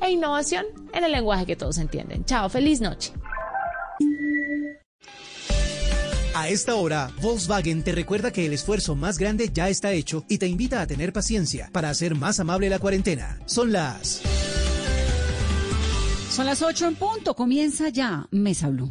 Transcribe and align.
e 0.00 0.10
innovación 0.10 0.64
en 0.92 1.04
el 1.04 1.12
lenguaje 1.12 1.46
que 1.46 1.56
todos 1.56 1.78
entienden. 1.78 2.24
Chao, 2.24 2.48
feliz 2.48 2.80
noche. 2.80 3.12
A 6.34 6.50
esta 6.50 6.74
hora, 6.74 7.10
Volkswagen 7.22 7.82
te 7.82 7.92
recuerda 7.92 8.30
que 8.30 8.44
el 8.44 8.52
esfuerzo 8.52 8.94
más 8.94 9.16
grande 9.16 9.48
ya 9.50 9.70
está 9.70 9.92
hecho 9.92 10.22
y 10.28 10.36
te 10.36 10.46
invita 10.46 10.82
a 10.82 10.86
tener 10.86 11.12
paciencia 11.12 11.70
para 11.72 11.88
hacer 11.88 12.14
más 12.14 12.38
amable 12.40 12.68
la 12.68 12.78
cuarentena. 12.78 13.40
Son 13.46 13.72
las... 13.72 14.20
Son 16.30 16.44
las 16.44 16.60
8 16.60 16.88
en 16.88 16.94
punto. 16.96 17.34
Comienza 17.34 17.88
ya 17.88 18.28
Mesa 18.30 18.68
Blue. 18.68 18.90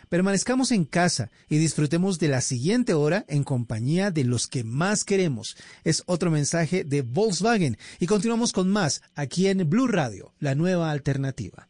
permanezcamos 0.11 0.73
en 0.73 0.83
casa 0.83 1.31
y 1.47 1.57
disfrutemos 1.57 2.19
de 2.19 2.27
la 2.27 2.41
siguiente 2.41 2.93
hora 2.93 3.23
en 3.29 3.45
compañía 3.45 4.11
de 4.11 4.25
los 4.25 4.47
que 4.47 4.65
más 4.65 5.05
queremos. 5.05 5.55
Es 5.85 6.03
otro 6.05 6.29
mensaje 6.29 6.83
de 6.83 7.01
Volkswagen 7.01 7.77
y 7.97 8.07
continuamos 8.07 8.51
con 8.51 8.69
más 8.69 9.01
aquí 9.15 9.47
en 9.47 9.69
Blue 9.69 9.87
Radio, 9.87 10.33
la 10.37 10.53
nueva 10.53 10.91
alternativa. 10.91 11.69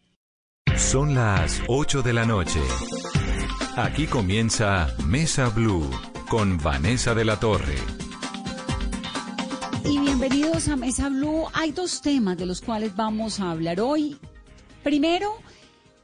Son 0.76 1.14
las 1.14 1.62
8 1.67 2.02
de 2.02 2.14
la 2.14 2.26
noche. 2.26 2.59
Aquí 3.76 4.08
comienza 4.08 4.88
Mesa 5.05 5.50
Blue 5.50 5.88
con 6.28 6.58
Vanessa 6.58 7.14
de 7.14 7.26
la 7.26 7.39
Torre. 7.39 7.76
Y 9.86 10.00
bienvenidos 10.00 10.67
a 10.67 10.76
Mesa 10.76 11.09
Blue. 11.09 11.45
Hay 11.53 11.73
dos 11.73 12.02
temas 12.02 12.38
de 12.39 12.48
los 12.48 12.59
cuales 12.62 12.95
vamos 12.95 13.39
a 13.39 13.52
hablar 13.52 13.80
hoy. 13.80 14.17
Primero, 14.83 15.38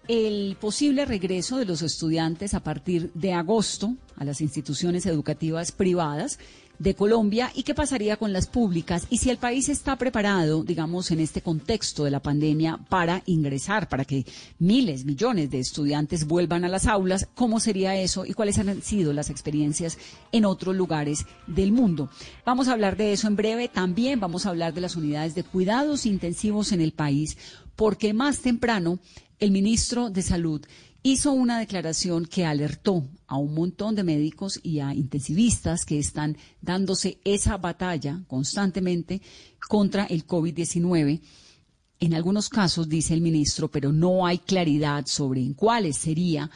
el 0.08 0.56
posible 0.60 1.06
regreso 1.06 1.58
de 1.58 1.66
los 1.66 1.82
estudiantes 1.82 2.54
a 2.54 2.62
partir 2.62 3.12
de 3.14 3.34
agosto 3.34 3.96
a 4.16 4.24
las 4.26 4.42
instituciones 4.42 5.06
educativas 5.06 5.72
privadas 5.72 6.40
de 6.80 6.94
Colombia 6.94 7.52
y 7.56 7.64
qué 7.64 7.74
pasaría 7.74 8.18
con 8.18 8.34
las 8.34 8.48
públicas 8.48 9.08
y 9.10 9.18
si 9.18 9.30
el 9.30 9.38
país 9.38 9.68
está 9.68 9.96
preparado, 9.96 10.64
digamos, 10.64 11.10
en 11.12 11.20
este 11.20 11.42
contexto 11.42 12.04
de 12.04 12.12
la 12.12 12.22
pandemia 12.22 12.78
para 12.90 13.24
ingresar, 13.26 13.90
para 13.90 14.06
que 14.06 14.26
miles, 14.60 15.06
millones 15.06 15.50
de 15.50 15.60
estudiantes 15.60 16.28
vuelvan 16.28 16.66
a 16.66 16.70
las 16.70 16.86
aulas, 16.86 17.28
cómo 17.34 17.60
sería 17.60 17.96
eso 17.96 18.26
y 18.26 18.34
cuáles 18.34 18.60
han 18.60 18.82
sido 18.82 19.12
las 19.12 19.30
experiencias 19.30 19.98
en 20.32 20.46
otros 20.46 20.76
lugares 20.76 21.26
del 21.48 21.72
mundo. 21.72 22.10
Vamos 22.46 22.68
a 22.68 22.74
hablar 22.74 22.96
de 22.96 23.14
eso 23.14 23.28
en 23.28 23.36
breve. 23.36 23.68
También 23.68 24.20
vamos 24.20 24.46
a 24.46 24.50
hablar 24.50 24.74
de 24.74 24.82
las 24.82 24.96
unidades 24.96 25.36
de 25.36 25.44
cuidados 25.44 26.06
intensivos 26.06 26.72
en 26.72 26.82
el 26.82 26.92
país, 26.92 27.38
porque 27.76 28.14
más 28.14 28.40
temprano 28.40 29.00
el 29.40 29.52
ministro 29.52 30.10
de 30.10 30.22
Salud 30.24 30.66
hizo 31.04 31.32
una 31.32 31.60
declaración 31.60 32.26
que 32.26 32.46
alertó 32.46 33.08
a 33.28 33.38
un 33.38 33.54
montón 33.54 33.96
de 33.96 34.04
médicos 34.04 34.60
y 34.64 34.80
a 34.80 34.94
intensivistas 34.94 35.86
que 35.86 36.00
están 36.00 36.38
dándose 36.62 37.20
esa 37.24 37.58
batalla 37.58 38.24
constantemente 38.28 39.22
contra 39.68 40.06
el 40.06 40.26
COVID-19. 40.26 41.22
En 42.00 42.14
algunos 42.14 42.50
casos, 42.50 42.90
dice 42.90 43.14
el 43.14 43.22
ministro, 43.22 43.70
pero 43.70 43.92
no 43.92 44.26
hay 44.26 44.40
claridad 44.40 45.06
sobre 45.06 45.42
en 45.42 45.54
cuáles 45.54 45.98
sería. 45.98 46.50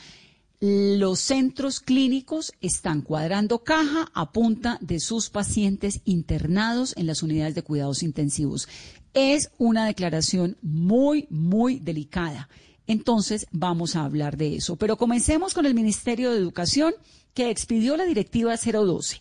Los 0.59 1.19
centros 1.19 1.79
clínicos 1.79 2.51
están 2.61 3.01
cuadrando 3.01 3.63
caja 3.63 4.11
a 4.13 4.31
punta 4.31 4.77
de 4.81 4.99
sus 4.99 5.29
pacientes 5.29 6.01
internados 6.05 6.93
en 6.97 7.07
las 7.07 7.23
unidades 7.23 7.55
de 7.55 7.63
cuidados 7.63 8.03
intensivos. 8.03 8.67
Es 9.13 9.51
una 9.57 9.85
declaración 9.85 10.57
muy, 10.61 11.27
muy 11.29 11.79
delicada 11.79 12.47
entonces 12.87 13.47
vamos 13.51 13.95
a 13.95 14.03
hablar 14.03 14.37
de 14.37 14.55
eso. 14.55 14.75
Pero 14.75 14.97
comencemos 14.97 15.53
con 15.53 15.65
el 15.65 15.73
Ministerio 15.73 16.31
de 16.31 16.37
Educación 16.37 16.93
que 17.33 17.49
expidió 17.49 17.95
la 17.95 18.05
Directiva 18.05 18.55
012 18.57 19.19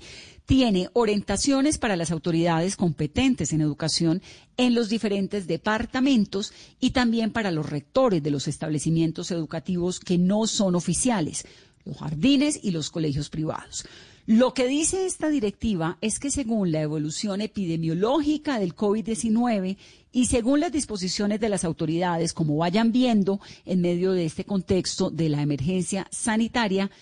tiene 0.51 0.91
orientaciones 0.95 1.79
para 1.79 1.95
las 1.95 2.11
autoridades 2.11 2.75
competentes 2.75 3.53
en 3.53 3.61
educación 3.61 4.21
en 4.57 4.75
los 4.75 4.89
diferentes 4.89 5.47
departamentos 5.47 6.53
y 6.81 6.91
también 6.91 7.31
para 7.31 7.53
los 7.53 7.71
rectores 7.71 8.21
de 8.21 8.33
los 8.33 8.49
establecimientos 8.49 9.31
educativos 9.31 10.01
que 10.01 10.19
no 10.19 10.49
son 10.49 10.75
oficiales, 10.75 11.45
los 11.85 11.99
jardines 11.99 12.59
y 12.65 12.73
los 12.73 12.91
colegios 12.91 13.31
privados. 13.31 13.85
Lo 14.33 14.55
que 14.55 14.69
dice 14.69 15.07
esta 15.07 15.29
directiva 15.29 15.99
es 16.01 16.21
que 16.21 16.31
según 16.31 16.71
la 16.71 16.81
evolución 16.81 17.41
epidemiológica 17.41 18.61
del 18.61 18.77
COVID-19 18.77 19.77
y 20.13 20.27
según 20.27 20.61
las 20.61 20.71
disposiciones 20.71 21.41
de 21.41 21.49
las 21.49 21.65
autoridades, 21.65 22.33
como 22.33 22.57
vayan 22.57 22.93
viendo 22.93 23.41
en 23.67 23.81
medio 23.81 24.13
de 24.13 24.27
este 24.27 24.45
contexto 24.45 25.11
de 25.11 25.31
la 25.31 25.43
emergencia 25.43 26.07
sanitaria, 26.13 26.93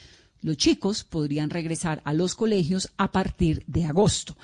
los 0.41 0.57
chicos 0.57 1.05
podrían 1.05 1.51
regresar 1.51 2.01
a 2.07 2.15
los 2.15 2.35
colegios 2.35 2.89
a 2.97 3.13
partir 3.13 3.63
de 3.67 3.85
agosto. 3.85 4.35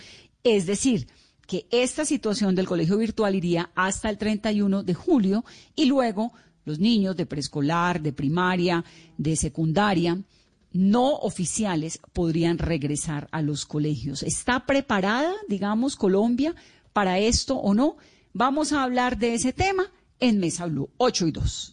Es 0.42 0.66
decir, 0.66 1.06
que 1.46 1.66
esta 1.70 2.04
situación 2.04 2.54
del 2.54 2.66
colegio 2.66 2.98
virtual 2.98 3.34
iría 3.34 3.70
hasta 3.74 4.10
el 4.10 4.18
31 4.18 4.82
de 4.82 4.92
julio 4.92 5.46
y 5.74 5.86
luego 5.86 6.34
los 6.66 6.78
niños 6.78 7.16
de 7.16 7.24
preescolar, 7.24 8.02
de 8.02 8.12
primaria, 8.12 8.84
de 9.16 9.36
secundaria, 9.36 10.18
no 10.74 11.14
oficiales 11.14 12.00
podrían 12.12 12.58
regresar 12.58 13.28
a 13.30 13.40
los 13.40 13.64
colegios. 13.64 14.22
¿Está 14.22 14.66
preparada, 14.66 15.32
digamos, 15.48 15.96
Colombia 15.96 16.54
para 16.92 17.18
esto 17.18 17.56
o 17.56 17.72
no? 17.72 17.96
Vamos 18.32 18.72
a 18.72 18.82
hablar 18.82 19.16
de 19.16 19.34
ese 19.34 19.52
tema 19.52 19.84
en 20.18 20.40
Mesa 20.40 20.66
Blue 20.66 20.90
8 20.98 21.28
y 21.28 21.30
2. 21.30 21.72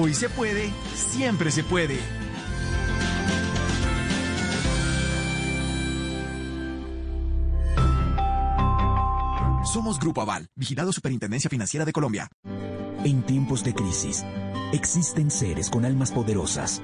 Hoy 0.00 0.14
se 0.14 0.28
puede, 0.28 0.70
siempre 0.94 1.50
se 1.50 1.64
puede. 1.64 1.98
Somos 9.64 9.98
Grupo 9.98 10.22
Aval, 10.22 10.46
vigilado 10.54 10.92
Superintendencia 10.92 11.50
Financiera 11.50 11.84
de 11.84 11.90
Colombia. 11.90 12.28
En 13.02 13.22
tiempos 13.24 13.64
de 13.64 13.74
crisis, 13.74 14.24
existen 14.72 15.32
seres 15.32 15.68
con 15.68 15.84
almas 15.84 16.12
poderosas 16.12 16.80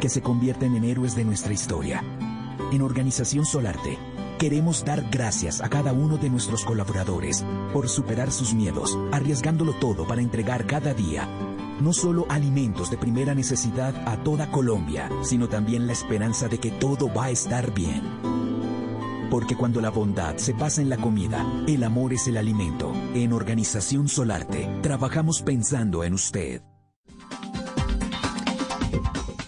que 0.00 0.08
se 0.08 0.22
convierten 0.22 0.76
en 0.76 0.84
héroes 0.84 1.14
de 1.14 1.26
nuestra 1.26 1.52
historia. 1.52 2.02
En 2.72 2.80
Organización 2.80 3.44
Solarte, 3.44 3.98
queremos 4.38 4.82
dar 4.82 5.02
gracias 5.10 5.60
a 5.60 5.68
cada 5.68 5.92
uno 5.92 6.16
de 6.16 6.30
nuestros 6.30 6.64
colaboradores 6.64 7.44
por 7.74 7.90
superar 7.90 8.32
sus 8.32 8.54
miedos, 8.54 8.98
arriesgándolo 9.12 9.74
todo 9.74 10.06
para 10.06 10.22
entregar 10.22 10.66
cada 10.66 10.94
día 10.94 11.28
no 11.80 11.92
solo 11.92 12.26
alimentos 12.28 12.90
de 12.90 12.98
primera 12.98 13.34
necesidad 13.34 13.94
a 14.08 14.22
toda 14.22 14.50
Colombia, 14.50 15.10
sino 15.22 15.48
también 15.48 15.86
la 15.86 15.92
esperanza 15.92 16.48
de 16.48 16.58
que 16.58 16.70
todo 16.70 17.12
va 17.12 17.26
a 17.26 17.30
estar 17.30 17.72
bien. 17.74 18.02
Porque 19.30 19.56
cuando 19.56 19.80
la 19.80 19.90
bondad 19.90 20.36
se 20.36 20.54
pasa 20.54 20.80
en 20.80 20.88
la 20.88 20.96
comida, 20.96 21.44
el 21.66 21.82
amor 21.84 22.12
es 22.12 22.28
el 22.28 22.36
alimento. 22.36 22.92
En 23.14 23.32
Organización 23.32 24.08
Solarte, 24.08 24.68
trabajamos 24.82 25.42
pensando 25.42 26.04
en 26.04 26.14
usted. 26.14 26.62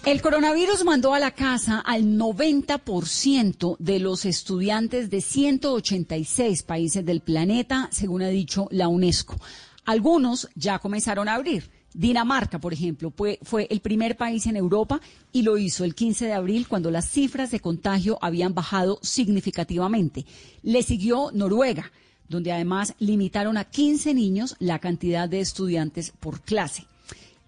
El 0.05 0.21
coronavirus 0.21 0.85
mandó 0.85 1.13
a 1.13 1.19
la 1.19 1.31
casa 1.31 1.79
al 1.85 2.17
90% 2.17 3.77
de 3.77 3.99
los 3.99 4.25
estudiantes 4.25 5.09
de 5.09 5.21
186 5.21 6.63
países 6.63 7.05
del 7.05 7.21
planeta, 7.21 7.89
según 7.91 8.23
ha 8.23 8.29
dicho 8.29 8.67
la 8.71 8.87
UNESCO. 8.87 9.35
Algunos 9.85 10.49
ya 10.55 10.79
comenzaron 10.79 11.29
a 11.29 11.35
abrir. 11.35 11.78
Dinamarca, 11.93 12.59
por 12.59 12.73
ejemplo, 12.73 13.11
fue, 13.11 13.67
el 13.69 13.79
primer 13.81 14.15
país 14.15 14.45
en 14.45 14.55
Europa 14.55 15.01
y 15.31 15.41
lo 15.41 15.57
hizo 15.57 15.83
el 15.83 15.95
15 15.95 16.25
de 16.25 16.33
abril 16.33 16.67
cuando 16.67 16.91
las 16.91 17.09
cifras 17.09 17.51
de 17.51 17.59
contagio 17.59 18.19
habían 18.21 18.53
bajado 18.53 18.99
significativamente. 19.01 20.25
Le 20.61 20.83
siguió 20.83 21.31
Noruega, 21.33 21.91
donde 22.27 22.51
además 22.51 22.93
limitaron 22.99 23.57
a 23.57 23.65
15 23.65 24.13
niños 24.13 24.55
la 24.59 24.79
cantidad 24.79 25.27
de 25.27 25.39
estudiantes 25.39 26.13
por 26.19 26.41
clase. 26.41 26.85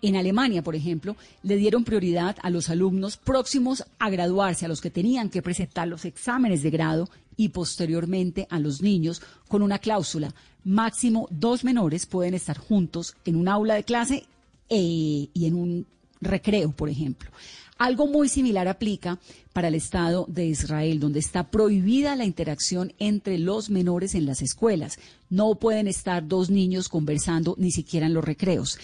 En 0.01 0.15
Alemania, 0.15 0.63
por 0.63 0.75
ejemplo, 0.75 1.15
le 1.43 1.57
dieron 1.57 1.83
prioridad 1.83 2.35
a 2.41 2.49
los 2.49 2.71
alumnos 2.71 3.17
próximos 3.17 3.85
a 3.99 4.09
graduarse, 4.09 4.65
a 4.65 4.67
los 4.67 4.81
que 4.81 4.89
tenían 4.89 5.29
que 5.29 5.43
presentar 5.43 5.87
los 5.87 6.05
exámenes 6.05 6.63
de 6.63 6.71
grado 6.71 7.09
y 7.37 7.49
posteriormente 7.49 8.47
a 8.49 8.59
los 8.59 8.81
niños 8.81 9.21
con 9.47 9.61
una 9.61 9.77
cláusula. 9.77 10.33
Máximo 10.63 11.27
dos 11.29 11.63
menores 11.63 12.07
pueden 12.07 12.33
estar 12.33 12.57
juntos 12.57 13.15
en 13.25 13.35
un 13.35 13.47
aula 13.47 13.75
de 13.75 13.83
clase 13.83 14.25
eh, 14.73 15.27
y 15.33 15.45
en 15.45 15.53
un 15.53 15.85
recreo, 16.21 16.71
por 16.71 16.89
ejemplo. 16.89 17.29
Algo 17.77 18.07
muy 18.07 18.29
similar 18.29 18.69
aplica 18.69 19.19
para 19.51 19.67
el 19.67 19.75
Estado 19.75 20.25
de 20.29 20.45
Israel, 20.45 21.01
donde 21.01 21.19
está 21.19 21.51
prohibida 21.51 22.15
la 22.15 22.23
interacción 22.25 22.93
entre 22.97 23.37
los 23.37 23.69
menores 23.69 24.15
en 24.15 24.25
las 24.25 24.41
escuelas. 24.41 24.97
No 25.29 25.55
pueden 25.55 25.87
estar 25.87 26.25
dos 26.25 26.49
niños 26.49 26.87
conversando 26.87 27.55
ni 27.57 27.71
siquiera 27.71 28.05
en 28.05 28.13
los 28.13 28.23
recreos. 28.23 28.79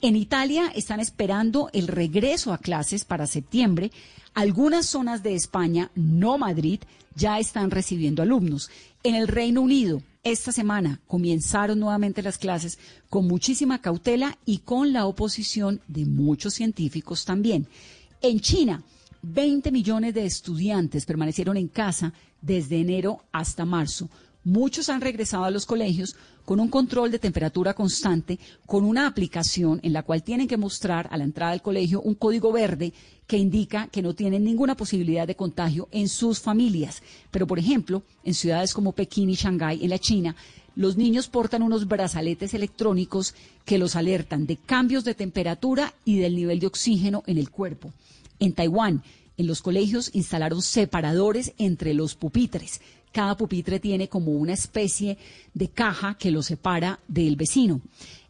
En 0.00 0.14
Italia 0.14 0.70
están 0.76 1.00
esperando 1.00 1.70
el 1.72 1.88
regreso 1.88 2.52
a 2.52 2.58
clases 2.58 3.04
para 3.04 3.26
septiembre. 3.26 3.90
Algunas 4.34 4.86
zonas 4.86 5.24
de 5.24 5.34
España, 5.34 5.90
no 5.96 6.38
Madrid, 6.38 6.80
ya 7.16 7.40
están 7.40 7.72
recibiendo 7.72 8.22
alumnos. 8.22 8.70
En 9.02 9.16
el 9.16 9.26
Reino 9.26 9.62
Unido, 9.62 10.02
esta 10.24 10.52
semana 10.52 11.00
comenzaron 11.06 11.80
nuevamente 11.80 12.22
las 12.22 12.38
clases 12.38 12.78
con 13.08 13.26
muchísima 13.26 13.80
cautela 13.80 14.38
y 14.44 14.58
con 14.58 14.92
la 14.92 15.06
oposición 15.06 15.80
de 15.88 16.06
muchos 16.06 16.54
científicos 16.54 17.24
también. 17.24 17.66
En 18.20 18.38
China, 18.38 18.82
20 19.22 19.72
millones 19.72 20.14
de 20.14 20.24
estudiantes 20.24 21.06
permanecieron 21.06 21.56
en 21.56 21.68
casa 21.68 22.12
desde 22.40 22.80
enero 22.80 23.24
hasta 23.32 23.64
marzo. 23.64 24.08
Muchos 24.44 24.88
han 24.88 25.00
regresado 25.00 25.44
a 25.44 25.50
los 25.50 25.66
colegios 25.66 26.16
con 26.44 26.58
un 26.58 26.68
control 26.68 27.12
de 27.12 27.20
temperatura 27.20 27.74
constante, 27.74 28.40
con 28.66 28.84
una 28.84 29.06
aplicación 29.06 29.78
en 29.84 29.92
la 29.92 30.02
cual 30.02 30.24
tienen 30.24 30.48
que 30.48 30.56
mostrar 30.56 31.08
a 31.12 31.16
la 31.16 31.22
entrada 31.22 31.52
del 31.52 31.62
colegio 31.62 32.00
un 32.00 32.16
código 32.16 32.50
verde 32.50 32.92
que 33.28 33.38
indica 33.38 33.86
que 33.86 34.02
no 34.02 34.14
tienen 34.14 34.42
ninguna 34.42 34.76
posibilidad 34.76 35.28
de 35.28 35.36
contagio 35.36 35.88
en 35.92 36.08
sus 36.08 36.40
familias. 36.40 37.02
Pero, 37.30 37.46
por 37.46 37.60
ejemplo, 37.60 38.02
en 38.24 38.34
ciudades 38.34 38.74
como 38.74 38.92
Pekín 38.92 39.30
y 39.30 39.34
Shanghái, 39.34 39.84
en 39.84 39.90
la 39.90 40.00
China, 40.00 40.34
los 40.74 40.96
niños 40.96 41.28
portan 41.28 41.62
unos 41.62 41.86
brazaletes 41.86 42.52
electrónicos 42.52 43.34
que 43.64 43.78
los 43.78 43.94
alertan 43.94 44.46
de 44.46 44.56
cambios 44.56 45.04
de 45.04 45.14
temperatura 45.14 45.94
y 46.04 46.18
del 46.18 46.34
nivel 46.34 46.58
de 46.58 46.66
oxígeno 46.66 47.22
en 47.26 47.38
el 47.38 47.50
cuerpo. 47.50 47.92
En 48.40 48.54
Taiwán, 48.54 49.04
en 49.36 49.46
los 49.46 49.62
colegios 49.62 50.10
instalaron 50.14 50.62
separadores 50.62 51.52
entre 51.58 51.94
los 51.94 52.14
pupitres. 52.16 52.80
Cada 53.12 53.36
pupitre 53.36 53.78
tiene 53.78 54.08
como 54.08 54.32
una 54.32 54.54
especie 54.54 55.18
de 55.54 55.68
caja 55.68 56.16
que 56.18 56.30
lo 56.30 56.42
separa 56.42 56.98
del 57.06 57.36
vecino 57.36 57.80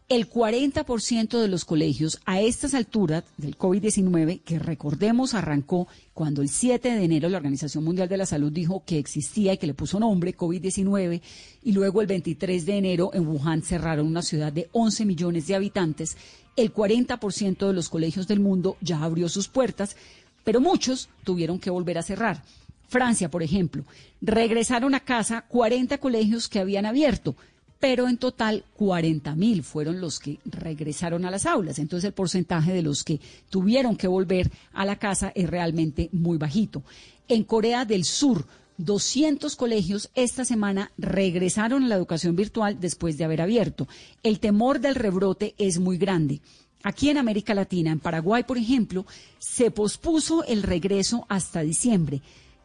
el 0.09 0.29
40% 0.29 1.39
de 1.39 1.47
los 1.47 1.65
colegios 1.65 2.19
a 2.25 2.41
estas 2.41 2.73
alturas 2.73 3.23
del 3.37 3.57
COVID-19, 3.57 4.41
que 4.41 4.59
recordemos 4.59 5.33
arrancó 5.33 5.87
cuando 6.13 6.41
el 6.41 6.49
7 6.49 6.91
de 6.91 7.03
enero 7.03 7.29
la 7.29 7.37
Organización 7.37 7.83
Mundial 7.83 8.09
de 8.09 8.17
la 8.17 8.25
Salud 8.25 8.51
dijo 8.51 8.83
que 8.85 8.99
existía 8.99 9.53
y 9.53 9.57
que 9.57 9.65
le 9.65 9.73
puso 9.73 9.99
nombre 9.99 10.35
COVID-19, 10.35 11.21
y 11.63 11.71
luego 11.71 12.01
el 12.01 12.07
23 12.07 12.65
de 12.65 12.77
enero 12.77 13.11
en 13.13 13.27
Wuhan 13.27 13.63
cerraron 13.63 14.05
una 14.05 14.21
ciudad 14.21 14.51
de 14.51 14.69
11 14.73 15.05
millones 15.05 15.47
de 15.47 15.55
habitantes, 15.55 16.17
el 16.55 16.73
40% 16.73 17.65
de 17.65 17.73
los 17.73 17.89
colegios 17.89 18.27
del 18.27 18.39
mundo 18.39 18.77
ya 18.81 19.01
abrió 19.01 19.29
sus 19.29 19.47
puertas, 19.47 19.95
pero 20.43 20.59
muchos 20.59 21.09
tuvieron 21.23 21.57
que 21.57 21.71
volver 21.71 21.97
a 21.97 22.03
cerrar. 22.03 22.43
Francia, 22.87 23.29
por 23.29 23.43
ejemplo, 23.43 23.83
regresaron 24.21 24.95
a 24.95 24.99
casa 24.99 25.45
40 25.47 25.97
colegios 25.97 26.47
que 26.47 26.59
habían 26.59 26.85
abierto, 26.85 27.35
pero 27.79 28.07
en 28.07 28.17
total 28.17 28.63
40 28.77 29.35
mil 29.35 29.61
fueron 29.61 29.99
los 29.99 30.19
que 30.19 30.39
regresaron 30.45 31.25
a 31.25 31.31
las 31.31 31.45
aulas. 31.45 31.79
Entonces 31.79 32.07
el 32.07 32.13
porcentaje 32.13 32.71
de 32.71 32.81
los 32.81 33.03
que 33.03 33.19
tuvieron 33.49 33.97
que 33.97 34.07
volver 34.07 34.51
a 34.73 34.85
la 34.85 34.97
casa 34.97 35.31
es 35.35 35.49
realmente 35.49 36.09
muy 36.13 36.37
bajito. 36.37 36.83
En 37.27 37.43
Corea 37.43 37.83
del 37.83 38.05
Sur, 38.05 38.45
200 38.77 39.55
colegios 39.55 40.09
esta 40.15 40.45
semana 40.45 40.91
regresaron 40.97 41.83
a 41.83 41.87
la 41.87 41.95
educación 41.95 42.35
virtual 42.35 42.79
después 42.79 43.17
de 43.17 43.25
haber 43.25 43.41
abierto. 43.41 43.87
El 44.23 44.39
temor 44.39 44.79
del 44.79 44.95
rebrote 44.95 45.53
es 45.57 45.79
muy 45.79 45.97
grande. 45.97 46.41
Aquí 46.83 47.09
en 47.09 47.17
América 47.17 47.53
Latina, 47.53 47.91
en 47.91 47.99
Paraguay, 47.99 48.43
por 48.43 48.57
ejemplo, 48.57 49.05
se 49.39 49.71
pospuso 49.71 50.43
el 50.45 50.63
regreso 50.63 51.25
hasta 51.29 51.61
diciembre. 51.61 52.21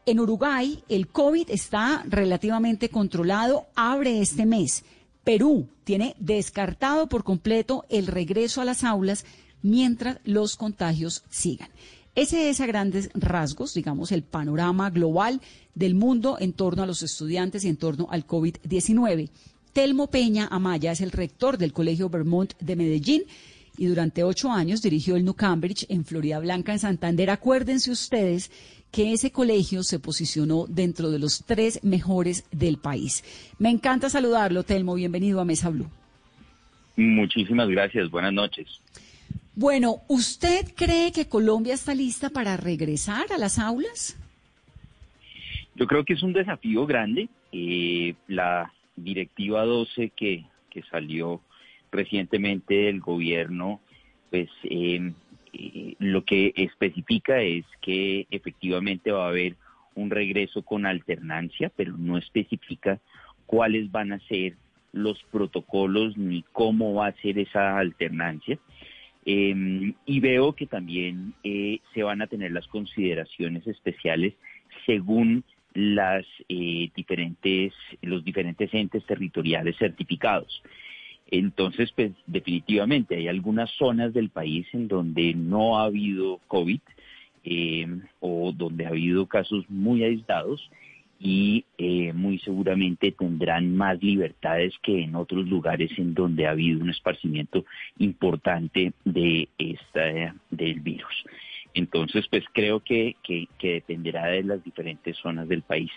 En 0.09 0.21
Uruguay, 0.21 0.83
el 0.89 1.09
COVID 1.09 1.51
está 1.51 2.03
relativamente 2.09 2.89
controlado, 2.89 3.67
abre 3.75 4.23
este 4.23 4.47
mes. 4.47 4.83
Perú 5.23 5.69
tiene 5.85 6.17
descartado 6.19 7.11
por 7.11 7.25
completo 7.25 7.85
el 7.91 8.07
regreso 8.07 8.63
a 8.63 8.65
las 8.65 8.85
aulas 8.85 9.27
mientras 9.61 10.19
los 10.25 10.57
contagios 10.57 11.25
sigan. 11.29 11.69
Ese 12.15 12.49
es 12.49 12.63
a 12.63 12.67
grandes 12.67 13.11
rasgos, 13.13 13.75
digamos, 13.75 14.11
el 14.11 14.23
panorama 14.23 14.89
global 14.89 15.43
del 15.75 15.95
mundo 15.95 16.39
en 16.41 16.55
torno 16.55 16.85
a 16.85 16.87
los 16.87 17.03
estudiantes 17.03 17.67
y 17.67 17.69
en 17.69 17.77
torno 17.77 18.09
al 18.11 18.27
COVID-19. 18.27 19.29
Telmo 19.75 20.07
Peña 20.07 20.49
Amaya 20.51 20.93
es 20.93 21.03
el 21.03 21.11
rector 21.11 21.59
del 21.59 21.75
Colegio 21.75 22.09
Vermont 22.09 22.55
de 22.61 22.77
Medellín 22.77 23.25
y 23.77 23.85
durante 23.85 24.25
ocho 24.25 24.51
años 24.51 24.81
dirigió 24.81 25.17
el 25.17 25.25
New 25.25 25.35
Cambridge 25.35 25.85
en 25.91 26.07
Florida 26.07 26.39
Blanca, 26.41 26.73
en 26.73 26.79
Santander. 26.79 27.29
Acuérdense 27.29 27.91
ustedes 27.91 28.51
que 28.91 29.13
ese 29.13 29.31
colegio 29.31 29.83
se 29.83 29.99
posicionó 29.99 30.67
dentro 30.69 31.11
de 31.11 31.19
los 31.19 31.45
tres 31.45 31.83
mejores 31.85 32.49
del 32.51 32.79
país. 32.79 33.25
Me 33.59 33.71
encanta 33.71 34.09
saludarlo, 34.09 34.63
Telmo. 34.63 34.95
Bienvenido 34.95 35.41
a 35.41 35.45
Mesa 35.45 35.71
Blue. 35.71 35.91
Muchísimas 36.97 37.69
gracias. 37.69 38.11
Buenas 38.11 38.33
noches. 38.33 38.67
Bueno, 39.55 40.03
¿usted 40.09 40.67
cree 40.75 41.13
que 41.13 41.29
Colombia 41.29 41.75
está 41.75 41.95
lista 41.95 42.31
para 42.31 42.57
regresar 42.57 43.33
a 43.33 43.39
las 43.39 43.59
aulas? 43.59 44.17
Yo 45.75 45.87
creo 45.87 46.05
que 46.05 46.15
es 46.15 46.23
un 46.23 46.33
desafío 46.33 46.87
grande. 46.87 47.29
Eh, 47.53 48.15
la 48.27 48.73
directiva 48.97 49.65
12 49.65 50.11
que, 50.11 50.45
que 50.71 50.83
salió 50.91 51.41
recientemente 51.91 52.75
del 52.75 53.01
gobierno, 53.01 53.81
pues 54.31 54.49
eh, 54.65 55.13
eh, 55.59 55.95
lo 55.99 56.25
que 56.25 56.53
especifica 56.57 57.41
es 57.43 57.65
que 57.81 58.27
efectivamente 58.31 59.11
va 59.11 59.27
a 59.27 59.31
haber 59.31 59.57
un 59.95 60.11
regreso 60.11 60.63
con 60.63 60.87
alternancia, 60.87 61.71
pero 61.75 61.97
no 61.97 62.17
especifica 62.17 63.01
cuáles 63.47 63.91
van 63.91 64.13
a 64.13 64.21
ser 64.21 64.55
los 64.93 65.23
protocolos 65.25 66.17
ni 66.17 66.45
cómo 66.53 66.95
va 66.95 67.09
a 67.09 67.21
ser 67.21 67.39
esa 67.39 67.79
alternancia. 67.79 68.59
Em, 69.25 69.95
y 70.07 70.21
veo 70.21 70.55
que 70.55 70.67
también 70.67 71.35
eh, 71.43 71.81
se 71.93 72.03
van 72.03 72.23
a 72.23 72.29
tener 72.29 72.53
las 72.53 72.67
consideraciones 72.69 73.67
especiales 73.67 74.35
según 74.87 75.45
las 75.75 76.25
eh, 76.49 76.91
diferentes, 76.95 77.73
los 78.01 78.25
diferentes 78.25 78.73
entes 78.73 79.05
territoriales 79.05 79.77
certificados. 79.77 80.63
Entonces, 81.31 81.93
pues 81.93 82.13
definitivamente 82.27 83.17
hay 83.17 83.29
algunas 83.29 83.71
zonas 83.73 84.15
del 84.15 84.31
país 84.31 84.67
en 84.73 84.89
donde 84.89 85.35
no 85.35 85.79
ha 85.79 85.85
habido 85.85 86.41
COVID 86.49 86.81
eh, 87.45 87.87
o 88.21 88.53
donde 88.53 88.87
ha 88.87 88.91
habido 88.91 89.27
casos 89.27 89.65
muy 89.69 90.03
aislados 90.05 90.71
y 91.21 91.65
eh, 91.77 92.13
muy 92.13 92.39
seguramente 92.39 93.13
tendrán 93.13 93.77
más 93.77 94.03
libertades 94.03 94.73
que 94.83 95.03
en 95.03 95.17
otros 95.17 95.47
lugares 95.49 95.91
en 95.99 96.15
donde 96.15 96.47
ha 96.47 96.53
habido 96.53 96.81
un 96.81 96.91
esparcimiento 96.91 97.65
importante 97.99 98.93
de 99.05 99.49
esta 99.59 100.35
del 100.51 100.81
virus. 100.81 101.25
Entonces, 101.75 102.27
pues 102.29 102.45
creo 102.53 102.81
que, 102.81 103.17
que, 103.23 103.49
que 103.59 103.75
dependerá 103.75 104.27
de 104.27 104.43
las 104.43 104.65
diferentes 104.65 105.17
zonas 105.19 105.49
del 105.49 105.63
país. 105.63 105.91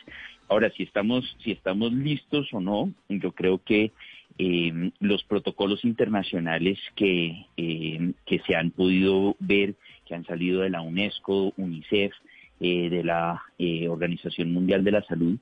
Ahora, 0.51 0.70
si 0.75 0.84
estamos, 0.84 1.38
si 1.46 1.53
estamos 1.53 1.93
listos 1.93 2.50
o 2.51 2.60
no, 2.60 2.91
yo 3.08 3.31
creo 3.31 3.60
que 3.63 3.93
eh, 4.38 4.91
los 5.00 5.24
protocolos 5.24 5.86
internacionales 5.86 6.77
que, 6.98 7.46
eh, 7.55 8.12
que 8.25 8.39
se 8.39 8.58
han 8.58 8.72
podido 8.72 9.38
ver, 9.39 9.75
que 10.05 10.13
han 10.13 10.25
salido 10.25 10.60
de 10.60 10.70
la 10.70 10.81
UNESCO, 10.81 11.53
UNICEF, 11.55 12.12
eh, 12.60 12.89
de 12.89 13.01
la 13.01 13.41
eh, 13.60 13.88
Organización 13.88 14.51
Mundial 14.51 14.84
de 14.84 14.91
la 14.91 15.03
Salud, 15.03 15.39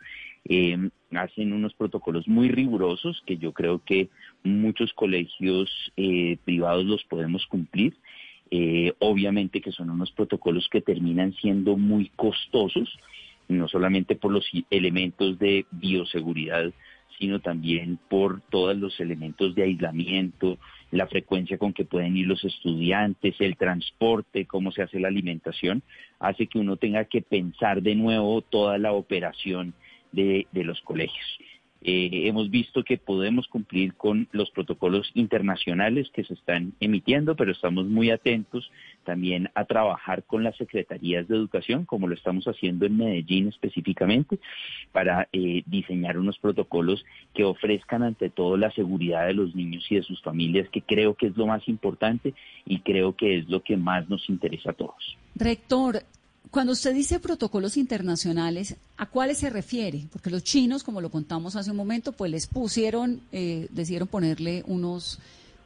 hacen 1.11 1.53
unos 1.53 1.73
protocolos 1.73 2.27
muy 2.27 2.49
rigurosos 2.49 3.21
que 3.25 3.37
yo 3.37 3.51
creo 3.51 3.83
que 3.83 4.09
muchos 4.43 4.93
colegios 4.93 5.69
privados 6.45 6.85
los 6.85 7.03
podemos 7.03 7.45
cumplir. 7.47 7.95
obviamente 8.99 9.59
que 9.59 9.71
son 9.71 9.89
unos 9.89 10.11
protocolos 10.11 10.67
que 10.69 10.81
terminan 10.81 11.33
siendo 11.33 11.77
muy 11.77 12.09
costosos, 12.15 12.89
no 13.49 13.67
solamente 13.67 14.15
por 14.15 14.31
los 14.31 14.49
elementos 14.69 15.37
de 15.39 15.65
bioseguridad, 15.71 16.71
sino 17.17 17.39
también 17.41 17.99
por 18.07 18.41
todos 18.49 18.77
los 18.77 18.99
elementos 18.99 19.53
de 19.53 19.63
aislamiento, 19.63 20.57
la 20.91 21.07
frecuencia 21.07 21.57
con 21.57 21.73
que 21.73 21.83
pueden 21.83 22.15
ir 22.15 22.27
los 22.27 22.43
estudiantes, 22.45 23.35
el 23.39 23.57
transporte, 23.57 24.45
cómo 24.45 24.71
se 24.71 24.83
hace 24.83 24.99
la 24.99 25.09
alimentación, 25.09 25.83
hace 26.19 26.47
que 26.47 26.59
uno 26.59 26.77
tenga 26.77 27.05
que 27.05 27.21
pensar 27.21 27.81
de 27.81 27.95
nuevo 27.95 28.41
toda 28.41 28.77
la 28.77 28.93
operación 28.93 29.73
de, 30.11 30.47
los 30.53 30.79
colegios. 30.81 31.25
Eh, 31.81 32.27
hemos 32.27 32.49
visto 32.49 32.83
que 32.83 32.97
podemos 32.97 33.47
cumplir 33.47 33.93
con 33.93 34.27
los 34.31 34.51
protocolos 34.51 35.09
internacionales 35.13 36.09
que 36.13 36.25
se 36.25 36.33
están 36.33 36.73
emitiendo, 36.81 37.35
pero 37.35 37.51
estamos 37.51 37.85
muy 37.85 38.11
atentos 38.11 38.69
también 39.05 39.49
a 39.55 39.63
trabajar 39.63 40.23
con 40.23 40.43
las 40.43 40.57
secretarías 40.57 41.27
de 41.27 41.35
educación, 41.35 41.85
como 41.85 42.07
lo 42.07 42.15
estamos 42.15 42.45
haciendo 42.45 42.85
en 42.85 42.97
Medellín 42.97 43.47
específicamente, 43.47 44.39
para 44.91 45.29
eh, 45.31 45.63
diseñar 45.65 46.17
unos 46.17 46.37
protocolos 46.37 47.05
que 47.33 47.45
ofrezcan 47.45 48.03
ante 48.03 48.29
todo 48.29 48.57
la 48.57 48.71
seguridad 48.71 49.27
de 49.27 49.33
los 49.33 49.55
niños 49.55 49.85
y 49.89 49.95
de 49.95 50.03
sus 50.03 50.21
familias, 50.21 50.67
que 50.69 50.81
creo 50.81 51.15
que 51.15 51.27
es 51.27 51.37
lo 51.37 51.47
más 51.47 51.65
importante 51.69 52.33
y 52.65 52.81
creo 52.81 53.15
que 53.15 53.37
es 53.37 53.49
lo 53.49 53.63
que 53.63 53.77
más 53.77 54.09
nos 54.09 54.29
interesa 54.29 54.71
a 54.71 54.73
todos. 54.73 55.17
Rector, 55.35 56.03
cuando 56.51 56.73
usted 56.73 56.93
dice 56.93 57.19
protocolos 57.19 57.77
internacionales, 57.77 58.75
¿a 58.97 59.05
cuáles 59.05 59.37
se 59.37 59.49
refiere? 59.49 60.07
Porque 60.11 60.31
los 60.31 60.43
chinos, 60.43 60.83
como 60.83 60.99
lo 60.99 61.11
contamos 61.11 61.55
hace 61.55 61.71
un 61.71 61.77
momento, 61.77 62.11
pues 62.11 62.31
les 62.31 62.47
pusieron, 62.47 63.21
eh, 63.31 63.67
decidieron 63.71 64.07
ponerle 64.07 64.63
unos 64.65 65.19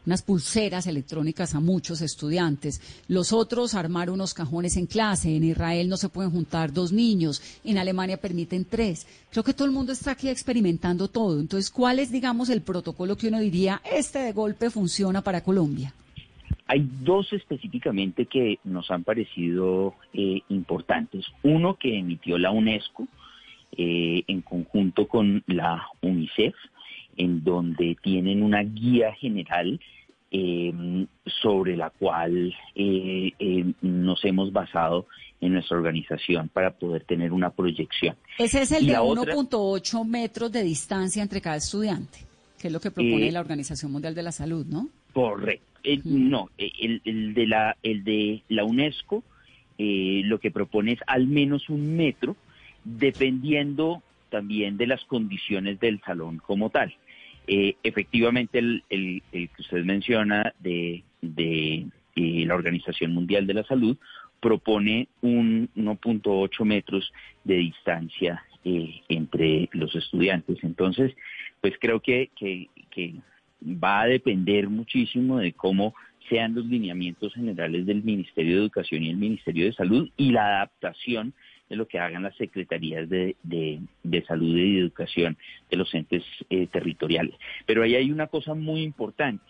unas 0.05 0.21
pulseras 0.21 0.87
electrónicas 0.87 1.55
a 1.55 1.61
muchos 1.61 2.01
estudiantes. 2.01 2.81
Los 3.07 3.31
otros 3.31 3.73
armaron 3.73 4.15
unos 4.15 4.33
cajones 4.33 4.75
en 4.75 4.85
clase. 4.85 5.35
En 5.35 5.45
Israel 5.45 5.87
no 5.87 5.95
se 5.95 6.09
pueden 6.09 6.31
juntar 6.31 6.73
dos 6.73 6.91
niños. 6.91 7.41
En 7.63 7.77
Alemania 7.77 8.19
permiten 8.19 8.65
tres. 8.65 9.07
Creo 9.31 9.45
que 9.45 9.53
todo 9.53 9.65
el 9.65 9.73
mundo 9.73 9.93
está 9.93 10.11
aquí 10.11 10.27
experimentando 10.27 11.07
todo. 11.07 11.39
Entonces, 11.39 11.69
¿cuál 11.69 11.99
es, 11.99 12.11
digamos, 12.11 12.49
el 12.49 12.61
protocolo 12.61 13.17
que 13.17 13.29
uno 13.29 13.39
diría, 13.39 13.81
este 13.89 14.19
de 14.19 14.33
golpe 14.33 14.69
funciona 14.69 15.21
para 15.21 15.41
Colombia? 15.41 15.93
Hay 16.67 16.87
dos 17.01 17.33
específicamente 17.33 18.25
que 18.25 18.59
nos 18.63 18.89
han 18.89 19.03
parecido 19.03 19.95
eh, 20.13 20.41
importantes. 20.49 21.25
Uno 21.43 21.75
que 21.75 21.97
emitió 21.97 22.37
la 22.37 22.51
UNESCO 22.51 23.07
eh, 23.75 24.23
en 24.27 24.41
conjunto 24.41 25.07
con 25.07 25.43
la 25.47 25.87
UNICEF, 26.01 26.55
en 27.17 27.43
donde 27.43 27.97
tienen 28.01 28.41
una 28.43 28.63
guía 28.63 29.13
general 29.13 29.79
em, 30.31 31.05
sobre 31.25 31.75
la 31.75 31.89
cual 31.89 32.55
eh, 32.75 33.31
em, 33.39 33.73
nos 33.81 34.23
hemos 34.25 34.53
basado 34.53 35.07
en 35.41 35.53
nuestra 35.53 35.75
organización 35.75 36.49
para 36.49 36.71
poder 36.71 37.03
tener 37.03 37.33
una 37.33 37.49
proyección. 37.49 38.15
Ese 38.39 38.61
es 38.61 38.71
el 38.71 38.87
de 38.87 38.97
1.8 38.97 40.05
metros 40.05 40.51
de 40.51 40.63
distancia 40.63 41.21
entre 41.21 41.41
cada 41.41 41.57
estudiante, 41.57 42.19
que 42.57 42.67
es 42.67 42.73
lo 42.73 42.79
que 42.79 42.91
propone 42.91 43.31
la 43.31 43.41
Organización 43.41 43.91
Mundial 43.91 44.15
de 44.15 44.23
la 44.23 44.31
Salud, 44.31 44.65
¿no? 44.65 44.87
Correcto. 45.13 45.73
Eh, 45.83 45.99
no, 46.05 46.49
eh, 46.57 46.71
el, 47.03 47.33
de 47.33 47.47
la, 47.47 47.75
el 47.83 48.03
de 48.03 48.41
la 48.47 48.63
UNESCO 48.63 49.23
eh, 49.77 50.21
lo 50.25 50.39
que 50.39 50.51
propone 50.51 50.93
es 50.93 50.99
al 51.07 51.27
menos 51.27 51.69
un 51.69 51.97
metro, 51.97 52.37
dependiendo 52.85 54.01
también 54.29 54.77
de 54.77 54.87
las 54.87 55.03
condiciones 55.05 55.79
del 55.79 55.99
salón 56.01 56.37
como 56.37 56.69
tal. 56.69 56.95
efectivamente, 57.45 58.59
el, 58.59 58.83
el, 58.89 59.21
que 59.31 59.61
usted 59.61 59.83
menciona 59.83 60.53
de, 60.59 61.03
de 61.21 61.87
la 62.15 62.55
Organización 62.55 63.13
Mundial 63.13 63.45
de 63.45 63.53
la 63.53 63.63
Salud 63.63 63.97
propone 64.39 65.07
un 65.21 65.69
1.8 65.75 66.65
metros 66.65 67.11
de 67.43 67.55
distancia 67.55 68.43
entre 68.63 69.69
los 69.73 69.93
estudiantes. 69.95 70.63
Entonces, 70.63 71.13
pues 71.61 71.73
creo 71.79 71.99
que, 71.99 72.29
que, 72.35 72.69
que 72.89 73.15
va 73.65 74.01
a 74.01 74.07
depender 74.07 74.69
muchísimo 74.69 75.39
de 75.39 75.53
cómo 75.53 75.93
sean 76.29 76.55
los 76.55 76.65
lineamientos 76.65 77.33
generales 77.33 77.85
del 77.85 78.03
Ministerio 78.03 78.55
de 78.55 78.61
Educación 78.61 79.03
y 79.03 79.09
el 79.09 79.17
Ministerio 79.17 79.65
de 79.65 79.73
Salud 79.73 80.09
y 80.17 80.31
la 80.31 80.57
adaptación 80.57 81.33
de 81.69 81.75
lo 81.75 81.87
que 81.87 81.99
hagan 81.99 82.23
las 82.23 82.35
secretarías 82.35 83.09
de, 83.09 83.35
salud 84.27 84.57
y 84.57 84.73
de 84.73 84.79
educación 84.79 85.37
de 85.69 85.77
los 85.77 85.93
entes 85.93 86.23
eh, 86.49 86.67
territoriales. 86.67 87.35
Pero 87.65 87.83
ahí 87.83 87.95
hay 87.95 88.11
una 88.11 88.27
cosa 88.27 88.53
muy 88.53 88.81
importante 88.81 89.43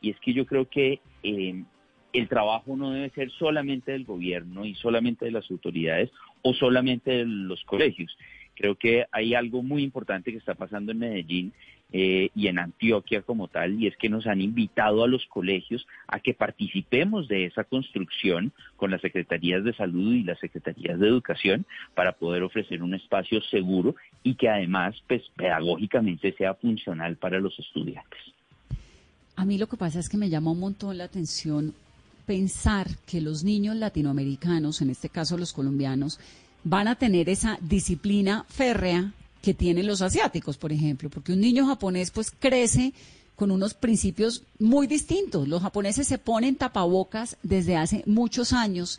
y 0.00 0.10
es 0.10 0.20
que 0.20 0.32
yo 0.32 0.46
creo 0.46 0.68
que 0.68 1.00
eh, 1.22 1.64
el 2.12 2.28
trabajo 2.28 2.76
no 2.76 2.92
debe 2.92 3.10
ser 3.10 3.30
solamente 3.32 3.92
del 3.92 4.04
gobierno 4.04 4.64
y 4.64 4.74
solamente 4.74 5.26
de 5.26 5.32
las 5.32 5.50
autoridades 5.50 6.10
o 6.42 6.54
solamente 6.54 7.10
de 7.10 7.26
los 7.26 7.62
colegios. 7.64 8.16
Creo 8.54 8.76
que 8.76 9.04
hay 9.12 9.34
algo 9.34 9.62
muy 9.62 9.82
importante 9.82 10.32
que 10.32 10.38
está 10.38 10.54
pasando 10.54 10.92
en 10.92 10.98
Medellín 10.98 11.52
eh, 11.92 12.30
y 12.34 12.48
en 12.48 12.58
Antioquia 12.58 13.22
como 13.22 13.48
tal, 13.48 13.80
y 13.80 13.86
es 13.86 13.96
que 13.96 14.08
nos 14.08 14.26
han 14.26 14.40
invitado 14.40 15.04
a 15.04 15.08
los 15.08 15.24
colegios 15.26 15.86
a 16.08 16.18
que 16.20 16.34
participemos 16.34 17.28
de 17.28 17.44
esa 17.46 17.64
construcción 17.64 18.52
con 18.76 18.90
las 18.90 19.00
secretarías 19.00 19.62
de 19.62 19.72
salud 19.74 20.12
y 20.14 20.24
las 20.24 20.38
secretarías 20.40 20.98
de 20.98 21.06
educación 21.06 21.64
para 21.94 22.12
poder 22.12 22.42
ofrecer 22.42 22.82
un 22.82 22.94
espacio 22.94 23.40
seguro 23.42 23.94
y 24.22 24.34
que 24.34 24.48
además, 24.48 24.96
pues, 25.06 25.22
pedagógicamente 25.36 26.32
sea 26.32 26.54
funcional 26.54 27.16
para 27.16 27.38
los 27.38 27.56
estudiantes. 27.58 28.20
A 29.36 29.44
mí 29.44 29.58
lo 29.58 29.68
que 29.68 29.76
pasa 29.76 30.00
es 30.00 30.08
que 30.08 30.16
me 30.16 30.30
llama 30.30 30.50
un 30.50 30.60
montón 30.60 30.98
la 30.98 31.04
atención 31.04 31.74
pensar 32.26 32.88
que 33.06 33.20
los 33.20 33.44
niños 33.44 33.76
latinoamericanos, 33.76 34.82
en 34.82 34.90
este 34.90 35.08
caso 35.08 35.38
los 35.38 35.52
colombianos, 35.52 36.18
van 36.64 36.88
a 36.88 36.96
tener 36.96 37.28
esa 37.28 37.58
disciplina 37.60 38.44
férrea 38.48 39.12
que 39.46 39.54
tienen 39.54 39.86
los 39.86 40.02
asiáticos, 40.02 40.56
por 40.56 40.72
ejemplo, 40.72 41.08
porque 41.08 41.32
un 41.32 41.40
niño 41.40 41.68
japonés 41.68 42.10
pues 42.10 42.32
crece 42.36 42.92
con 43.36 43.52
unos 43.52 43.74
principios 43.74 44.42
muy 44.58 44.88
distintos. 44.88 45.46
Los 45.46 45.62
japoneses 45.62 46.08
se 46.08 46.18
ponen 46.18 46.56
tapabocas 46.56 47.36
desde 47.44 47.76
hace 47.76 48.02
muchos 48.06 48.52
años 48.52 48.98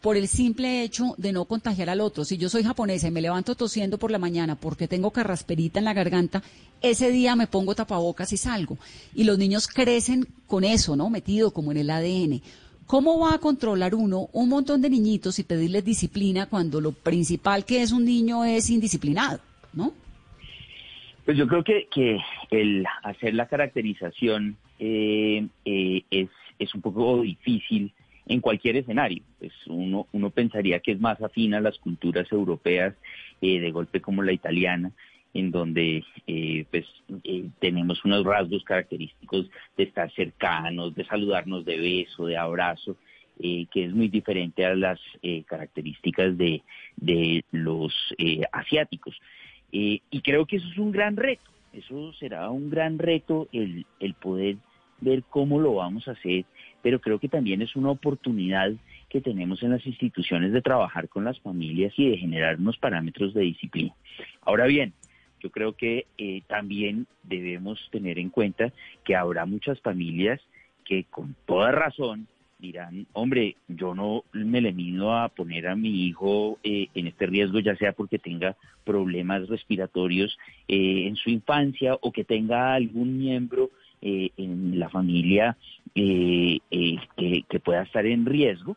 por 0.00 0.16
el 0.16 0.26
simple 0.26 0.82
hecho 0.82 1.14
de 1.16 1.30
no 1.30 1.44
contagiar 1.44 1.90
al 1.90 2.00
otro. 2.00 2.24
Si 2.24 2.38
yo 2.38 2.48
soy 2.48 2.64
japonesa 2.64 3.06
y 3.06 3.12
me 3.12 3.20
levanto 3.20 3.54
tosiendo 3.54 3.96
por 3.96 4.10
la 4.10 4.18
mañana 4.18 4.56
porque 4.56 4.88
tengo 4.88 5.12
carrasperita 5.12 5.78
en 5.78 5.84
la 5.84 5.94
garganta, 5.94 6.42
ese 6.82 7.12
día 7.12 7.36
me 7.36 7.46
pongo 7.46 7.76
tapabocas 7.76 8.32
y 8.32 8.36
salgo. 8.36 8.78
Y 9.14 9.22
los 9.22 9.38
niños 9.38 9.68
crecen 9.68 10.26
con 10.48 10.64
eso, 10.64 10.96
¿no? 10.96 11.08
Metido 11.08 11.52
como 11.52 11.70
en 11.70 11.78
el 11.78 11.90
ADN. 11.90 12.42
¿Cómo 12.88 13.20
va 13.20 13.34
a 13.34 13.38
controlar 13.38 13.94
uno 13.94 14.28
un 14.32 14.48
montón 14.48 14.82
de 14.82 14.90
niñitos 14.90 15.38
y 15.38 15.44
pedirles 15.44 15.84
disciplina 15.84 16.46
cuando 16.46 16.80
lo 16.80 16.90
principal 16.90 17.64
que 17.64 17.80
es 17.80 17.92
un 17.92 18.04
niño 18.04 18.44
es 18.44 18.70
indisciplinado? 18.70 19.38
¿No? 19.74 19.92
Pues 21.24 21.38
yo 21.38 21.48
creo 21.48 21.64
que, 21.64 21.88
que 21.90 22.18
el 22.50 22.84
hacer 23.02 23.34
la 23.34 23.46
caracterización 23.46 24.58
eh, 24.78 25.46
eh, 25.64 26.02
es, 26.10 26.28
es 26.58 26.74
un 26.74 26.82
poco 26.82 27.22
difícil 27.22 27.92
en 28.26 28.40
cualquier 28.40 28.76
escenario. 28.76 29.22
Pues 29.38 29.52
uno, 29.66 30.06
uno 30.12 30.30
pensaría 30.30 30.80
que 30.80 30.92
es 30.92 31.00
más 31.00 31.20
afín 31.22 31.54
a 31.54 31.60
las 31.60 31.78
culturas 31.78 32.30
europeas, 32.30 32.94
eh, 33.40 33.58
de 33.58 33.70
golpe 33.70 34.02
como 34.02 34.22
la 34.22 34.32
italiana, 34.32 34.92
en 35.32 35.50
donde 35.50 36.04
pues 36.70 36.86
tenemos 37.58 38.04
unos 38.04 38.24
rasgos 38.24 38.62
característicos 38.62 39.50
de 39.76 39.82
estar 39.82 40.08
cercanos, 40.12 40.94
de 40.94 41.04
saludarnos 41.06 41.64
de 41.64 41.76
beso, 41.76 42.26
de 42.26 42.36
abrazo, 42.36 42.96
que 43.40 43.66
es 43.74 43.92
muy 43.92 44.06
diferente 44.06 44.64
a 44.64 44.76
las 44.76 45.00
características 45.46 46.38
de, 46.38 46.62
de 46.96 47.44
los 47.50 47.92
asiáticos. 48.52 49.20
Eh, 49.76 50.00
y 50.08 50.20
creo 50.20 50.46
que 50.46 50.56
eso 50.56 50.68
es 50.68 50.78
un 50.78 50.92
gran 50.92 51.16
reto, 51.16 51.50
eso 51.72 52.12
será 52.12 52.48
un 52.48 52.70
gran 52.70 52.96
reto 52.96 53.48
el, 53.52 53.84
el 53.98 54.14
poder 54.14 54.56
ver 55.00 55.24
cómo 55.28 55.58
lo 55.58 55.74
vamos 55.74 56.06
a 56.06 56.12
hacer, 56.12 56.44
pero 56.80 57.00
creo 57.00 57.18
que 57.18 57.28
también 57.28 57.60
es 57.60 57.74
una 57.74 57.90
oportunidad 57.90 58.72
que 59.08 59.20
tenemos 59.20 59.64
en 59.64 59.72
las 59.72 59.84
instituciones 59.84 60.52
de 60.52 60.62
trabajar 60.62 61.08
con 61.08 61.24
las 61.24 61.40
familias 61.40 61.92
y 61.96 62.08
de 62.08 62.18
generar 62.18 62.60
unos 62.60 62.78
parámetros 62.78 63.34
de 63.34 63.42
disciplina. 63.42 63.92
Ahora 64.42 64.66
bien, 64.66 64.92
yo 65.40 65.50
creo 65.50 65.72
que 65.72 66.06
eh, 66.18 66.42
también 66.46 67.08
debemos 67.24 67.80
tener 67.90 68.20
en 68.20 68.30
cuenta 68.30 68.72
que 69.04 69.16
habrá 69.16 69.44
muchas 69.44 69.80
familias 69.80 70.40
que 70.84 71.02
con 71.10 71.34
toda 71.46 71.72
razón 71.72 72.28
dirán, 72.58 73.06
hombre, 73.12 73.56
yo 73.68 73.94
no 73.94 74.24
me 74.32 74.60
le 74.60 74.72
mido 74.72 75.14
a 75.14 75.28
poner 75.28 75.68
a 75.68 75.76
mi 75.76 76.06
hijo 76.06 76.58
eh, 76.62 76.88
en 76.94 77.06
este 77.06 77.26
riesgo, 77.26 77.60
ya 77.60 77.76
sea 77.76 77.92
porque 77.92 78.18
tenga 78.18 78.56
problemas 78.84 79.48
respiratorios 79.48 80.38
eh, 80.68 81.06
en 81.06 81.16
su 81.16 81.30
infancia 81.30 81.96
o 82.00 82.12
que 82.12 82.24
tenga 82.24 82.74
algún 82.74 83.18
miembro 83.18 83.70
eh, 84.02 84.30
en 84.36 84.78
la 84.78 84.88
familia 84.88 85.56
que, 85.94 86.60
que 86.70 87.60
pueda 87.60 87.82
estar 87.82 88.06
en 88.06 88.26
riesgo. 88.26 88.76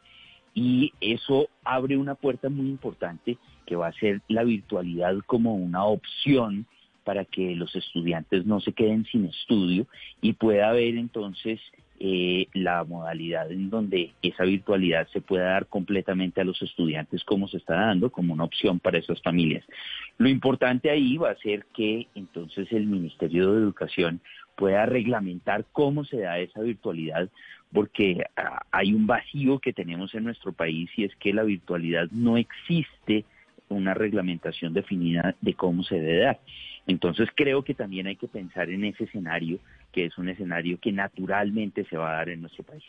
Y 0.53 0.93
eso 1.01 1.50
abre 1.63 1.98
una 1.98 2.15
puerta 2.15 2.50
muy 2.50 2.67
importante 2.67 3.38
que 3.65 3.75
va 3.75 3.88
a 3.88 3.93
ser 3.93 4.22
la 4.27 4.43
virtualidad 4.43 5.15
como 5.25 5.55
una 5.55 5.86
opción 5.86 6.65
para 7.07 7.24
que 7.24 7.55
los 7.55 7.74
estudiantes 7.74 8.46
no 8.46 8.60
se 8.60 8.74
queden 8.74 9.05
sin 9.05 9.25
estudio 9.27 9.88
y 10.19 10.34
pueda 10.34 10.67
haber 10.67 10.98
entonces 10.98 11.62
eh, 12.00 12.48
la 12.54 12.84
modalidad 12.84 13.51
en 13.51 13.70
donde 13.70 14.12
esa 14.22 14.44
virtualidad 14.44 15.08
se 15.08 15.22
pueda 15.22 15.46
dar 15.46 15.66
completamente 15.66 16.42
a 16.42 16.44
los 16.44 16.62
estudiantes 16.62 17.24
como 17.24 17.48
se 17.48 17.58
está 17.58 17.75
dando, 17.75 18.12
como 18.12 18.34
una 18.34 18.44
opción 18.44 18.80
para 18.80 19.00
esas 19.00 19.22
familias. 19.22 19.66
Lo 20.18 20.30
importante 20.30 20.89
ahí 20.92 21.18
va 21.18 21.32
a 21.32 21.38
ser 21.38 21.66
que 21.74 22.08
entonces 22.13 22.72
el 22.72 22.86
Ministerio 22.86 23.51
de 23.51 23.62
Educación 23.62 24.22
pueda 24.56 24.86
reglamentar 24.86 25.66
cómo 25.72 26.04
se 26.04 26.20
da 26.20 26.39
esa 26.39 26.62
virtualidad, 26.62 27.30
porque 27.72 28.24
ah, 28.36 28.62
hay 28.72 28.94
un 28.94 29.08
vacío 29.08 29.60
que 29.60 29.74
tenemos 29.74 30.13
en 30.16 30.24
nuestro 30.24 30.51
país 30.51 30.89
y 30.98 31.04
es 31.04 31.16
que 31.16 31.34
la 31.34 31.44
virtualidad 31.44 32.10
no 32.12 32.38
existe 32.38 33.25
una 33.70 33.94
reglamentación 33.94 34.74
definida 34.74 35.36
de 35.42 35.54
cómo 35.54 35.84
se 35.84 36.00
debe 36.00 36.20
dar. 36.20 36.39
Entonces 36.88 37.30
creo 37.36 37.63
que 37.63 37.74
también 37.74 38.08
hay 38.08 38.16
que 38.16 38.27
pensar 38.27 38.70
en 38.70 38.86
ese 38.86 39.04
escenario, 39.04 39.60
que 39.98 40.06
es 40.06 40.18
un 40.20 40.30
escenario 40.30 40.77
que 40.80 40.92
naturalmente 40.92 41.84
se 41.89 41.98
va 41.98 42.12
a 42.12 42.18
dar 42.18 42.30
en 42.30 42.42
nuestro 42.42 42.63
país. 42.63 42.84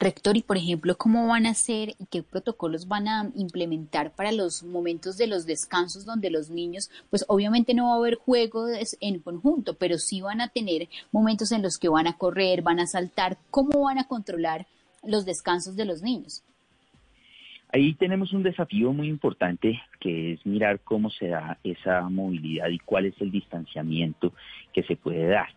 Rector, 0.00 0.36
y 0.36 0.42
por 0.42 0.56
ejemplo, 0.56 0.98
¿cómo 0.98 1.28
van 1.28 1.46
a 1.46 1.50
hacer 1.50 1.90
y 2.00 2.06
qué 2.10 2.24
protocolos 2.24 2.88
van 2.88 3.06
a 3.06 3.30
implementar 3.36 4.10
para 4.10 4.32
los 4.32 4.64
momentos 4.64 5.16
de 5.18 5.28
los 5.28 5.46
descansos 5.46 6.04
donde 6.04 6.30
los 6.30 6.50
niños, 6.50 6.90
pues 7.10 7.24
obviamente 7.28 7.74
no 7.74 7.90
va 7.90 7.94
a 7.94 7.98
haber 7.98 8.16
juegos 8.16 8.96
en 9.00 9.20
conjunto, 9.20 9.74
pero 9.74 9.98
sí 9.98 10.20
van 10.20 10.40
a 10.40 10.48
tener 10.48 10.88
momentos 11.12 11.52
en 11.52 11.62
los 11.62 11.78
que 11.78 11.88
van 11.88 12.08
a 12.08 12.18
correr, 12.18 12.62
van 12.62 12.80
a 12.80 12.88
saltar? 12.88 13.38
¿Cómo 13.52 13.82
van 13.82 13.98
a 13.98 14.08
controlar 14.08 14.66
los 15.04 15.26
descansos 15.26 15.76
de 15.76 15.84
los 15.84 16.02
niños? 16.02 16.42
Ahí 17.72 17.94
tenemos 17.94 18.32
un 18.32 18.42
desafío 18.42 18.92
muy 18.92 19.08
importante 19.08 19.80
que 20.00 20.32
es 20.32 20.46
mirar 20.46 20.80
cómo 20.80 21.10
se 21.10 21.28
da 21.28 21.58
esa 21.64 22.08
movilidad 22.08 22.68
y 22.68 22.78
cuál 22.78 23.06
es 23.06 23.20
el 23.20 23.30
distanciamiento 23.30 24.32
que 24.72 24.82
se 24.84 24.96
puede 24.96 25.26
dar 25.26 25.48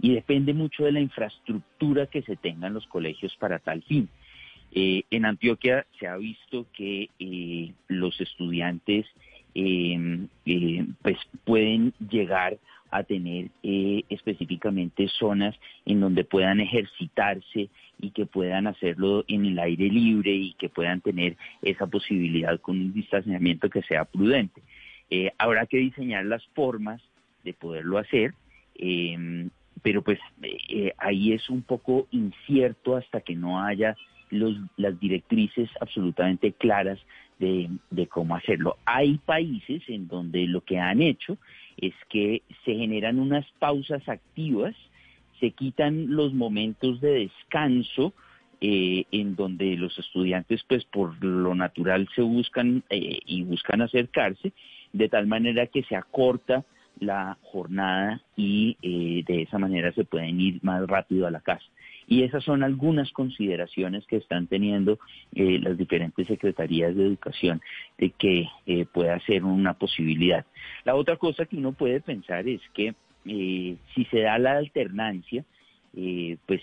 y 0.00 0.14
depende 0.14 0.52
mucho 0.52 0.84
de 0.84 0.92
la 0.92 1.00
infraestructura 1.00 2.06
que 2.06 2.22
se 2.22 2.36
tenga 2.36 2.66
en 2.66 2.74
los 2.74 2.86
colegios 2.86 3.34
para 3.36 3.58
tal 3.58 3.82
fin. 3.82 4.08
Eh, 4.72 5.04
en 5.10 5.24
Antioquia 5.24 5.86
se 5.98 6.06
ha 6.06 6.16
visto 6.16 6.66
que 6.72 7.08
eh, 7.18 7.72
los 7.88 8.20
estudiantes 8.20 9.06
em, 9.54 10.28
eh, 10.44 10.86
pues 11.02 11.18
pueden 11.44 11.94
llegar 12.10 12.58
a 12.96 13.04
tener 13.04 13.50
específicamente 13.62 15.08
zonas 15.08 15.54
en 15.84 16.00
donde 16.00 16.24
puedan 16.24 16.60
ejercitarse 16.60 17.68
y 17.98 18.10
que 18.10 18.26
puedan 18.26 18.66
hacerlo 18.66 19.24
en 19.28 19.46
el 19.46 19.58
aire 19.58 19.88
libre 19.88 20.32
y 20.32 20.52
que 20.54 20.68
puedan 20.68 21.00
tener 21.00 21.36
esa 21.62 21.86
posibilidad 21.86 22.60
con 22.60 22.78
un 22.78 22.92
distanciamiento 22.92 23.70
que 23.70 23.82
sea 23.82 24.04
prudente. 24.04 24.62
habrá 25.38 25.66
que 25.66 25.78
diseñar 25.78 26.26
las 26.26 26.44
formas 26.54 27.00
de 27.44 27.54
poderlo 27.54 27.98
hacer 27.98 28.34
em, 28.74 29.50
pero 29.82 30.02
pues 30.02 30.18
eh, 30.42 30.92
ahí 30.98 31.32
es 31.32 31.48
un 31.48 31.62
poco 31.62 32.08
incierto 32.10 32.96
hasta 32.96 33.20
que 33.20 33.34
no 33.34 33.62
haya 33.62 33.96
los, 34.30 34.56
las 34.76 34.98
directrices 34.98 35.70
absolutamente 35.80 36.52
claras 36.52 36.98
de, 37.38 37.68
cómo 38.08 38.34
hacerlo. 38.34 38.78
Hay 38.84 39.18
países 39.18 39.82
en 39.88 40.08
donde 40.08 40.46
lo 40.46 40.62
que 40.62 40.78
han 40.78 41.02
hecho 41.02 41.36
es 41.76 41.94
que 42.08 42.42
se 42.64 42.74
generan 42.74 43.18
unas 43.18 43.46
pausas 43.58 44.08
activas, 44.08 44.74
se 45.40 45.50
quitan 45.50 46.14
los 46.14 46.32
momentos 46.32 47.00
de 47.00 47.28
descanso, 47.28 48.14
eh, 48.60 49.04
en 49.12 49.36
donde 49.36 49.76
los 49.76 49.98
estudiantes 49.98 50.62
pues 50.66 50.84
por 50.86 51.22
lo 51.22 51.54
natural 51.54 52.08
se 52.14 52.22
buscan 52.22 52.82
eh, 52.88 53.18
y 53.26 53.42
buscan 53.42 53.82
acercarse, 53.82 54.52
de 54.94 55.08
tal 55.10 55.26
manera 55.26 55.66
que 55.66 55.82
se 55.82 55.94
acorta 55.94 56.64
la 56.98 57.36
jornada 57.42 58.22
y 58.34 58.78
eh, 58.80 59.22
de 59.26 59.42
esa 59.42 59.58
manera 59.58 59.92
se 59.92 60.04
pueden 60.04 60.40
ir 60.40 60.60
más 60.62 60.86
rápido 60.86 61.26
a 61.26 61.30
la 61.30 61.40
casa. 61.40 61.66
Y 62.06 62.22
esas 62.22 62.44
son 62.44 62.62
algunas 62.62 63.10
consideraciones 63.12 64.06
que 64.06 64.16
están 64.16 64.46
teniendo 64.46 64.98
eh, 65.34 65.58
las 65.60 65.76
diferentes 65.76 66.26
secretarías 66.26 66.94
de 66.94 67.06
educación 67.06 67.60
de 67.98 68.10
que 68.10 68.48
eh, 68.66 68.86
pueda 68.92 69.18
ser 69.20 69.44
una 69.44 69.74
posibilidad. 69.74 70.44
La 70.84 70.94
otra 70.94 71.16
cosa 71.16 71.46
que 71.46 71.56
uno 71.56 71.72
puede 71.72 72.00
pensar 72.00 72.48
es 72.48 72.60
que 72.74 72.94
si 73.24 74.04
se 74.08 74.20
da 74.20 74.38
la 74.38 74.52
alternancia, 74.52 75.44
pues 76.46 76.60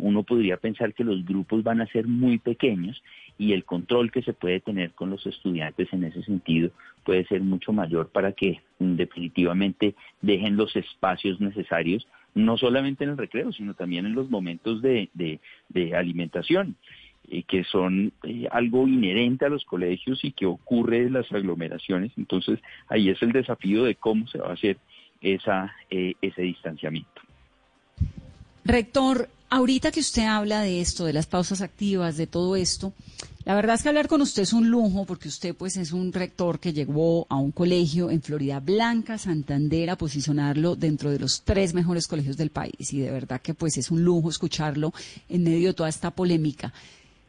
uno 0.00 0.24
podría 0.24 0.56
pensar 0.56 0.94
que 0.94 1.04
los 1.04 1.24
grupos 1.24 1.62
van 1.62 1.80
a 1.80 1.86
ser 1.86 2.08
muy 2.08 2.38
pequeños 2.38 3.00
y 3.38 3.52
el 3.52 3.64
control 3.64 4.10
que 4.10 4.22
se 4.22 4.32
puede 4.32 4.60
tener 4.60 4.92
con 4.92 5.10
los 5.10 5.26
estudiantes 5.26 5.92
en 5.92 6.04
ese 6.04 6.22
sentido 6.22 6.70
puede 7.04 7.24
ser 7.26 7.42
mucho 7.42 7.72
mayor 7.72 8.08
para 8.08 8.32
que 8.32 8.60
definitivamente 8.78 9.94
dejen 10.22 10.56
los 10.56 10.74
espacios 10.74 11.40
necesarios, 11.40 12.06
no 12.36 12.58
solamente 12.58 13.02
en 13.02 13.10
el 13.10 13.16
recreo, 13.16 13.50
sino 13.50 13.74
también 13.74 14.04
en 14.04 14.14
los 14.14 14.30
momentos 14.30 14.82
de, 14.82 15.40
alimentación, 15.96 16.76
eh, 17.28 17.42
que 17.44 17.64
son 17.64 18.12
eh, 18.24 18.46
algo 18.52 18.86
inherente 18.86 19.46
a 19.46 19.48
los 19.48 19.64
colegios 19.64 20.22
y 20.22 20.32
que 20.32 20.44
ocurre 20.44 20.98
en 20.98 21.14
las 21.14 21.32
aglomeraciones. 21.32 22.12
Entonces, 22.16 22.60
ahí 22.88 23.08
es 23.08 23.20
el 23.22 23.32
desafío 23.32 23.84
de 23.84 23.94
cómo 23.94 24.28
se 24.28 24.38
va 24.38 24.50
a 24.50 24.52
hacer 24.52 24.76
esa, 25.22 25.74
eh, 25.90 26.12
ese 26.20 26.42
distanciamiento. 26.42 27.22
Rector, 28.66 29.28
ahorita 29.50 29.90
que 29.90 30.00
usted 30.00 30.24
habla 30.24 30.60
de 30.60 30.80
esto, 30.80 31.04
de 31.04 31.12
las 31.12 31.26
pausas 31.26 31.60
activas, 31.60 32.16
de 32.16 32.26
todo 32.26 32.56
esto, 32.56 32.92
la 33.44 33.54
verdad 33.54 33.76
es 33.76 33.82
que 33.84 33.88
hablar 33.88 34.08
con 34.08 34.20
usted 34.22 34.42
es 34.42 34.52
un 34.52 34.70
lujo 34.70 35.04
porque 35.04 35.28
usted 35.28 35.54
pues 35.54 35.76
es 35.76 35.92
un 35.92 36.12
rector 36.12 36.58
que 36.58 36.72
llegó 36.72 37.28
a 37.30 37.36
un 37.36 37.52
colegio 37.52 38.10
en 38.10 38.20
Florida 38.20 38.58
Blanca, 38.58 39.18
Santander, 39.18 39.90
a 39.90 39.96
posicionarlo 39.96 40.74
dentro 40.74 41.10
de 41.10 41.20
los 41.20 41.42
tres 41.42 41.72
mejores 41.72 42.08
colegios 42.08 42.36
del 42.36 42.50
país 42.50 42.92
y 42.92 42.98
de 42.98 43.12
verdad 43.12 43.40
que 43.40 43.54
pues 43.54 43.78
es 43.78 43.92
un 43.92 44.02
lujo 44.02 44.30
escucharlo 44.30 44.92
en 45.28 45.44
medio 45.44 45.68
de 45.68 45.74
toda 45.74 45.88
esta 45.88 46.10
polémica. 46.10 46.72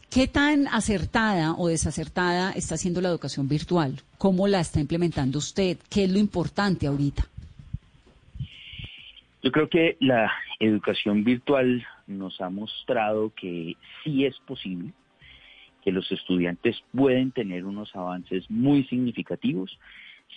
¿Qué 0.10 0.28
tan 0.28 0.68
acertada 0.70 1.54
o 1.54 1.68
desacertada 1.68 2.52
está 2.54 2.78
siendo 2.78 3.00
la 3.00 3.10
educación 3.10 3.48
virtual? 3.48 4.02
¿Cómo 4.18 4.48
la 4.48 4.62
está 4.62 4.80
implementando 4.80 5.38
usted? 5.38 5.78
¿Qué 5.88 6.06
es 6.06 6.12
lo 6.12 6.18
importante 6.18 6.88
ahorita? 6.88 7.28
Yo 9.44 9.52
creo 9.52 9.70
que 9.70 9.98
la 10.00 10.32
educación 10.60 11.24
virtual 11.24 11.86
nos 12.08 12.40
ha 12.42 12.50
mostrado 12.50 13.32
que 13.36 13.76
sí 14.04 14.26
es 14.26 14.38
posible, 14.40 14.94
que 15.84 15.92
los 15.92 16.12
estudiantes 16.12 16.82
pueden 16.94 17.32
tener 17.32 17.66
unos 17.66 17.96
avances 17.96 18.50
muy 18.50 18.84
significativos 18.86 19.78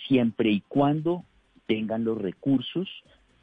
siempre 0.07 0.49
y 0.49 0.61
cuando 0.67 1.23
tengan 1.65 2.03
los 2.03 2.17
recursos 2.17 2.87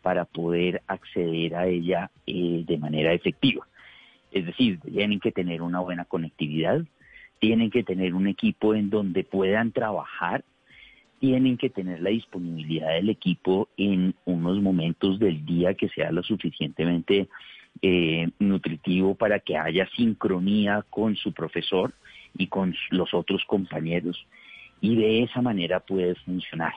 para 0.03 0.25
poder 0.25 0.83
acceder 0.87 1.55
a 1.57 1.67
ella 1.67 2.11
eh, 2.27 2.65
de 2.67 2.79
manera 2.79 3.13
efectiva. 3.13 3.67
Es 4.31 4.47
decir, 4.47 4.79
tienen 4.81 5.21
que 5.21 5.33
tener 5.33 5.63
una 5.63 5.81
buena 5.81 6.05
conectividad, 6.05 6.83
tienen 7.41 7.71
que 7.71 7.83
tener 7.83 8.15
un 8.15 8.27
equipo 8.27 8.75
en 8.75 8.91
donde 8.91 9.25
puedan 9.25 9.73
trabajar 9.73 10.45
tienen 11.19 11.57
que 11.57 11.71
tener 11.71 12.01
la 12.01 12.11
disponibilidad 12.11 12.95
del 12.95 13.11
equipo 13.11 13.69
en 13.77 14.15
unos 14.25 14.61
momentos 14.63 15.19
del 15.19 15.45
día 15.45 15.75
que 15.75 15.89
sea 15.89 16.13
lo 16.13 16.23
suficientemente 16.23 17.29
eh, 17.83 18.29
nutritivo 18.39 19.15
para 19.15 19.41
que 19.41 19.57
haya 19.57 19.89
sincronía 19.97 20.85
con 20.91 21.17
su 21.17 21.33
profesor 21.33 21.93
y 22.37 22.49
con 22.49 22.75
los 22.91 23.13
otros 23.15 23.45
compañeros 23.47 24.27
y 24.81 24.97
de 24.97 25.23
esa 25.23 25.43
manera 25.43 25.81
puede 25.81 26.15
funcionar. 26.17 26.73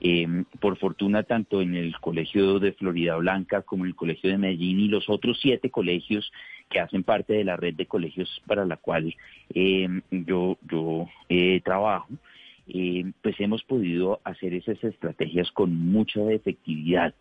Em, 0.00 0.44
por 0.60 0.76
fortuna, 0.78 1.22
tanto 1.22 1.62
en 1.62 1.74
el 1.74 1.98
Colegio 2.00 2.58
de 2.58 2.72
Florida 2.72 3.16
Blanca 3.16 3.62
como 3.62 3.84
en 3.84 3.90
el 3.90 3.96
Colegio 3.96 4.30
de 4.30 4.38
Medellín 4.38 4.80
y 4.80 4.88
los 4.88 5.08
otros 5.08 5.38
siete 5.40 5.70
colegios 5.70 6.30
que 6.68 6.80
hacen 6.80 7.04
parte 7.04 7.32
de 7.34 7.44
la 7.44 7.56
red 7.56 7.74
de 7.74 7.86
colegios 7.86 8.42
para 8.46 8.64
la 8.64 8.76
cual 8.76 9.14
em, 9.54 10.02
yo, 10.10 10.58
yo 10.68 11.08
eh, 11.28 11.60
trabajo, 11.64 12.08
eh, 12.66 13.04
pues 13.22 13.38
hemos 13.38 13.62
podido 13.62 14.20
hacer 14.24 14.54
esas 14.54 14.82
estrategias 14.82 15.50
con 15.52 15.74
mucha 15.74 16.20
efectividad. 16.32 17.14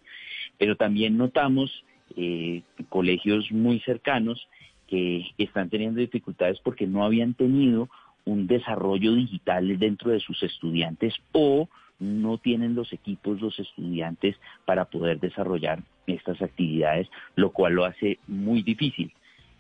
Pero 0.58 0.76
también 0.76 1.17
notamos 1.17 1.84
eh, 2.15 2.62
colegios 2.89 3.52
muy 3.52 3.80
cercanos 3.82 4.47
que 4.88 5.26
están 5.38 5.69
teniendo 5.69 5.99
dificultades 5.99 6.60
porque 6.60 6.86
no 6.88 7.04
habían 7.04 7.34
tenido 7.34 7.89
un 8.26 8.47
desarrollo 8.47 9.13
digital 9.15 9.78
dentro 9.80 10.12
de 10.12 10.19
sus 10.19 10.41
estudiantes 10.43 11.13
o 11.32 11.67
no 11.99 12.38
tienen 12.38 12.76
los 12.76 12.91
equipos 12.91 13.41
los 13.41 13.58
estudiantes 13.60 14.36
para 14.65 14.86
poder 14.86 15.19
desarrollar 15.19 15.84
estas 16.08 16.41
actividades, 16.41 17.08
lo 17.36 17.52
cual 17.52 17.73
lo 17.73 17.86
hace 17.86 18.19
muy 18.28 18.62
difícil. 18.62 19.12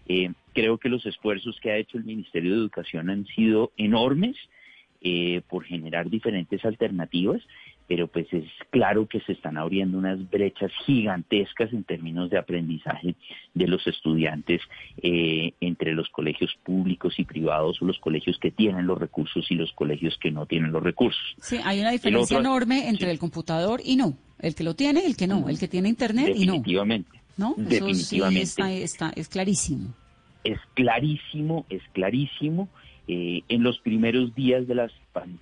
Eh, 0.07 0.31
creo 0.53 0.77
que 0.77 0.89
los 0.89 1.05
esfuerzos 1.05 1.59
que 1.61 1.71
ha 1.71 1.77
hecho 1.77 1.97
el 1.97 2.03
Ministerio 2.03 2.51
de 2.51 2.57
Educación 2.57 3.09
han 3.09 3.25
sido 3.27 3.71
enormes 3.77 4.35
eh, 5.01 5.41
por 5.49 5.63
generar 5.63 6.09
diferentes 6.09 6.63
alternativas, 6.65 7.41
pero 7.87 8.07
pues 8.07 8.27
es 8.31 8.45
claro 8.69 9.07
que 9.07 9.19
se 9.21 9.33
están 9.33 9.57
abriendo 9.57 9.97
unas 9.97 10.29
brechas 10.29 10.71
gigantescas 10.85 11.71
en 11.73 11.83
términos 11.83 12.29
de 12.29 12.37
aprendizaje 12.37 13.15
de 13.53 13.67
los 13.67 13.85
estudiantes 13.87 14.61
eh, 15.01 15.53
entre 15.59 15.93
los 15.93 16.09
colegios 16.09 16.55
públicos 16.63 17.13
y 17.17 17.25
privados 17.25 17.81
o 17.81 17.85
los 17.85 17.99
colegios 17.99 18.37
que 18.39 18.51
tienen 18.51 18.87
los 18.87 18.97
recursos 18.97 19.45
y 19.49 19.55
los 19.55 19.71
colegios 19.73 20.17
que 20.21 20.31
no 20.31 20.45
tienen 20.45 20.71
los 20.71 20.83
recursos. 20.83 21.35
Sí, 21.39 21.59
hay 21.63 21.81
una 21.81 21.91
diferencia 21.91 22.39
enorme 22.39 22.89
entre 22.89 23.11
el 23.11 23.19
computador 23.19 23.81
y 23.83 23.95
no. 23.95 24.17
El 24.39 24.55
que 24.55 24.63
lo 24.63 24.75
tiene 24.75 25.01
y 25.01 25.05
el 25.05 25.15
que 25.15 25.27
no. 25.27 25.47
El 25.47 25.59
que 25.59 25.67
tiene 25.67 25.89
internet 25.89 26.33
y 26.35 26.45
no. 26.45 26.53
Definitivamente. 26.53 27.21
¿No? 27.37 27.55
Definitivamente. 27.57 28.83
está, 28.83 29.09
es 29.09 29.27
clarísimo. 29.27 29.93
Es 30.43 30.59
clarísimo, 30.73 31.65
es 31.69 31.81
clarísimo. 31.93 32.69
Eh, 33.07 33.41
en 33.49 33.63
los 33.63 33.79
primeros 33.79 34.33
días 34.33 34.65
de, 34.65 34.75
las, 34.75 34.91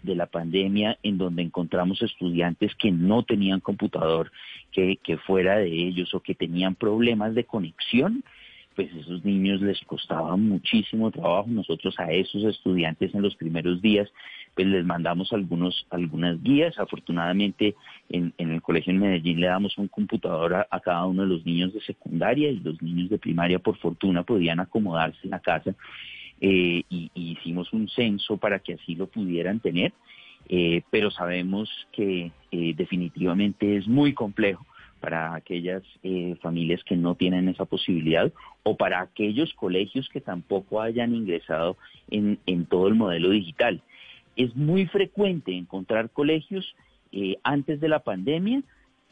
de 0.01 0.15
la 0.15 0.25
pandemia, 0.25 0.97
en 1.03 1.17
donde 1.17 1.43
encontramos 1.43 2.01
estudiantes 2.01 2.73
que 2.75 2.91
no 2.91 3.23
tenían 3.23 3.59
computador, 3.59 4.31
que, 4.71 4.97
que 5.03 5.17
fuera 5.17 5.57
de 5.57 5.67
ellos 5.67 6.13
o 6.13 6.21
que 6.21 6.33
tenían 6.33 6.73
problemas 6.73 7.35
de 7.35 7.43
conexión, 7.43 8.23
pues 8.75 8.91
esos 8.95 9.23
niños 9.25 9.61
les 9.61 9.79
costaba 9.81 10.35
muchísimo 10.37 11.11
trabajo. 11.11 11.47
Nosotros 11.49 11.93
a 11.99 12.11
esos 12.11 12.43
estudiantes 12.45 13.13
en 13.13 13.21
los 13.21 13.35
primeros 13.35 13.81
días 13.81 14.09
pues 14.55 14.67
les 14.67 14.85
mandamos 14.85 15.31
algunos, 15.33 15.85
algunas 15.89 16.41
guías. 16.41 16.77
Afortunadamente 16.77 17.75
en, 18.09 18.33
el 18.37 18.61
colegio 18.61 18.91
en 18.91 18.99
Medellín 18.99 19.39
le 19.39 19.47
damos 19.47 19.77
un 19.77 19.87
computador 19.87 20.67
a, 20.69 20.79
cada 20.79 21.05
uno 21.05 21.23
de 21.23 21.29
los 21.29 21.45
niños 21.45 21.73
de 21.73 21.81
secundaria 21.81 22.49
y 22.49 22.59
los 22.59 22.81
niños 22.81 23.09
de 23.09 23.17
primaria 23.17 23.59
por 23.59 23.77
fortuna 23.77 24.23
podían 24.23 24.59
acomodarse 24.59 25.19
en 25.23 25.31
la 25.31 25.39
casa 25.39 25.75
eh, 26.41 26.83
y, 26.89 27.11
hicimos 27.15 27.71
un 27.71 27.87
censo 27.87 28.37
para 28.37 28.59
que 28.59 28.73
así 28.73 28.95
lo 28.95 29.07
pudieran 29.07 29.59
tener. 29.59 29.93
Eh, 30.49 30.81
pero 30.89 31.11
sabemos 31.11 31.69
que 31.91 32.31
eh, 32.51 32.73
definitivamente 32.75 33.77
es 33.77 33.87
muy 33.87 34.13
complejo 34.13 34.65
para 34.99 35.33
aquellas 35.33 35.81
familias 36.41 36.83
que 36.83 36.95
no 36.95 37.15
tienen 37.15 37.49
esa 37.49 37.65
posibilidad 37.65 38.31
o 38.61 38.77
para 38.77 39.01
aquellos 39.01 39.51
colegios 39.55 40.07
que 40.09 40.21
tampoco 40.21 40.79
hayan 40.79 41.15
ingresado 41.15 41.75
en, 42.11 42.37
en 42.45 42.65
todo 42.65 42.87
el 42.87 42.93
modelo 42.93 43.31
digital. 43.31 43.81
Es 44.35 44.55
muy 44.55 44.85
frecuente 44.85 45.55
encontrar 45.55 46.11
colegios 46.11 46.75
eh, 47.13 47.37
antes 47.43 47.81
de 47.81 47.89
la 47.89 47.99
pandemia 47.99 48.63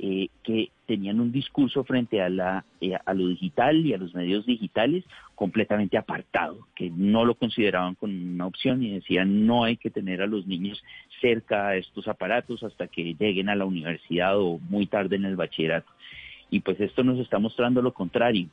eh, 0.01 0.29
que 0.43 0.71
tenían 0.85 1.19
un 1.19 1.33
discurso 1.33 1.83
frente 1.83 2.21
a, 2.21 2.29
la, 2.29 2.63
eh, 2.79 2.97
a 3.05 3.13
lo 3.13 3.27
digital 3.27 3.85
y 3.85 3.93
a 3.93 3.97
los 3.97 4.15
medios 4.15 4.45
digitales 4.45 5.03
completamente 5.35 5.97
apartado, 5.97 6.57
que 6.73 6.89
no 6.89 7.25
lo 7.25 7.35
consideraban 7.35 7.95
como 7.95 8.13
una 8.13 8.45
opción 8.45 8.81
y 8.81 8.91
decían 8.91 9.45
no 9.45 9.65
hay 9.65 9.75
que 9.75 9.89
tener 9.89 10.21
a 10.21 10.27
los 10.27 10.47
niños 10.47 10.81
cerca 11.19 11.67
a 11.67 11.75
estos 11.75 12.07
aparatos 12.07 12.63
hasta 12.63 12.87
que 12.87 13.13
lleguen 13.13 13.49
a 13.49 13.55
la 13.55 13.65
universidad 13.65 14.39
o 14.39 14.57
muy 14.69 14.85
tarde 14.85 15.17
en 15.17 15.25
el 15.25 15.35
bachillerato. 15.35 15.91
Y 16.49 16.61
pues 16.61 16.79
esto 16.79 17.03
nos 17.03 17.19
está 17.19 17.37
mostrando 17.37 17.81
lo 17.81 17.93
contrario. 17.93 18.47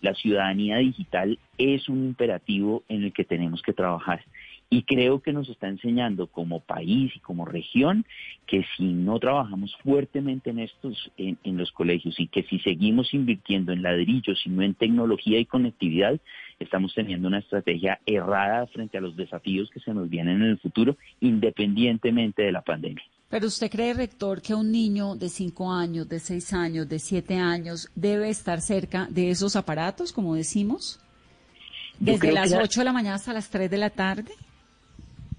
La 0.00 0.14
ciudadanía 0.14 0.78
digital 0.78 1.36
es 1.58 1.88
un 1.88 2.04
imperativo 2.04 2.84
en 2.88 3.02
el 3.02 3.12
que 3.12 3.24
tenemos 3.24 3.60
que 3.60 3.72
trabajar. 3.72 4.24
Y 4.72 4.84
creo 4.84 5.20
que 5.20 5.34
nos 5.34 5.50
está 5.50 5.68
enseñando 5.68 6.28
como 6.28 6.60
país 6.60 7.12
y 7.14 7.18
como 7.18 7.44
región 7.44 8.06
que 8.46 8.64
si 8.74 8.84
no 8.84 9.18
trabajamos 9.18 9.76
fuertemente 9.84 10.48
en 10.48 10.60
estos, 10.60 11.12
en, 11.18 11.36
los 11.58 11.70
colegios 11.72 12.18
y 12.18 12.26
que 12.26 12.42
si 12.44 12.58
seguimos 12.60 13.12
invirtiendo 13.12 13.72
en 13.72 13.82
ladrillos 13.82 14.40
y 14.46 14.48
no 14.48 14.62
en 14.62 14.72
tecnología 14.72 15.38
y 15.38 15.44
conectividad, 15.44 16.18
estamos 16.58 16.94
teniendo 16.94 17.28
una 17.28 17.40
estrategia 17.40 18.00
errada 18.06 18.66
frente 18.68 18.96
a 18.96 19.02
los 19.02 19.14
desafíos 19.14 19.68
que 19.68 19.80
se 19.80 19.92
nos 19.92 20.08
vienen 20.08 20.36
en 20.40 20.48
el 20.48 20.58
futuro, 20.58 20.96
independientemente 21.20 22.40
de 22.40 22.52
la 22.52 22.62
pandemia. 22.62 23.04
Pero 23.28 23.48
usted 23.48 23.70
cree, 23.70 23.92
rector, 23.92 24.40
que 24.40 24.54
un 24.54 24.72
niño 24.72 25.16
de 25.16 25.28
cinco 25.28 25.70
años, 25.70 26.08
de 26.08 26.18
seis 26.18 26.54
años, 26.54 26.88
de 26.88 26.98
siete 26.98 27.36
años 27.36 27.90
debe 27.94 28.30
estar 28.30 28.62
cerca 28.62 29.06
de 29.10 29.28
esos 29.28 29.54
aparatos, 29.54 30.14
como 30.14 30.34
decimos, 30.34 30.98
desde 31.98 32.32
las 32.32 32.54
ocho 32.54 32.80
de 32.80 32.84
la 32.86 32.94
mañana 32.94 33.16
hasta 33.16 33.34
las 33.34 33.50
tres 33.50 33.70
de 33.70 33.76
la 33.76 33.90
tarde? 33.90 34.32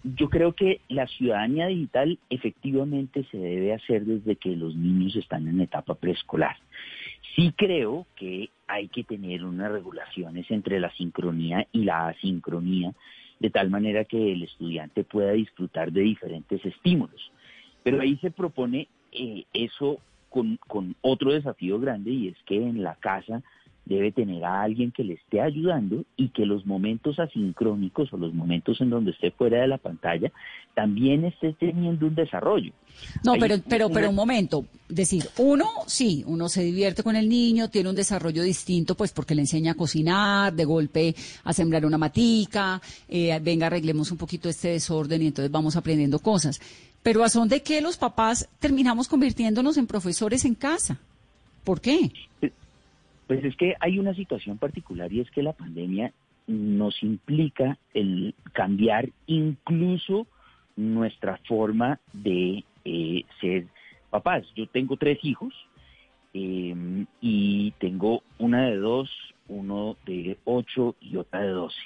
Yo 0.04 0.30
creo 0.30 0.54
que 0.54 0.82
la 0.90 1.08
ciudadanía 1.08 1.68
digital 1.68 2.20
efectivamente 2.30 3.26
se 3.32 3.38
debe 3.38 3.74
hacer 3.74 4.06
desde 4.06 4.36
que 4.36 4.56
los 4.56 4.76
niños 4.76 5.16
están 5.16 5.48
en 5.48 5.62
etapa 5.62 5.96
preescolar. 5.96 6.58
Sí 7.36 7.54
creo 7.56 8.06
que 8.18 8.50
hay 8.68 8.90
que 8.90 9.06
tener 9.06 9.46
unas 9.46 9.72
regulaciones 9.72 10.50
entre 10.52 10.80
la 10.82 10.92
sincronía 10.92 11.68
y 11.72 11.86
la 11.86 12.10
asincronía, 12.10 12.94
de 13.40 13.50
tal 13.50 13.70
manera 13.70 14.04
que 14.04 14.34
el 14.34 14.44
estudiante 14.44 15.06
pueda 15.06 15.32
disfrutar 15.32 15.92
de 15.92 16.02
diferentes 16.02 16.64
estímulos. 16.66 17.32
Pero 17.84 18.02
ahí 18.02 18.18
se 18.18 18.30
propone 18.30 18.90
eh, 19.14 19.46
eso 19.54 20.00
con, 20.30 20.58
con 20.68 20.96
otro 21.02 21.32
desafío 21.32 21.80
grande 21.80 22.12
y 22.12 22.28
es 22.28 22.38
que 22.46 22.58
en 22.58 22.84
la 22.84 22.96
casa 22.96 23.42
debe 23.86 24.12
tener 24.12 24.44
a 24.46 24.62
alguien 24.62 24.92
que 24.92 25.04
le 25.04 25.16
esté 25.16 25.42
ayudando 25.42 26.06
y 26.16 26.30
que 26.30 26.46
los 26.46 26.66
momentos 26.66 27.20
asincrónicos 27.20 28.14
o 28.14 28.18
los 28.18 28.34
momentos 28.34 28.80
en 28.80 28.90
donde 28.90 29.12
esté 29.12 29.32
fuera 29.32 29.62
de 29.62 29.68
la 29.68 29.78
pantalla 29.78 30.32
también 30.74 31.26
esté 31.26 31.54
teniendo 31.54 32.08
un 32.08 32.16
desarrollo. 32.16 32.72
No, 33.24 33.34
pero, 33.40 33.56
pero, 33.68 33.90
pero 33.90 34.10
un 34.10 34.16
momento, 34.16 34.66
decir, 34.88 35.24
uno 35.38 35.66
sí, 35.86 36.24
uno 36.26 36.48
se 36.50 36.64
divierte 36.64 37.04
con 37.04 37.16
el 37.16 37.28
niño, 37.28 37.70
tiene 37.70 37.90
un 37.90 37.96
desarrollo 37.96 38.42
distinto, 38.44 38.96
pues 38.96 39.12
porque 39.12 39.36
le 39.36 39.42
enseña 39.42 39.74
a 39.74 39.76
cocinar, 39.76 40.54
de 40.54 40.66
golpe 40.66 41.16
a 41.44 41.54
sembrar 41.54 41.86
una 41.86 41.98
matica, 41.98 42.82
eh, 43.10 43.38
venga, 43.42 43.68
arreglemos 43.68 44.12
un 44.12 44.18
poquito 44.18 44.50
este 44.50 44.70
desorden 44.70 45.22
y 45.22 45.28
entonces 45.28 45.52
vamos 45.52 45.76
aprendiendo 45.76 46.20
cosas. 46.20 46.62
Pero 47.04 47.24
a 47.24 47.30
son 47.30 47.50
de 47.50 47.62
qué 47.62 47.82
los 47.82 47.98
papás 47.98 48.48
terminamos 48.60 49.10
convirtiéndonos 49.10 49.76
en 49.78 49.88
profesores 49.88 50.46
en 50.46 50.56
casa. 50.56 50.98
¿Por 51.66 51.82
qué? 51.82 52.12
Eh, 53.34 53.38
pues 53.42 53.46
es 53.46 53.58
que 53.58 53.76
hay 53.80 54.00
una 54.00 54.14
situación 54.14 54.58
particular 54.58 55.12
y 55.12 55.20
es 55.20 55.32
que 55.32 55.44
la 55.44 55.54
pandemia 55.54 56.14
nos 56.48 57.02
implica 57.04 57.78
el 57.94 58.36
cambiar 58.54 59.10
incluso 59.28 60.28
nuestra 60.76 61.38
forma 61.48 62.00
de 62.12 62.64
eh, 62.86 63.24
ser 63.40 63.68
papás. 64.10 64.46
Yo 64.56 64.68
tengo 64.68 64.98
tres 64.98 65.20
hijos 65.24 65.54
em, 66.34 67.06
y 67.22 67.72
tengo 67.80 68.24
una 68.40 68.68
de 68.70 68.78
dos, 68.78 69.10
uno 69.48 69.96
de 70.06 70.38
ocho 70.44 70.96
y 71.00 71.16
otra 71.16 71.42
de 71.42 71.50
doce. 71.50 71.82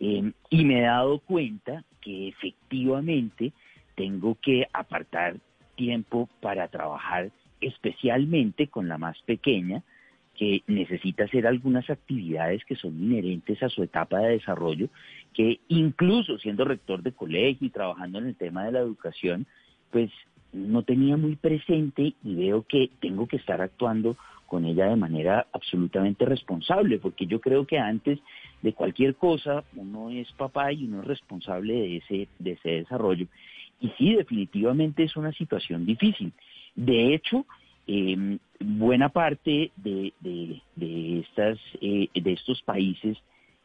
Em, 0.00 0.32
y 0.50 0.64
me 0.64 0.78
he 0.78 0.82
dado 0.82 1.18
cuenta 1.18 1.84
que 2.00 2.28
efectivamente 2.28 3.52
tengo 3.96 4.36
que 4.40 4.66
apartar 4.72 5.36
tiempo 5.74 6.28
para 6.40 6.68
trabajar 6.68 7.30
especialmente 7.60 8.68
con 8.68 8.86
la 8.88 8.98
más 8.98 9.20
pequeña, 9.22 9.82
que 10.38 10.62
necesita 10.68 11.24
hacer 11.24 11.48
algunas 11.48 11.90
actividades 11.90 12.64
que 12.64 12.76
son 12.76 12.92
inherentes 13.02 13.60
a 13.62 13.68
su 13.68 13.82
etapa 13.82 14.20
de 14.20 14.34
desarrollo, 14.34 14.88
que 15.34 15.58
incluso 15.66 16.38
siendo 16.38 16.64
rector 16.64 17.02
de 17.02 17.12
colegio 17.12 17.66
y 17.66 17.70
trabajando 17.70 18.18
en 18.20 18.28
el 18.28 18.36
tema 18.36 18.64
de 18.64 18.72
la 18.72 18.78
educación, 18.78 19.46
pues 19.90 20.10
no 20.52 20.84
tenía 20.84 21.16
muy 21.16 21.34
presente 21.34 22.14
y 22.22 22.34
veo 22.36 22.62
que 22.62 22.88
tengo 23.00 23.26
que 23.26 23.36
estar 23.36 23.60
actuando 23.60 24.16
con 24.46 24.64
ella 24.64 24.86
de 24.86 24.96
manera 24.96 25.46
absolutamente 25.52 26.24
responsable, 26.24 26.98
porque 26.98 27.26
yo 27.26 27.40
creo 27.40 27.66
que 27.66 27.78
antes 27.78 28.20
de 28.62 28.72
cualquier 28.72 29.16
cosa 29.16 29.64
uno 29.74 30.10
es 30.10 30.30
papá 30.32 30.72
y 30.72 30.84
uno 30.84 31.00
es 31.00 31.06
responsable 31.06 31.74
de 31.74 31.96
ese, 31.96 32.28
de 32.38 32.52
ese 32.52 32.70
desarrollo. 32.70 33.26
Y 33.80 33.88
sí, 33.98 34.14
definitivamente 34.14 35.02
es 35.02 35.16
una 35.16 35.32
situación 35.32 35.84
difícil. 35.84 36.32
De 36.76 37.12
hecho, 37.12 37.44
eh, 37.88 38.38
buena 38.60 39.08
parte 39.08 39.72
de, 39.76 40.12
de, 40.20 41.20
estas, 41.20 41.58
eh, 41.80 42.08
de 42.14 42.32
estos 42.32 42.62
países 42.62 43.16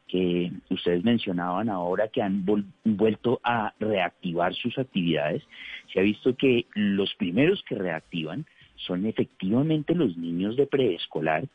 que 0.08 0.52
ustedes 0.70 1.04
mencionaban 1.04 1.70
ahora 1.70 2.08
que 2.08 2.22
han 2.22 2.46
vuelto 2.86 3.40
a 3.44 3.74
reactivar 3.80 4.54
sus 4.54 4.78
actividades, 4.78 5.44
se 5.92 6.00
ha 6.00 6.04
visto 6.04 6.36
que 6.36 6.66
los 6.74 7.14
primeros 7.16 7.64
que 7.64 7.76
reactivan 7.76 8.46
son 8.76 9.06
efectivamente 9.06 9.96
los 9.96 10.16
niños 10.18 10.56
de 10.56 10.68
preescolar, 10.68 11.46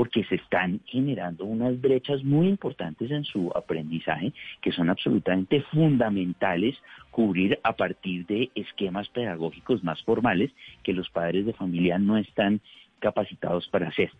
porque 0.00 0.24
se 0.24 0.36
están 0.36 0.80
generando 0.86 1.44
unas 1.44 1.78
brechas 1.78 2.24
muy 2.24 2.48
importantes 2.48 3.10
en 3.10 3.22
su 3.22 3.52
aprendizaje 3.54 4.32
que 4.62 4.72
son 4.72 4.88
absolutamente 4.88 5.60
fundamentales 5.70 6.74
cubrir 7.10 7.60
a 7.62 7.76
partir 7.76 8.24
de 8.24 8.50
esquemas 8.54 9.10
pedagógicos 9.10 9.84
más 9.84 10.02
formales 10.04 10.52
que 10.82 10.94
los 10.94 11.10
padres 11.10 11.44
de 11.44 11.52
familia 11.52 11.98
no 11.98 12.16
están 12.16 12.62
capacitados 12.98 13.68
para 13.68 13.88
hacer. 13.88 14.10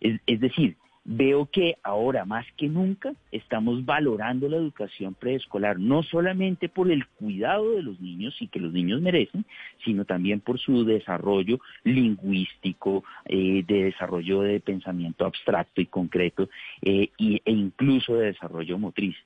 Es, 0.00 0.38
decir, 0.38 0.76
veo 1.04 1.46
que 1.46 1.76
ahora 1.82 2.24
más 2.24 2.46
que 2.56 2.68
nunca 2.68 3.12
estamos 3.32 3.84
valorando 3.84 4.48
la 4.48 4.56
educación 4.56 5.14
preescolar, 5.14 5.78
no 5.78 6.02
solamente 6.02 6.68
por 6.68 6.90
el 6.90 7.06
cuidado 7.06 7.72
de 7.72 7.82
los 7.82 8.00
niños 8.00 8.36
y 8.40 8.48
que 8.48 8.60
los 8.60 8.72
niños 8.72 9.00
merecen, 9.00 9.44
sino 9.84 10.04
también 10.04 10.40
por 10.40 10.60
su 10.60 10.84
desarrollo 10.84 11.58
lingüístico, 11.84 13.04
eh, 13.24 13.64
de 13.66 13.84
desarrollo 13.84 14.42
de 14.42 14.60
pensamiento 14.60 15.26
abstracto 15.26 15.80
y 15.80 15.86
concreto 15.86 16.48
eh, 16.82 17.10
e 17.18 17.40
incluso 17.46 18.14
de 18.14 18.26
desarrollo 18.26 18.78
motriz. 18.78 19.16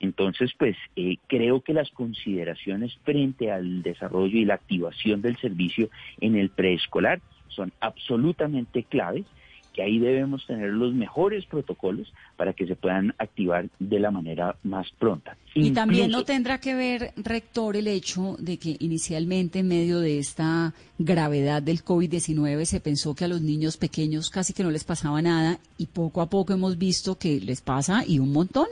Entonces, 0.00 0.52
pues 0.58 0.76
eh, 0.96 1.16
creo 1.28 1.60
que 1.60 1.72
las 1.72 1.90
consideraciones 1.92 2.94
frente 3.04 3.52
al 3.52 3.82
desarrollo 3.82 4.36
y 4.36 4.44
la 4.44 4.54
activación 4.54 5.22
del 5.22 5.36
servicio 5.36 5.88
en 6.20 6.36
el 6.36 6.50
preescolar 6.50 7.20
son 7.48 7.72
absolutamente 7.80 8.82
claves 8.82 9.24
que 9.72 9.82
ahí 9.82 9.98
debemos 9.98 10.46
tener 10.46 10.70
los 10.70 10.92
mejores 10.94 11.44
protocolos 11.46 12.12
para 12.36 12.52
que 12.52 12.66
se 12.66 12.76
puedan 12.76 13.14
activar 13.18 13.68
de 13.78 14.00
la 14.00 14.10
manera 14.10 14.56
más 14.62 14.90
pronta. 14.98 15.36
Y 15.54 15.70
también 15.72 16.10
no 16.10 16.24
tendrá 16.24 16.58
que 16.58 16.74
ver, 16.74 17.12
rector, 17.16 17.76
el 17.76 17.86
hecho 17.86 18.36
de 18.38 18.58
que 18.58 18.76
inicialmente 18.80 19.60
en 19.60 19.68
medio 19.68 20.00
de 20.00 20.18
esta 20.18 20.74
gravedad 20.98 21.62
del 21.62 21.84
COVID-19 21.84 22.64
se 22.64 22.80
pensó 22.80 23.14
que 23.14 23.24
a 23.24 23.28
los 23.28 23.40
niños 23.40 23.76
pequeños 23.76 24.30
casi 24.30 24.52
que 24.52 24.62
no 24.62 24.70
les 24.70 24.84
pasaba 24.84 25.20
nada 25.22 25.58
y 25.78 25.86
poco 25.86 26.20
a 26.20 26.28
poco 26.28 26.52
hemos 26.52 26.78
visto 26.78 27.18
que 27.18 27.40
les 27.40 27.60
pasa 27.60 28.04
y 28.06 28.18
un 28.18 28.32
montón. 28.32 28.66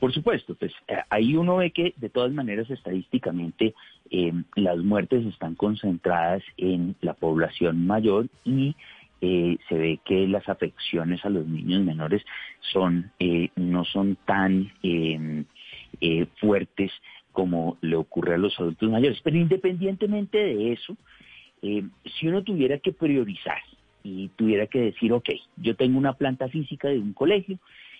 Por 0.00 0.14
supuesto, 0.14 0.54
pues 0.54 0.72
eh, 0.88 0.96
ahí 1.10 1.36
uno 1.36 1.56
ve 1.56 1.72
que 1.72 1.92
de 1.98 2.08
todas 2.08 2.32
maneras 2.32 2.70
estadísticamente 2.70 3.74
eh, 4.10 4.32
las 4.56 4.78
muertes 4.78 5.26
están 5.26 5.54
concentradas 5.54 6.42
en 6.56 6.96
la 7.02 7.12
población 7.12 7.86
mayor 7.86 8.28
y 8.44 8.74
eh, 9.20 9.58
se 9.68 9.74
ve 9.76 10.00
que 10.04 10.26
las 10.26 10.48
afecciones 10.48 11.24
a 11.24 11.30
los 11.30 11.46
niños 11.46 11.82
menores 11.82 12.24
son 12.72 13.10
eh, 13.18 13.50
no 13.56 13.84
son 13.84 14.16
tan 14.24 14.72
em, 14.82 15.44
eh, 16.00 16.26
fuertes 16.40 16.90
como 17.32 17.78
le 17.80 17.96
ocurre 17.96 18.34
a 18.34 18.38
los 18.38 18.58
adultos 18.58 18.90
mayores. 18.90 19.20
Pero 19.22 19.36
independientemente 19.36 20.38
de 20.38 20.72
eso, 20.72 20.96
eh, 21.62 21.84
si 22.04 22.28
uno 22.28 22.42
tuviera 22.42 22.78
que 22.78 22.92
priorizar 22.92 23.60
y 24.02 24.28
tuviera 24.36 24.66
que 24.66 24.80
decir, 24.80 25.12
ok, 25.12 25.28
yo 25.56 25.76
tengo 25.76 25.98
una 25.98 26.14
planta 26.14 26.48
física 26.48 26.88
de 26.88 26.98
un 26.98 27.12
colegio 27.12 27.58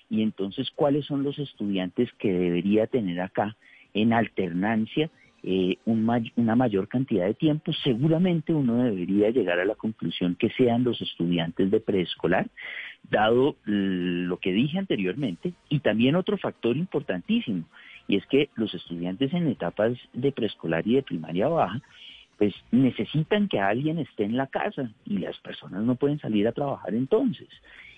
y 0.09 0.23
entonces 0.23 0.71
cuáles 0.75 1.07
son 1.07 1.23
los 1.23 1.39
estudiantes 1.39 2.11
que 2.19 2.33
debería 2.33 2.87
tener 2.87 3.21
acá 3.21 3.57
en 3.93 4.13
alternancia 4.13 5.11
eh, 5.43 5.79
una 5.87 6.55
mayor 6.55 6.89
cantidad 6.89 7.27
de 7.27 7.35
tiempo, 7.35 7.73
seguramente 7.85 8.53
uno 8.53 8.83
debería 8.83 9.31
llegar 9.31 9.59
a 9.59 9.65
la 9.65 9.75
conclusión 9.75 10.35
que 10.35 10.51
sean 10.51 10.85
los 10.85 11.01
estudiantes 11.01 11.71
de 11.71 11.81
preescolar, 11.81 12.49
dado 13.11 13.57
lo 13.65 14.37
que 14.39 14.53
dije 14.53 14.79
anteriormente, 14.79 15.55
y 15.69 15.81
también 15.81 16.17
otro 16.17 16.37
factor 16.37 16.77
importantísimo, 16.77 17.65
y 18.07 18.17
es 18.17 18.27
que 18.27 18.51
los 18.55 18.75
estudiantes 18.75 19.33
en 19.33 19.47
etapas 19.49 19.93
de 20.13 20.33
preescolar 20.33 20.87
y 20.87 20.97
de 20.97 21.03
primaria 21.03 21.49
baja, 21.49 21.81
pues 22.37 22.55
necesitan 22.71 23.49
que 23.49 23.61
alguien 23.61 23.99
esté 23.99 24.25
en 24.25 24.37
la 24.37 24.47
casa 24.47 24.91
y 25.05 25.19
las 25.19 25.39
personas 25.41 25.83
no 25.83 25.95
pueden 25.95 26.19
salir 26.21 26.49
a 26.49 26.53
trabajar 26.53 26.95
entonces 26.95 27.49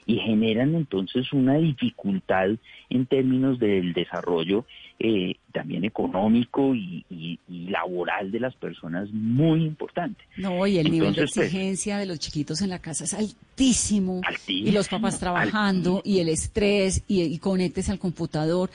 y 0.06 0.16
generan 0.16 0.74
entonces 0.74 1.32
una 1.32 1.54
dificultad 1.54 2.50
en 2.90 3.06
términos 3.06 3.58
del 3.58 3.92
desarrollo 3.92 4.64
eh, 4.98 5.36
también 5.52 5.84
económico 5.84 6.74
y, 6.74 7.04
laboral 7.48 8.30
de 8.30 8.40
las 8.40 8.54
personas 8.54 9.08
muy 9.12 9.64
importante. 9.64 10.22
No, 10.36 10.66
y 10.66 10.78
el 10.78 10.90
nivel 10.90 11.14
de 11.14 11.22
pues, 11.22 11.36
exigencia 11.36 11.98
de 11.98 12.06
los 12.06 12.18
chiquitos 12.18 12.60
en 12.60 12.70
la 12.70 12.78
casa 12.78 13.04
es 13.04 13.14
altísimo, 13.14 14.20
y 14.46 14.70
los 14.72 14.88
papás 14.88 15.18
trabajando 15.18 16.02
y 16.04 16.18
el 16.18 16.28
estrés 16.28 17.02
y, 17.08 17.22
y 17.22 17.38
conectes 17.38 17.88
al 17.88 17.98
computador. 17.98 18.70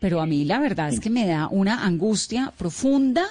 Pero 0.00 0.20
a 0.20 0.26
mí 0.26 0.44
la 0.44 0.60
verdad 0.60 0.88
es 0.88 1.00
que 1.00 1.10
me 1.10 1.26
da 1.26 1.48
una 1.48 1.84
angustia 1.84 2.52
profunda 2.56 3.26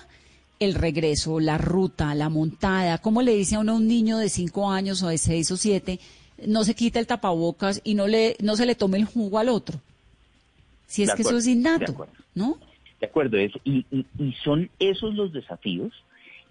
el 0.59 0.73
regreso, 0.73 1.39
la 1.39 1.57
ruta, 1.57 2.13
la 2.15 2.29
montada. 2.29 2.97
¿Cómo 2.99 3.21
le 3.21 3.35
dice 3.35 3.55
a 3.55 3.59
uno 3.59 3.73
a 3.73 3.75
un 3.75 3.87
niño 3.87 4.17
de 4.17 4.29
cinco 4.29 4.69
años 4.71 5.03
o 5.03 5.07
de 5.07 5.17
seis 5.17 5.51
o 5.51 5.57
siete? 5.57 5.99
No 6.45 6.63
se 6.63 6.75
quita 6.75 6.99
el 6.99 7.07
tapabocas 7.07 7.81
y 7.83 7.95
no 7.95 8.07
le 8.07 8.35
no 8.41 8.55
se 8.55 8.65
le 8.65 8.75
tome 8.75 8.97
el 8.97 9.05
jugo 9.05 9.39
al 9.39 9.49
otro. 9.49 9.79
Si 10.85 11.03
es 11.03 11.13
que 11.13 11.23
eso 11.23 11.37
es 11.37 11.47
innato, 11.47 12.07
¿no? 12.33 12.57
De 12.99 13.07
acuerdo, 13.07 13.37
es, 13.37 13.51
y, 13.63 13.85
y, 13.91 14.33
son 14.43 14.69
esos 14.79 15.13
los 15.13 15.31
desafíos 15.33 15.93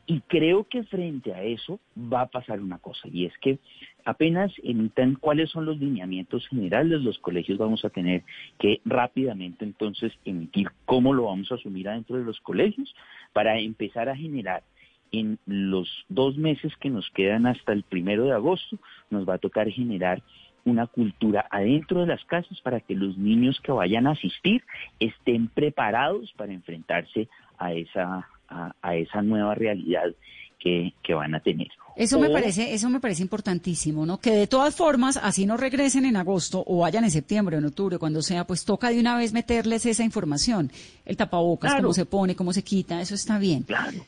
y 0.06 0.20
creo 0.20 0.64
que 0.64 0.84
frente 0.84 1.34
a 1.34 1.42
eso 1.42 1.80
va 1.96 2.20
a 2.20 2.26
pasar 2.26 2.60
una 2.60 2.78
cosa 2.78 3.08
y 3.08 3.24
es 3.24 3.32
que 3.38 3.58
apenas 4.04 4.52
emitan 4.62 5.16
cuáles 5.16 5.50
son 5.50 5.64
los 5.64 5.78
lineamientos 5.78 6.46
generales, 6.46 7.00
los 7.00 7.18
colegios 7.18 7.58
vamos 7.58 7.84
a 7.84 7.90
tener 7.90 8.22
que 8.60 8.80
rápidamente 8.84 9.64
entonces 9.64 10.12
emitir 10.24 10.68
cómo 10.84 11.12
lo 11.12 11.24
vamos 11.24 11.50
a 11.50 11.56
asumir 11.56 11.88
adentro 11.88 12.16
de 12.16 12.24
los 12.24 12.38
colegios 12.40 12.94
para 13.32 13.58
empezar 13.58 14.08
a 14.08 14.16
generar 14.16 14.62
en 15.12 15.38
los 15.46 15.88
dos 16.08 16.36
meses 16.36 16.72
que 16.80 16.90
nos 16.90 17.08
quedan 17.10 17.46
hasta 17.46 17.72
el 17.72 17.82
primero 17.82 18.24
de 18.24 18.32
agosto, 18.32 18.78
nos 19.10 19.28
va 19.28 19.34
a 19.34 19.38
tocar 19.38 19.70
generar 19.70 20.22
una 20.66 20.86
cultura 20.86 21.46
adentro 21.50 22.00
de 22.00 22.06
las 22.08 22.24
casas 22.24 22.60
para 22.60 22.80
que 22.80 22.94
los 22.94 23.16
niños 23.16 23.60
que 23.62 23.72
vayan 23.72 24.06
a 24.06 24.12
asistir 24.12 24.62
estén 24.98 25.48
preparados 25.48 26.32
para 26.36 26.52
enfrentarse 26.52 27.28
a 27.56 27.72
esa, 27.72 28.28
a, 28.48 28.96
esa 28.96 29.22
nueva 29.22 29.54
realidad 29.54 30.12
que, 30.58 30.92
van 31.14 31.32
a 31.36 31.40
tener. 31.40 31.68
Eso 31.94 32.18
me 32.18 32.28
parece, 32.28 32.74
eso 32.74 32.90
me 32.90 32.98
parece 32.98 33.22
importantísimo, 33.22 34.04
¿no? 34.04 34.18
Que 34.18 34.32
de 34.32 34.48
todas 34.48 34.74
formas, 34.74 35.16
así 35.16 35.46
no 35.46 35.56
regresen 35.56 36.04
en 36.04 36.16
agosto 36.16 36.64
o 36.66 36.78
vayan 36.78 37.04
en 37.04 37.12
septiembre 37.12 37.54
o 37.54 37.60
en 37.60 37.66
octubre, 37.66 37.98
cuando 37.98 38.20
sea, 38.20 38.44
pues 38.44 38.64
toca 38.64 38.90
de 38.90 38.98
una 38.98 39.16
vez 39.16 39.32
meterles 39.32 39.86
esa 39.86 40.02
información. 40.02 40.72
El 41.04 41.16
tapabocas, 41.16 41.76
cómo 41.76 41.92
se 41.92 42.04
pone, 42.04 42.34
cómo 42.34 42.52
se 42.52 42.64
quita, 42.64 43.00
eso 43.00 43.14
está 43.14 43.38
bien. 43.38 43.62
Claro. 43.62 44.04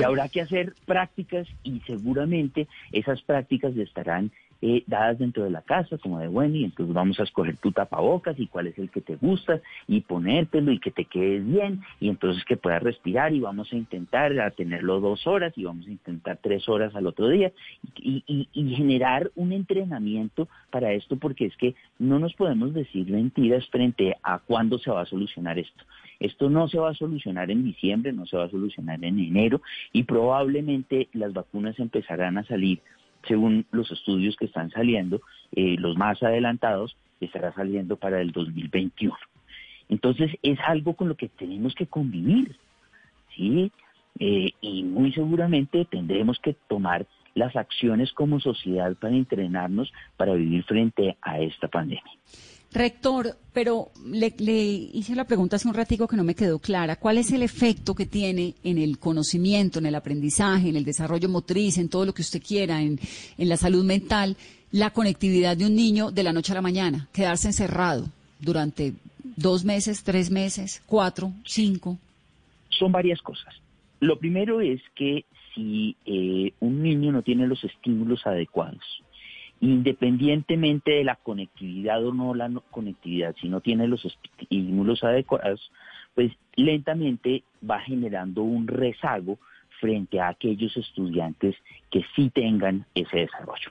Y 0.00 0.02
habrá 0.02 0.28
que 0.28 0.40
hacer 0.40 0.74
prácticas 0.86 1.46
y 1.62 1.80
seguramente 1.86 2.66
esas 2.92 3.22
prácticas 3.22 3.76
estarán 3.76 4.30
eh, 4.62 4.84
dadas 4.86 5.18
dentro 5.18 5.44
de 5.44 5.50
la 5.50 5.62
casa, 5.62 5.96
como 5.96 6.18
de 6.18 6.28
bueno, 6.28 6.54
y 6.54 6.64
entonces 6.64 6.94
vamos 6.94 7.18
a 7.18 7.22
escoger 7.22 7.56
tu 7.56 7.72
tapabocas 7.72 8.38
y 8.38 8.46
cuál 8.46 8.66
es 8.66 8.76
el 8.78 8.90
que 8.90 9.00
te 9.00 9.16
gusta 9.16 9.62
y 9.88 10.02
ponértelo 10.02 10.70
y 10.70 10.78
que 10.78 10.90
te 10.90 11.06
quede 11.06 11.38
bien 11.38 11.80
y 11.98 12.10
entonces 12.10 12.44
que 12.44 12.58
puedas 12.58 12.82
respirar 12.82 13.32
y 13.32 13.40
vamos 13.40 13.72
a 13.72 13.76
intentar 13.76 14.34
tenerlo 14.56 15.00
dos 15.00 15.26
horas 15.26 15.54
y 15.56 15.64
vamos 15.64 15.86
a 15.86 15.90
intentar 15.90 16.38
tres 16.42 16.68
horas 16.68 16.94
al 16.94 17.06
otro 17.06 17.28
día 17.28 17.52
y, 17.96 18.48
y 18.52 18.76
generar 18.76 19.30
un 19.34 19.52
entrenamiento 19.52 20.46
para 20.70 20.92
esto 20.92 21.16
porque 21.16 21.46
es 21.46 21.56
que 21.56 21.74
no 21.98 22.18
nos 22.18 22.34
podemos 22.34 22.74
decir 22.74 23.10
mentiras 23.10 23.66
frente 23.68 24.14
a 24.22 24.40
cuándo 24.40 24.78
se 24.78 24.90
va 24.90 25.00
a 25.00 25.06
solucionar 25.06 25.58
esto. 25.58 25.84
Esto 26.20 26.50
no 26.50 26.68
se 26.68 26.78
va 26.78 26.90
a 26.90 26.94
solucionar 26.94 27.50
en 27.50 27.64
diciembre, 27.64 28.12
no 28.12 28.26
se 28.26 28.36
va 28.36 28.44
a 28.44 28.50
solucionar 28.50 29.02
en 29.02 29.18
enero 29.18 29.62
y 29.92 30.04
probablemente 30.04 31.08
las 31.14 31.32
vacunas 31.32 31.78
empezarán 31.78 32.38
a 32.38 32.44
salir 32.44 32.80
según 33.26 33.66
los 33.70 33.90
estudios 33.90 34.36
que 34.36 34.46
están 34.46 34.70
saliendo, 34.70 35.20
eh, 35.52 35.76
los 35.78 35.96
más 35.96 36.22
adelantados, 36.22 36.96
estará 37.20 37.52
saliendo 37.54 37.96
para 37.96 38.20
el 38.20 38.32
2021. 38.32 39.16
Entonces 39.88 40.30
es 40.42 40.58
algo 40.60 40.94
con 40.94 41.08
lo 41.08 41.16
que 41.16 41.28
tenemos 41.28 41.74
que 41.74 41.86
convivir, 41.86 42.56
¿sí? 43.34 43.72
Eh, 44.18 44.52
y 44.60 44.82
muy 44.82 45.12
seguramente 45.12 45.84
tendremos 45.84 46.38
que 46.38 46.54
tomar 46.68 47.06
las 47.34 47.56
acciones 47.56 48.12
como 48.12 48.40
sociedad 48.40 48.94
para 48.96 49.14
entrenarnos 49.14 49.92
para 50.16 50.34
vivir 50.34 50.64
frente 50.64 51.16
a 51.22 51.40
esta 51.40 51.68
pandemia. 51.68 52.12
Rector, 52.72 53.36
pero 53.52 53.90
le, 54.04 54.32
hice 54.92 55.16
la 55.16 55.24
pregunta 55.24 55.56
hace 55.56 55.66
un 55.66 55.74
ratico 55.74 56.06
que 56.06 56.16
no 56.16 56.22
me 56.22 56.36
quedó 56.36 56.60
clara. 56.60 56.96
¿Cuál 56.96 57.18
es 57.18 57.32
el 57.32 57.42
efecto 57.42 57.94
que 57.94 58.06
tiene 58.06 58.54
en 58.62 58.78
el 58.78 58.98
conocimiento, 58.98 59.80
en 59.80 59.86
el 59.86 59.94
aprendizaje, 59.96 60.68
en 60.68 60.76
el 60.76 60.84
desarrollo 60.84 61.28
motriz, 61.28 61.78
en 61.78 61.88
todo 61.88 62.06
lo 62.06 62.14
que 62.14 62.22
usted 62.22 62.40
quiera, 62.40 62.80
en, 62.80 63.00
en 63.38 63.48
la 63.48 63.56
salud 63.56 63.84
mental, 63.84 64.36
la 64.70 64.90
conectividad 64.90 65.56
de 65.56 65.66
un 65.66 65.74
niño 65.74 66.12
de 66.12 66.22
la 66.22 66.32
noche 66.32 66.52
a 66.52 66.56
la 66.56 66.62
mañana? 66.62 67.08
Quedarse 67.12 67.48
encerrado 67.48 68.06
durante 68.38 68.94
dos 69.36 69.64
meses, 69.64 70.04
tres 70.04 70.30
meses, 70.30 70.82
cuatro, 70.86 71.32
cinco. 71.44 71.98
Son 72.68 72.92
varias 72.92 73.20
cosas. 73.20 73.54
Lo 73.98 74.18
primero 74.18 74.60
es 74.60 74.80
que 74.94 75.24
si 75.54 75.96
eh, 76.06 76.52
un 76.60 76.82
niño 76.82 77.10
no 77.10 77.22
tiene 77.22 77.46
los 77.46 77.62
estímulos 77.64 78.26
adecuados, 78.26 79.02
independientemente 79.60 80.90
de 80.92 81.04
la 81.04 81.16
conectividad 81.16 82.04
o 82.04 82.12
no 82.14 82.34
la 82.34 82.50
conectividad, 82.70 83.34
si 83.40 83.48
no 83.48 83.60
tiene 83.60 83.86
los 83.86 84.04
estímulos 84.04 85.04
adecuados, 85.04 85.70
pues 86.14 86.32
lentamente 86.56 87.44
va 87.68 87.80
generando 87.80 88.42
un 88.42 88.66
rezago 88.66 89.38
frente 89.80 90.20
a 90.20 90.28
aquellos 90.28 90.76
estudiantes 90.76 91.56
que 91.90 92.04
sí 92.14 92.30
tengan 92.30 92.86
ese 92.94 93.18
desarrollo. 93.18 93.70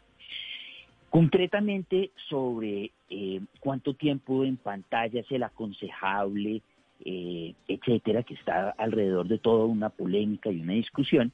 Concretamente 1.10 2.12
sobre 2.30 2.92
eh, 3.10 3.42
cuánto 3.60 3.96
tiempo 3.96 4.44
en 4.44 4.58
pantalla 4.58 5.22
es 5.22 5.32
el 5.32 5.42
aconsejable, 5.42 6.62
eh, 7.04 7.54
etcétera, 7.68 8.24
que 8.24 8.36
está 8.36 8.72
alrededor 8.78 9.28
de 9.28 9.40
toda 9.40 9.66
una 9.66 9.90
polémica 9.90 10.52
y 10.52 10.62
una 10.62 10.74
discusión, 10.74 11.32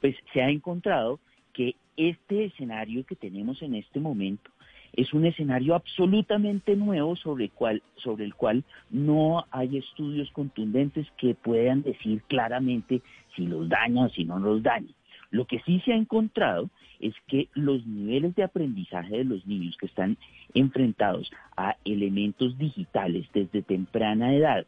pues 0.00 0.16
se 0.32 0.42
ha 0.42 0.50
encontrado 0.50 1.20
que 1.52 1.76
este 1.96 2.46
escenario 2.46 3.04
que 3.04 3.16
tenemos 3.16 3.60
en 3.62 3.74
este 3.74 4.00
momento 4.00 4.50
es 4.92 5.12
un 5.14 5.24
escenario 5.24 5.74
absolutamente 5.74 6.76
nuevo 6.76 7.16
sobre 7.16 7.48
cual, 7.48 7.82
sobre 7.96 8.24
el 8.24 8.34
cual 8.34 8.62
no 8.90 9.46
hay 9.50 9.78
estudios 9.78 10.30
contundentes 10.32 11.06
que 11.16 11.34
puedan 11.34 11.82
decir 11.82 12.22
claramente 12.28 13.00
si 13.34 13.46
los 13.46 13.68
daña 13.68 14.04
o 14.04 14.08
si 14.10 14.24
no 14.24 14.38
los 14.38 14.62
daña. 14.62 14.92
Lo 15.30 15.46
que 15.46 15.60
sí 15.60 15.80
se 15.80 15.92
ha 15.92 15.96
encontrado 15.96 16.68
es 17.00 17.14
que 17.26 17.48
los 17.54 17.86
niveles 17.86 18.34
de 18.34 18.42
aprendizaje 18.42 19.16
de 19.16 19.24
los 19.24 19.46
niños 19.46 19.76
que 19.78 19.86
están 19.86 20.18
enfrentados 20.52 21.32
a 21.56 21.76
elementos 21.86 22.58
digitales 22.58 23.26
desde 23.32 23.62
temprana 23.62 24.34
edad 24.34 24.66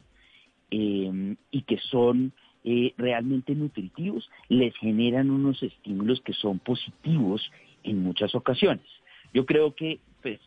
eh, 0.71 1.37
y 1.51 1.63
que 1.63 1.79
son 1.91 2.33
eh, 2.65 2.95
realmente 2.97 3.55
nutritivos, 3.55 4.31
les 4.49 4.75
generan 4.77 5.31
unos 5.31 5.63
estímulos 5.63 6.21
que 6.23 6.33
son 6.33 6.59
positivos 6.59 7.51
en 7.83 8.03
muchas 8.03 8.35
ocasiones. 8.35 8.87
Yo 9.35 9.45
creo 9.45 9.75
que 9.75 10.01
pues, 10.23 10.41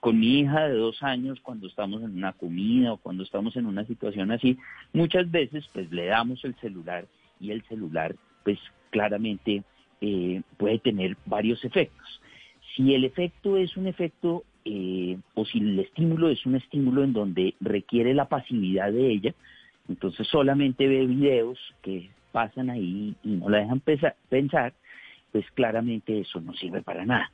con 0.00 0.18
mi 0.18 0.40
hija 0.40 0.66
de 0.66 0.74
dos 0.74 1.02
años, 1.02 1.38
cuando 1.40 1.68
estamos 1.68 2.02
en 2.02 2.16
una 2.16 2.32
comida 2.32 2.92
o 2.92 2.96
cuando 2.96 3.22
estamos 3.22 3.56
en 3.56 3.66
una 3.66 3.84
situación 3.84 4.32
así, 4.32 4.58
muchas 4.92 5.30
veces 5.30 5.64
pues 5.72 5.90
le 5.92 6.06
damos 6.06 6.44
el 6.44 6.56
celular 6.56 7.06
y 7.38 7.52
el 7.52 7.62
celular 7.64 8.16
pues 8.42 8.58
claramente 8.90 9.62
eh, 10.00 10.42
puede 10.56 10.80
tener 10.80 11.16
varios 11.26 11.64
efectos. 11.64 12.20
Si 12.74 12.94
el 12.94 13.04
efecto 13.04 13.56
es 13.56 13.76
un 13.76 13.86
efecto 13.86 14.42
eh, 14.64 15.16
o 15.34 15.44
si 15.44 15.58
el 15.58 15.78
estímulo 15.78 16.28
es 16.28 16.44
un 16.44 16.56
estímulo 16.56 17.04
en 17.04 17.12
donde 17.12 17.54
requiere 17.60 18.14
la 18.14 18.28
pasividad 18.28 18.90
de 18.90 19.12
ella, 19.12 19.34
entonces 19.88 20.26
solamente 20.28 20.86
ve 20.86 21.06
videos 21.06 21.58
que 21.82 22.10
pasan 22.30 22.70
ahí 22.70 23.14
y 23.22 23.28
no 23.28 23.48
la 23.48 23.58
dejan 23.58 23.80
pensar, 24.28 24.72
pues 25.30 25.50
claramente 25.52 26.20
eso 26.20 26.40
no 26.40 26.54
sirve 26.54 26.82
para 26.82 27.04
nada. 27.04 27.30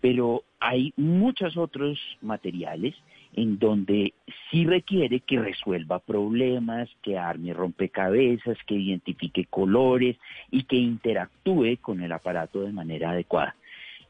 Pero 0.00 0.44
hay 0.60 0.92
muchos 0.96 1.56
otros 1.56 1.98
materiales 2.20 2.94
en 3.34 3.58
donde 3.58 4.14
sí 4.50 4.64
requiere 4.64 5.20
que 5.20 5.38
resuelva 5.38 5.98
problemas, 5.98 6.88
que 7.02 7.18
arme 7.18 7.52
rompecabezas, 7.52 8.58
que 8.66 8.74
identifique 8.74 9.44
colores 9.46 10.16
y 10.50 10.64
que 10.64 10.76
interactúe 10.76 11.78
con 11.80 12.02
el 12.02 12.12
aparato 12.12 12.62
de 12.62 12.72
manera 12.72 13.10
adecuada. 13.10 13.54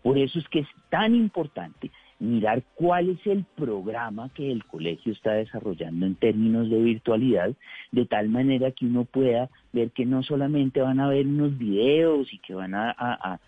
Por 0.02 0.18
eso 0.18 0.38
es 0.38 0.48
que 0.48 0.60
es 0.60 0.68
tan 0.90 1.14
importante 1.14 1.90
mirar 2.20 2.62
cuál 2.74 3.10
es 3.10 3.26
el 3.26 3.44
programa 3.56 4.30
que 4.34 4.50
el 4.50 4.64
colegio 4.64 5.12
está 5.12 5.32
desarrollando 5.34 6.06
en 6.06 6.16
términos 6.16 6.68
de 6.68 6.78
virtualidad, 6.78 7.52
de 7.92 8.06
tal 8.06 8.28
manera 8.28 8.72
que 8.72 8.86
uno 8.86 9.04
pueda 9.04 9.48
ver 9.72 9.90
que 9.92 10.04
no 10.04 10.22
solamente 10.22 10.80
van 10.80 11.00
a 11.00 11.08
ver 11.08 11.26
unos 11.26 11.56
videos 11.56 12.32
y 12.32 12.38
que 12.38 12.54
van 12.54 12.74
a, 12.74 13.40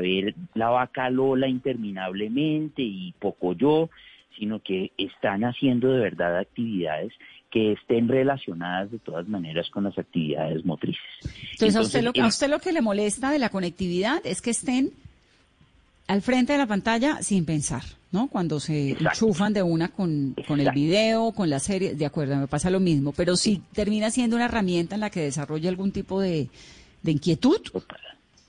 ver 0.00 0.34
la 0.54 0.68
vaca 0.68 1.10
Lola 1.10 1.48
interminablemente 1.48 2.82
y 2.82 3.12
poco 3.18 3.54
yo, 3.54 3.90
sino 4.38 4.60
que 4.60 4.92
están 4.96 5.42
haciendo 5.42 5.90
de 5.90 5.98
verdad 5.98 6.38
actividades 6.38 7.12
que 7.50 7.72
estén 7.72 8.06
relacionadas 8.08 8.90
de 8.92 8.98
todas 8.98 9.26
maneras 9.26 9.68
con 9.70 9.84
las 9.84 9.98
actividades 9.98 10.64
motrices. 10.64 11.02
Entonces, 11.52 11.76
a, 11.76 11.80
usted 11.80 12.02
lo, 12.02 12.12
a 12.22 12.26
usted 12.28 12.48
lo 12.48 12.60
que 12.60 12.72
le 12.72 12.82
molesta 12.82 13.32
de 13.32 13.38
la 13.38 13.48
conectividad 13.48 14.24
es 14.24 14.42
que 14.42 14.50
estén 14.50 14.90
al 16.08 16.22
frente 16.22 16.52
de 16.52 16.58
la 16.58 16.66
pantalla 16.66 17.22
sin 17.22 17.44
pensar, 17.44 17.82
¿no? 18.12 18.28
Cuando 18.28 18.60
se 18.60 18.92
enchufan 18.92 19.52
de 19.52 19.62
una 19.62 19.88
con, 19.88 20.34
con 20.46 20.58
el 20.58 20.70
video, 20.72 21.32
con 21.32 21.50
la 21.50 21.58
serie, 21.58 21.94
de 21.94 22.06
acuerdo, 22.06 22.36
me 22.36 22.48
pasa 22.48 22.70
lo 22.70 22.80
mismo, 22.80 23.12
pero 23.12 23.36
si 23.36 23.62
termina 23.74 24.10
siendo 24.10 24.34
una 24.34 24.46
herramienta 24.46 24.94
en 24.94 25.02
la 25.02 25.10
que 25.10 25.20
desarrolla 25.20 25.68
algún 25.68 25.92
tipo 25.92 26.20
de, 26.20 26.48
inquietud, 27.04 27.60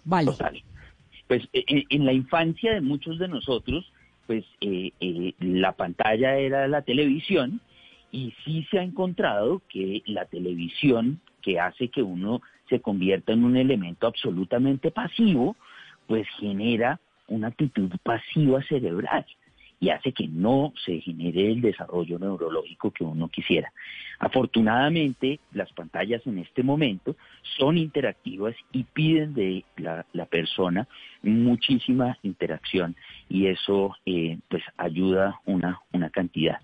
vale. 0.05 0.31
Pues 1.27 1.43
eh, 1.53 1.65
eh, 1.67 1.83
en, 1.89 2.05
la 2.05 2.13
infancia 2.13 2.73
de 2.73 2.81
muchos 2.81 3.19
de 3.19 3.27
nosotros, 3.27 3.91
pues 4.25 4.45
eh, 4.61 4.93
la 5.39 5.73
pantalla 5.73 6.37
era 6.37 6.67
la 6.69 6.81
televisión 6.81 7.59
y 8.11 8.33
sí 8.45 8.65
se 8.71 8.79
ha 8.79 8.83
encontrado 8.83 9.61
que 9.67 10.01
la 10.05 10.25
televisión 10.25 11.19
que 11.41 11.59
hace 11.59 11.89
que 11.89 12.01
uno 12.01 12.41
se 12.69 12.79
convierta 12.79 13.33
en 13.33 13.43
un 13.43 13.57
elemento 13.57 14.07
absolutamente 14.07 14.91
pasivo, 14.91 15.57
pues 16.07 16.25
genera 16.39 16.99
una 17.29 17.47
actitud 17.47 17.91
pasiva 18.03 18.61
cerebral 18.63 19.25
y 19.79 19.89
hace 19.89 20.11
que 20.11 20.27
no 20.27 20.73
se 20.85 20.99
genere 20.99 21.51
el 21.51 21.61
desarrollo 21.61 22.19
neurológico 22.19 22.91
que 22.91 23.03
uno 23.03 23.29
quisiera. 23.29 23.71
Afortunadamente, 24.19 25.39
las 25.53 25.71
pantallas 25.71 26.25
en 26.27 26.39
este 26.39 26.63
momento 26.63 27.15
son 27.57 27.77
interactivas 27.77 28.55
y 28.73 28.83
piden 28.83 29.33
de 29.33 29.63
la, 29.77 30.05
persona 30.25 30.87
muchísima 31.23 32.17
interacción 32.23 32.95
y 33.29 33.47
eso 33.47 33.95
eh, 34.05 34.37
pues 34.49 34.63
ayuda 34.77 35.39
una, 35.45 35.79
una 35.93 36.09
cantidad. 36.09 36.59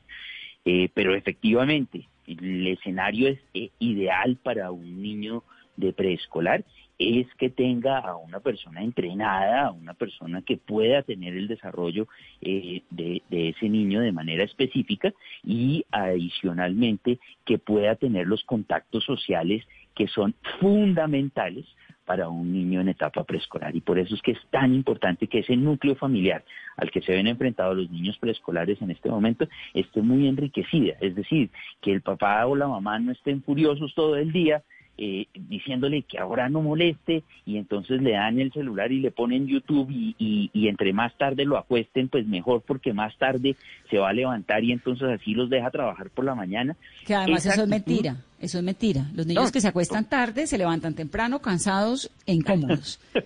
Eh, 0.65 0.89
pero 0.93 1.15
efectivamente, 1.15 2.07
el 2.27 2.67
escenario 2.67 3.29
es 3.29 3.39
eh, 3.53 3.69
ideal 3.79 4.37
para 4.43 4.71
un 4.71 5.01
niño 5.01 5.43
de 5.77 5.93
preescolar 5.93 6.63
es 6.97 7.27
que 7.35 7.49
tenga 7.49 7.99
a 7.99 8.15
una 8.15 8.39
persona 8.39 8.81
entrenada, 8.81 9.67
a 9.67 9.71
una 9.71 9.93
persona 9.93 10.41
que 10.41 10.57
pueda 10.57 11.01
tener 11.03 11.35
el 11.35 11.47
desarrollo 11.47 12.07
eh, 12.41 12.83
de, 12.89 13.21
ese 13.29 13.67
niño 13.67 13.99
de 13.99 14.11
manera 14.11 14.43
específica 14.43 15.13
y 15.43 15.85
adicionalmente 15.91 17.19
que 17.43 17.57
pueda 17.57 17.95
tener 17.95 18.27
los 18.27 18.43
contactos 18.43 19.03
sociales 19.03 19.63
que 19.93 20.07
son 20.07 20.35
fundamentales 20.59 21.65
para 22.05 22.29
un 22.29 22.53
niño 22.53 22.81
en 22.81 22.89
etapa 22.89 23.23
preescolar. 23.23 23.75
Y 23.75 23.81
por 23.81 23.97
eso 23.97 24.13
es 24.13 24.21
que 24.21 24.31
es 24.31 24.39
tan 24.51 24.73
importante 24.75 25.27
que 25.27 25.39
ese 25.39 25.57
núcleo 25.57 25.95
familiar 25.95 26.45
al 26.77 26.91
que 26.91 27.01
se 27.01 27.13
ven 27.13 27.27
enfrentados 27.27 27.75
los 27.75 27.89
niños 27.89 28.17
preescolares 28.19 28.79
en 28.81 28.91
este 28.91 29.09
momento 29.09 29.47
esté 29.73 30.01
muy 30.01 30.27
enriquecida. 30.27 30.95
Es 31.01 31.15
decir, 31.15 31.49
que 31.81 31.91
el 31.91 32.01
papá 32.01 32.45
o 32.45 32.55
la 32.55 32.67
mamá 32.67 32.99
no 32.99 33.11
estén 33.11 33.41
furiosos 33.41 33.93
todo 33.95 34.15
el 34.17 34.31
día 34.31 34.63
eh, 34.97 35.27
diciéndole 35.33 36.03
que 36.03 36.17
ahora 36.17 36.47
no 36.47 36.61
moleste 36.61 37.23
y 37.45 37.57
entonces 37.57 38.01
le 38.01 38.11
dan 38.11 38.39
el 38.39 38.53
celular 38.53 38.91
y 38.91 39.01
le 39.01 39.11
ponen 39.11 39.45
YouTube 39.45 39.89
y, 39.91 40.15
y, 40.53 40.67
entre 40.67 40.93
más 40.93 41.13
tarde 41.17 41.43
lo 41.43 41.57
acuesten, 41.57 42.07
pues 42.07 42.25
mejor 42.25 42.61
porque 42.61 42.93
más 42.93 43.17
tarde 43.17 43.57
se 43.89 43.97
va 43.97 44.09
a 44.09 44.13
levantar 44.13 44.63
y 44.63 44.71
entonces 44.71 45.09
así 45.09 45.33
los 45.33 45.49
deja 45.49 45.69
trabajar 45.69 46.09
por 46.09 46.23
la 46.23 46.33
mañana. 46.33 46.77
Que 47.05 47.13
además 47.13 47.45
eso 47.45 47.63
es 47.63 47.67
mentira, 47.67 48.17
eso 48.39 48.57
es 48.57 48.63
mentira. 48.63 49.09
Los 49.13 49.27
niños 49.27 49.51
que 49.51 49.59
se 49.59 49.67
acuestan 49.67 50.07
tarde 50.07 50.47
se 50.47 50.57
levantan 50.57 50.93
temprano, 50.95 51.39
cansados 51.39 52.09
e 52.25 52.33
incómodos. 52.33 52.99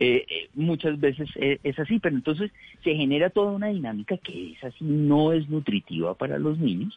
Eh, 0.00 0.24
eh, 0.30 0.48
muchas 0.54 1.00
veces 1.00 1.28
es 1.34 1.76
así, 1.76 1.98
pero 1.98 2.14
entonces 2.14 2.52
se 2.84 2.94
genera 2.94 3.30
toda 3.30 3.50
una 3.50 3.66
dinámica 3.66 4.16
que 4.16 4.52
es 4.52 4.62
así, 4.62 4.84
no 4.84 5.32
es 5.32 5.48
nutritiva 5.48 6.14
para 6.14 6.38
los 6.38 6.56
niños 6.56 6.96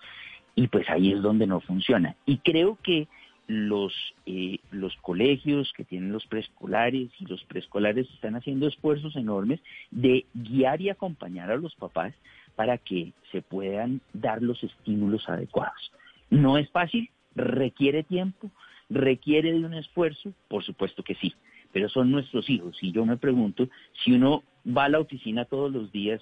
y 0.56 0.68
pues 0.68 0.88
ahí 0.90 1.12
es 1.12 1.22
donde 1.22 1.48
no 1.48 1.62
funciona. 1.62 2.16
Y 2.28 2.38
creo 2.38 2.78
que 2.84 3.08
los, 3.48 3.94
eh, 4.26 4.60
los 4.72 4.96
colegios 4.98 5.74
que 5.76 5.84
tienen 5.84 6.12
los 6.12 6.26
preescolares 6.28 7.10
y 7.20 7.26
los 7.26 7.44
preescolares 7.46 8.10
están 8.12 8.36
haciendo 8.36 8.68
esfuerzos 8.68 9.16
enormes 9.16 9.60
de 9.90 10.26
guiar 10.34 10.82
y 10.82 10.90
acompañar 10.90 11.52
a 11.52 11.58
los 11.58 11.76
papás 11.76 12.14
para 12.56 12.78
que 12.78 13.14
se 13.32 13.42
puedan 13.42 14.02
dar 14.14 14.42
los 14.42 14.64
estímulos 14.64 15.28
adecuados. 15.28 15.92
No 16.30 16.58
es 16.58 16.70
fácil, 16.70 17.10
requiere 17.36 18.04
tiempo, 18.04 18.52
requiere 18.90 19.52
de 19.54 19.66
un 19.66 19.74
esfuerzo, 19.74 20.34
por 20.48 20.64
supuesto 20.64 21.04
que 21.04 21.16
sí, 21.16 21.34
pero 21.72 21.90
son 21.90 22.12
nuestros 22.12 22.50
hijos. 22.50 22.78
Y 22.82 22.92
yo 22.92 23.06
me 23.06 23.18
pregunto, 23.18 23.68
si 24.04 24.14
uno 24.14 24.44
va 24.66 24.86
a 24.86 24.90
la 24.90 25.00
oficina 25.00 25.46
todos 25.46 25.72
los 25.72 25.92
días, 25.92 26.22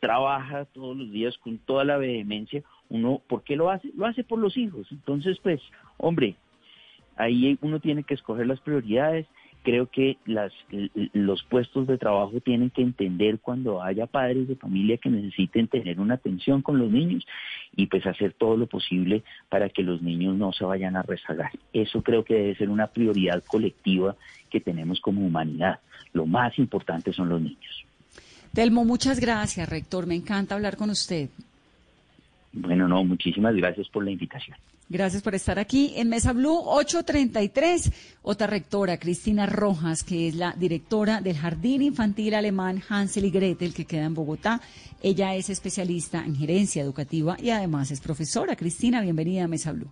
trabaja 0.00 0.64
todos 0.66 0.96
los 0.96 1.10
días 1.10 1.36
con 1.38 1.58
toda 1.58 1.84
la 1.84 1.96
vehemencia, 1.96 2.62
uno, 2.90 3.20
¿por 3.26 3.42
qué 3.42 3.56
lo 3.56 3.70
hace? 3.70 3.90
Lo 3.96 4.06
hace 4.06 4.24
por 4.24 4.38
los 4.38 4.56
hijos. 4.56 4.86
Entonces, 4.90 5.38
pues, 5.42 5.60
hombre, 5.98 6.36
ahí 7.16 7.58
uno 7.60 7.80
tiene 7.80 8.04
que 8.04 8.14
escoger 8.14 8.46
las 8.46 8.60
prioridades. 8.60 9.26
Creo 9.64 9.90
que 9.90 10.16
las, 10.24 10.52
los 11.12 11.42
puestos 11.42 11.86
de 11.88 11.98
trabajo 11.98 12.40
tienen 12.40 12.70
que 12.70 12.80
entender 12.80 13.40
cuando 13.40 13.82
haya 13.82 14.06
padres 14.06 14.48
de 14.48 14.56
familia 14.56 14.96
que 14.96 15.10
necesiten 15.10 15.66
tener 15.66 16.00
una 16.00 16.14
atención 16.14 16.62
con 16.62 16.78
los 16.78 16.90
niños 16.90 17.26
y 17.76 17.86
pues 17.86 18.06
hacer 18.06 18.32
todo 18.34 18.56
lo 18.56 18.66
posible 18.66 19.24
para 19.48 19.68
que 19.68 19.82
los 19.82 20.00
niños 20.00 20.36
no 20.36 20.52
se 20.52 20.64
vayan 20.64 20.96
a 20.96 21.02
rezagar. 21.02 21.50
Eso 21.72 22.02
creo 22.02 22.24
que 22.24 22.34
debe 22.34 22.54
ser 22.54 22.70
una 22.70 22.86
prioridad 22.86 23.42
colectiva 23.44 24.16
que 24.48 24.60
tenemos 24.60 25.00
como 25.00 25.26
humanidad. 25.26 25.80
Lo 26.12 26.24
más 26.24 26.58
importante 26.58 27.12
son 27.12 27.28
los 27.28 27.40
niños. 27.42 27.84
Telmo, 28.54 28.84
muchas 28.84 29.20
gracias, 29.20 29.68
rector. 29.68 30.06
Me 30.06 30.14
encanta 30.14 30.54
hablar 30.54 30.76
con 30.76 30.88
usted. 30.88 31.28
Bueno, 32.52 32.88
no, 32.88 33.04
muchísimas 33.04 33.54
gracias 33.54 33.88
por 33.88 34.04
la 34.04 34.10
invitación. 34.10 34.56
Gracias 34.90 35.22
por 35.22 35.34
estar 35.34 35.58
aquí 35.58 35.92
en 35.96 36.08
Mesa 36.08 36.32
Blue 36.32 36.62
833. 36.64 38.18
Otra 38.22 38.46
rectora, 38.46 38.98
Cristina 38.98 39.44
Rojas, 39.44 40.02
que 40.02 40.28
es 40.28 40.34
la 40.34 40.52
directora 40.52 41.20
del 41.20 41.36
Jardín 41.36 41.82
Infantil 41.82 42.34
Alemán 42.34 42.82
Hansel 42.88 43.26
y 43.26 43.30
Gretel, 43.30 43.74
que 43.74 43.84
queda 43.84 44.06
en 44.06 44.14
Bogotá. 44.14 44.62
Ella 45.02 45.34
es 45.34 45.50
especialista 45.50 46.24
en 46.24 46.34
gerencia 46.34 46.82
educativa 46.82 47.36
y 47.38 47.50
además 47.50 47.90
es 47.90 48.00
profesora. 48.00 48.56
Cristina, 48.56 49.02
bienvenida 49.02 49.44
a 49.44 49.48
Mesa 49.48 49.72
Blue. 49.72 49.90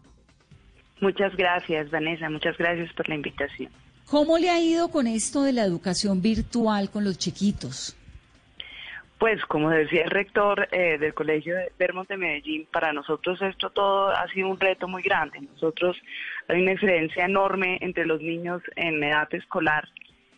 Muchas 1.02 1.36
gracias, 1.36 1.90
Vanessa. 1.90 2.30
Muchas 2.30 2.56
gracias 2.56 2.90
por 2.94 3.06
la 3.06 3.16
invitación. 3.16 3.70
¿Cómo 4.06 4.38
le 4.38 4.48
ha 4.48 4.60
ido 4.60 4.88
con 4.88 5.06
esto 5.06 5.42
de 5.42 5.52
la 5.52 5.64
educación 5.64 6.22
virtual 6.22 6.90
con 6.90 7.04
los 7.04 7.18
chiquitos? 7.18 7.96
Pues 9.18 9.42
como 9.46 9.70
decía 9.70 10.04
el 10.04 10.10
rector 10.10 10.68
eh, 10.72 10.98
del 10.98 11.14
Colegio 11.14 11.56
de 11.56 11.72
Vermont 11.78 12.08
de 12.08 12.18
Medellín, 12.18 12.66
para 12.70 12.92
nosotros 12.92 13.40
esto 13.40 13.70
todo 13.70 14.10
ha 14.10 14.28
sido 14.28 14.48
un 14.48 14.60
reto 14.60 14.88
muy 14.88 15.02
grande. 15.02 15.40
Nosotros 15.40 15.96
hay 16.48 16.60
una 16.60 16.72
diferencia 16.72 17.24
enorme 17.24 17.78
entre 17.80 18.04
los 18.04 18.20
niños 18.20 18.62
en 18.76 19.02
edad 19.02 19.32
escolar 19.34 19.88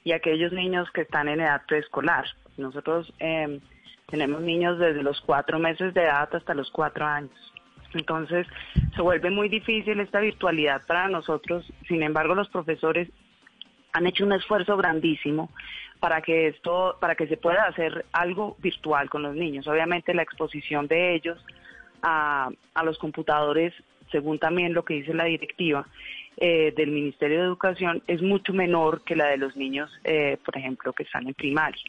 y 0.05 0.13
aquellos 0.13 0.53
niños 0.53 0.89
que 0.93 1.01
están 1.01 1.29
en 1.29 1.41
edad 1.41 1.63
preescolar. 1.67 2.27
Nosotros 2.57 3.13
em, 3.19 3.59
tenemos 4.07 4.43
niños 4.43 4.79
desde 4.79 5.03
los 5.03 5.21
cuatro 5.23 5.59
meses 5.59 5.93
de 5.93 6.03
edad 6.03 6.33
hasta 6.33 6.55
los 6.55 6.71
cuatro 6.71 7.05
años. 7.05 7.53
Entonces 7.95 8.47
se 8.95 9.03
vuelve 9.03 9.31
muy 9.31 9.49
difícil 9.49 9.99
esta 9.99 10.21
virtualidad 10.21 10.87
para 10.87 11.09
nosotros. 11.09 11.67
Sin 11.89 12.05
embargo, 12.05 12.37
los 12.37 12.49
profesores 12.49 13.09
han 13.93 14.07
hecho 14.07 14.25
un 14.25 14.33
esfuerzo 14.33 14.77
grandísimo 14.77 15.51
para 16.01 16.23
que 16.23 16.49
esto, 16.49 16.97
para 17.01 17.15
que 17.15 17.27
se 17.27 17.37
pueda 17.37 17.65
hacer 17.65 18.05
algo 18.13 18.57
virtual 18.61 19.11
con 19.11 19.23
los 19.23 19.35
niños. 19.35 19.67
Obviamente 19.67 20.15
la 20.15 20.23
exposición 20.23 20.87
de 20.87 21.15
ellos 21.15 21.39
a, 22.03 22.51
los 22.85 22.99
computadores, 22.99 23.75
según 24.11 24.39
también 24.39 24.73
lo 24.73 24.85
que 24.85 24.95
dice 24.95 25.13
la 25.13 25.25
directiva 25.25 25.87
eh, 26.37 26.73
del 26.77 26.91
Ministerio 26.91 27.39
de 27.39 27.45
Educación, 27.45 28.03
es 28.07 28.23
mucho 28.23 28.53
menor 28.53 29.03
que 29.03 29.17
la 29.17 29.27
de 29.27 29.39
los 29.39 29.57
niños, 29.57 29.91
eh, 30.05 30.39
por 30.45 30.57
ejemplo, 30.57 30.93
que 30.93 31.03
están 31.03 31.27
en 31.27 31.35
primaria. 31.35 31.83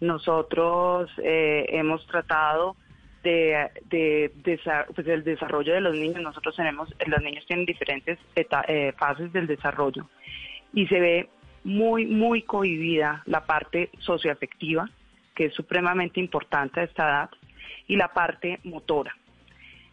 Nosotros 0.00 1.10
eh, 1.22 1.66
hemos 1.68 2.06
tratado 2.06 2.76
de, 3.22 3.70
de, 3.90 4.32
pues, 4.94 5.06
del 5.06 5.22
desarrollo 5.22 5.74
de 5.74 5.80
los 5.80 5.94
niños. 5.94 6.22
Nosotros 6.22 6.56
tenemos, 6.56 6.92
los 7.06 7.22
niños 7.22 7.44
tienen 7.46 7.66
diferentes 7.66 8.18
fases 8.96 9.32
del 9.32 9.46
desarrollo 9.46 10.08
y 10.72 10.86
se 10.86 10.98
ve 10.98 11.28
muy, 11.64 12.06
muy 12.06 12.42
cohibida 12.42 13.22
la 13.26 13.44
parte 13.44 13.90
socioafectiva, 13.98 14.88
que 15.34 15.46
es 15.46 15.54
supremamente 15.54 16.20
importante 16.20 16.80
a 16.80 16.84
esta 16.84 17.08
edad. 17.08 17.30
y 17.88 17.96
la 17.96 18.08
parte 18.08 18.60
motora. 18.64 19.14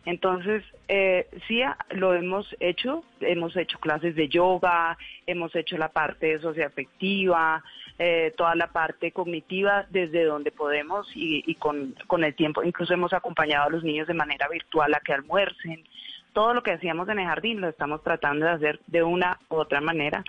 Entonces, 0.05 0.63
eh, 0.87 1.27
sí, 1.47 1.61
lo 1.91 2.13
hemos 2.13 2.55
hecho, 2.59 3.03
hemos 3.19 3.55
hecho 3.57 3.79
clases 3.79 4.15
de 4.15 4.27
yoga, 4.27 4.97
hemos 5.27 5.55
hecho 5.55 5.77
la 5.77 5.89
parte 5.89 6.39
socioafectiva, 6.39 7.63
eh, 7.97 8.33
toda 8.37 8.55
la 8.55 8.67
parte 8.67 9.11
cognitiva 9.11 9.85
desde 9.89 10.23
donde 10.23 10.51
podemos 10.51 11.07
y, 11.15 11.43
y 11.45 11.55
con, 11.55 11.95
con 12.07 12.23
el 12.23 12.33
tiempo, 12.33 12.63
incluso 12.63 12.93
hemos 12.93 13.13
acompañado 13.13 13.67
a 13.67 13.69
los 13.69 13.83
niños 13.83 14.07
de 14.07 14.13
manera 14.13 14.47
virtual 14.47 14.93
a 14.93 15.01
que 15.01 15.13
almuercen. 15.13 15.83
Todo 16.31 16.53
lo 16.53 16.63
que 16.63 16.71
hacíamos 16.71 17.09
en 17.09 17.19
el 17.19 17.27
jardín 17.27 17.59
lo 17.59 17.67
estamos 17.67 18.01
tratando 18.01 18.45
de 18.45 18.51
hacer 18.51 18.79
de 18.87 19.03
una 19.03 19.37
u 19.49 19.55
otra 19.55 19.81
manera, 19.81 20.23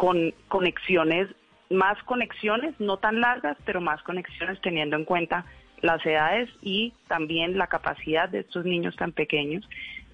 con 0.00 0.32
conexiones, 0.48 1.28
más 1.68 2.02
conexiones, 2.04 2.74
no 2.78 2.96
tan 2.96 3.20
largas, 3.20 3.58
pero 3.66 3.82
más 3.82 4.02
conexiones 4.02 4.58
teniendo 4.62 4.96
en 4.96 5.04
cuenta 5.04 5.44
las 5.82 6.04
edades 6.06 6.48
y 6.62 6.94
también 7.06 7.58
la 7.58 7.66
capacidad 7.66 8.26
de 8.26 8.38
estos 8.38 8.64
niños 8.64 8.96
tan 8.96 9.12
pequeños 9.12 9.62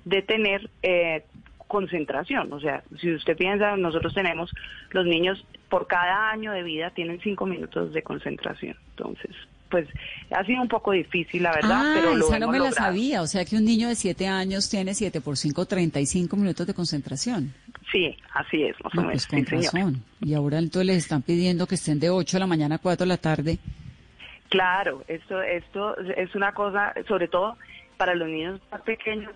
de 0.04 0.22
tener 0.22 0.68
eh, 0.82 1.22
concentración. 1.68 2.52
O 2.52 2.58
sea, 2.58 2.82
si 3.00 3.14
usted 3.14 3.36
piensa, 3.36 3.76
nosotros 3.76 4.12
tenemos, 4.12 4.50
los 4.90 5.06
niños 5.06 5.46
por 5.68 5.86
cada 5.86 6.32
año 6.32 6.50
de 6.50 6.64
vida 6.64 6.90
tienen 6.90 7.20
cinco 7.20 7.46
minutos 7.46 7.92
de 7.92 8.02
concentración. 8.02 8.76
Entonces, 8.90 9.36
pues 9.70 9.88
ha 10.30 10.44
sido 10.44 10.62
un 10.62 10.68
poco 10.68 10.92
difícil, 10.92 11.42
la 11.42 11.52
verdad, 11.52 11.82
ah, 11.82 11.92
pero 11.94 12.14
lo 12.14 12.26
esa 12.26 12.38
no 12.38 12.48
me 12.48 12.58
la 12.58 12.72
sabía. 12.72 13.22
O 13.22 13.26
sea 13.26 13.44
que 13.44 13.56
un 13.56 13.64
niño 13.64 13.88
de 13.88 13.94
7 13.94 14.26
años 14.26 14.68
tiene 14.68 14.94
7 14.94 15.20
por 15.20 15.36
5, 15.36 15.66
35 15.66 16.36
minutos 16.36 16.66
de 16.66 16.74
concentración. 16.74 17.54
Sí, 17.92 18.16
así 18.34 18.64
es, 18.64 18.74
más 18.82 18.92
o 18.94 18.96
No, 18.96 19.02
menos. 19.08 19.26
pues 19.28 19.46
con 19.46 19.60
sí, 19.60 19.68
razón. 19.68 20.02
Y 20.20 20.34
ahora 20.34 20.58
entonces 20.58 20.86
les 20.86 20.96
están 20.98 21.22
pidiendo 21.22 21.66
que 21.66 21.76
estén 21.76 22.00
de 22.00 22.10
8 22.10 22.36
de 22.36 22.40
la 22.40 22.46
mañana 22.46 22.74
a 22.76 22.78
4 22.78 23.04
de 23.04 23.08
la 23.08 23.16
tarde. 23.16 23.58
Claro, 24.48 25.02
esto, 25.08 25.40
esto 25.42 25.96
es 25.98 26.34
una 26.34 26.52
cosa, 26.52 26.94
sobre 27.08 27.28
todo 27.28 27.56
para 27.96 28.14
los 28.14 28.28
niños 28.28 28.60
más 28.70 28.80
pequeños, 28.82 29.32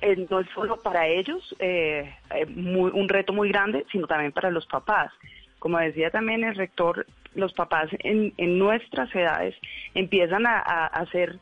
eh, 0.00 0.26
no 0.30 0.40
es 0.40 0.46
solo 0.54 0.76
para 0.82 1.06
ellos 1.06 1.54
eh, 1.58 2.14
eh, 2.34 2.46
muy- 2.46 2.90
un 2.94 3.08
reto 3.08 3.32
muy 3.32 3.48
grande, 3.48 3.84
sino 3.90 4.06
también 4.06 4.32
para 4.32 4.50
los 4.50 4.66
papás. 4.66 5.10
Como 5.58 5.78
decía 5.78 6.10
también 6.10 6.44
el 6.44 6.54
rector, 6.54 7.06
los 7.34 7.52
papás 7.54 7.88
en, 8.00 8.32
en 8.36 8.58
nuestras 8.58 9.14
edades 9.14 9.54
empiezan 9.94 10.44
a, 10.46 11.04
ser 11.12 11.38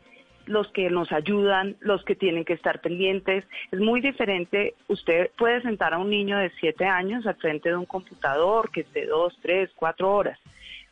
los 0.46 0.68
que 0.72 0.90
nos 0.90 1.10
ayudan, 1.12 1.76
los 1.80 2.04
que 2.04 2.14
tienen 2.14 2.44
que 2.44 2.52
estar 2.52 2.80
pendientes. 2.80 3.44
Es 3.70 3.80
muy 3.80 4.00
diferente, 4.00 4.74
usted 4.88 5.30
puede 5.38 5.62
sentar 5.62 5.94
a 5.94 5.98
un 5.98 6.10
niño 6.10 6.38
de 6.38 6.50
siete 6.60 6.84
años 6.84 7.26
al 7.26 7.36
frente 7.36 7.68
de 7.70 7.76
un 7.76 7.86
computador 7.86 8.70
que 8.70 8.80
es 8.82 8.92
de 8.92 9.06
dos, 9.06 9.36
tres, 9.42 9.70
cuatro 9.74 10.14
horas 10.14 10.38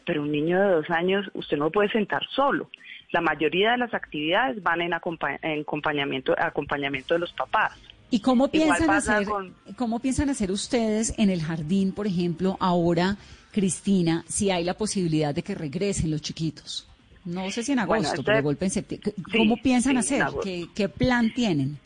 pero 0.04 0.22
un 0.22 0.32
niño 0.32 0.60
de 0.60 0.68
dos 0.74 0.90
años 0.90 1.30
usted 1.32 1.56
no 1.56 1.66
lo 1.66 1.70
puede 1.70 1.88
sentar 1.90 2.22
solo. 2.34 2.68
La 3.12 3.20
mayoría 3.20 3.70
de 3.70 3.78
las 3.78 3.94
actividades 3.94 4.60
van 4.60 4.80
en, 4.80 4.90
acompa- 4.90 5.38
en 5.42 5.60
acompañamiento, 5.60 6.34
acompañamiento 6.36 7.14
de 7.14 7.20
los 7.20 7.32
papás. 7.34 7.78
¿Y 8.10 8.20
cómo 8.20 8.48
piensan 8.48 8.90
hacer, 8.90 9.24
con- 9.24 9.54
cómo 9.76 10.00
piensan 10.00 10.28
hacer 10.28 10.50
ustedes 10.50 11.16
en 11.20 11.30
el 11.30 11.40
jardín, 11.40 11.92
por 11.92 12.08
ejemplo, 12.08 12.56
ahora, 12.58 13.16
Cristina, 13.52 14.24
si 14.26 14.50
hay 14.50 14.64
la 14.64 14.74
posibilidad 14.74 15.32
de 15.32 15.44
que 15.44 15.54
regresen 15.54 16.10
los 16.10 16.20
chiquitos? 16.20 16.88
No 17.24 17.50
sé 17.50 17.62
si 17.62 17.72
en 17.72 17.78
Bueno, 17.86 17.92
agosto, 17.94 18.14
este- 18.14 18.24
pero 18.24 18.36
de 18.36 18.42
golpe 18.42 18.64
en 18.66 18.70
septiembre. 18.70 19.12
Sí, 19.30 19.38
¿Cómo 19.38 19.56
piensan 19.56 20.02
sí, 20.02 20.18
hacer? 20.18 20.26
¿Qué, 20.42 20.66
qué 20.74 20.88
plan 20.88 21.32
tienen? 21.32 21.78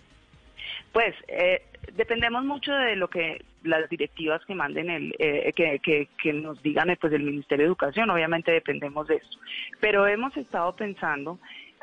Pues 0.92 1.14
eh, 1.28 1.62
dependemos 1.94 2.44
mucho 2.44 2.72
de 2.72 2.96
lo 2.96 3.08
que 3.08 3.44
las 3.64 3.88
directivas 3.90 4.42
que 4.46 4.54
manden 4.54 4.88
el 4.88 5.14
eh, 5.18 5.52
que, 5.54 5.78
que, 5.80 6.08
que 6.22 6.32
nos 6.32 6.62
digan 6.62 6.88
eh, 6.90 6.96
pues 6.98 7.12
el 7.12 7.22
Ministerio 7.22 7.64
de 7.64 7.68
Educación. 7.68 8.08
Obviamente 8.10 8.50
dependemos 8.52 9.06
de 9.08 9.16
esto, 9.16 9.38
pero 9.80 10.06
hemos 10.06 10.36
estado 10.36 10.74
pensando 10.74 11.38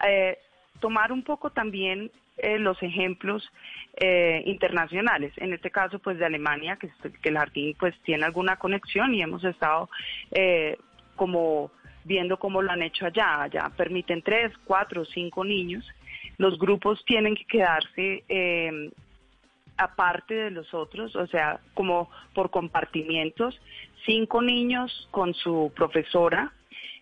eh, 0.07 0.37
tomar 0.79 1.11
un 1.11 1.23
poco 1.23 1.51
también 1.51 2.09
eh, 2.37 2.57
los 2.57 2.81
ejemplos 2.81 3.47
eh, 3.97 4.41
internacionales. 4.47 5.31
En 5.37 5.53
este 5.53 5.69
caso, 5.69 5.99
pues 5.99 6.17
de 6.17 6.25
Alemania, 6.25 6.77
que 6.77 6.89
el 7.29 7.37
jardín 7.37 7.75
pues 7.79 7.93
tiene 8.03 8.25
alguna 8.25 8.55
conexión 8.55 9.13
y 9.13 9.21
hemos 9.21 9.43
estado 9.43 9.89
eh, 10.31 10.77
como 11.15 11.69
viendo 12.05 12.37
cómo 12.37 12.61
lo 12.61 12.71
han 12.71 12.81
hecho 12.81 13.05
allá. 13.05 13.43
Allá 13.43 13.71
permiten 13.75 14.21
tres, 14.21 14.51
cuatro, 14.65 15.05
cinco 15.05 15.43
niños. 15.43 15.85
Los 16.37 16.57
grupos 16.57 17.03
tienen 17.05 17.35
que 17.35 17.45
quedarse 17.45 18.23
eh, 18.27 18.91
aparte 19.77 20.33
de 20.33 20.51
los 20.51 20.73
otros, 20.73 21.15
o 21.15 21.27
sea, 21.27 21.59
como 21.73 22.09
por 22.33 22.49
compartimientos, 22.49 23.59
cinco 24.05 24.41
niños 24.41 25.07
con 25.11 25.33
su 25.33 25.71
profesora. 25.75 26.51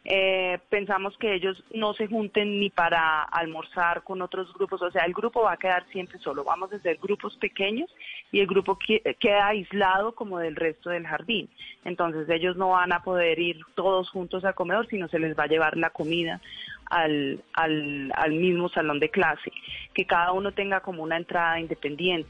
Eh, 0.04 0.58
pensamos 0.70 1.16
que 1.20 1.36
ellos 1.36 1.64
no 1.76 1.94
se 1.94 2.08
junten 2.08 2.60
ni 2.60 2.72
para 2.72 3.22
almorzar 3.22 4.02
con 4.04 4.24
otros 4.24 4.52
grupos, 4.54 4.82
o 4.82 4.90
sea, 4.90 5.06
el 5.06 5.14
grupo 5.14 5.44
va 5.44 5.54
a 5.54 5.58
quedar 5.58 5.86
siempre 5.92 6.18
solo. 6.18 6.44
Vamos 6.44 6.74
a 6.74 6.78
hacer 6.78 6.98
grupos 7.00 7.38
pequeños 7.38 7.88
y 8.32 8.40
el 8.40 8.48
grupo 8.48 8.80
que- 8.80 9.02
queda 9.20 9.48
aislado 9.48 10.14
como 10.14 10.40
del 10.40 10.56
resto 10.56 10.90
del 10.90 11.06
jardín. 11.06 11.50
Entonces 11.86 12.28
ellos 12.30 12.58
no 12.58 12.70
van 12.70 12.94
a 12.94 13.04
poder 13.04 13.38
ir 13.38 13.60
todos 13.76 14.10
juntos 14.10 14.44
al 14.44 14.56
comedor, 14.56 14.88
sino 14.88 15.08
se 15.08 15.20
les 15.20 15.38
va 15.38 15.44
a 15.44 15.48
llevar 15.48 15.78
la 15.78 15.92
comida 15.92 16.42
al, 16.90 17.44
al, 17.54 18.12
al 18.16 18.32
mismo 18.32 18.70
salón 18.70 19.00
de 19.00 19.10
clase, 19.10 19.52
que 19.94 20.06
cada 20.06 20.32
uno 20.32 20.52
tenga 20.52 20.80
como 20.80 21.04
una 21.04 21.18
entrada 21.18 21.60
independiente 21.60 22.28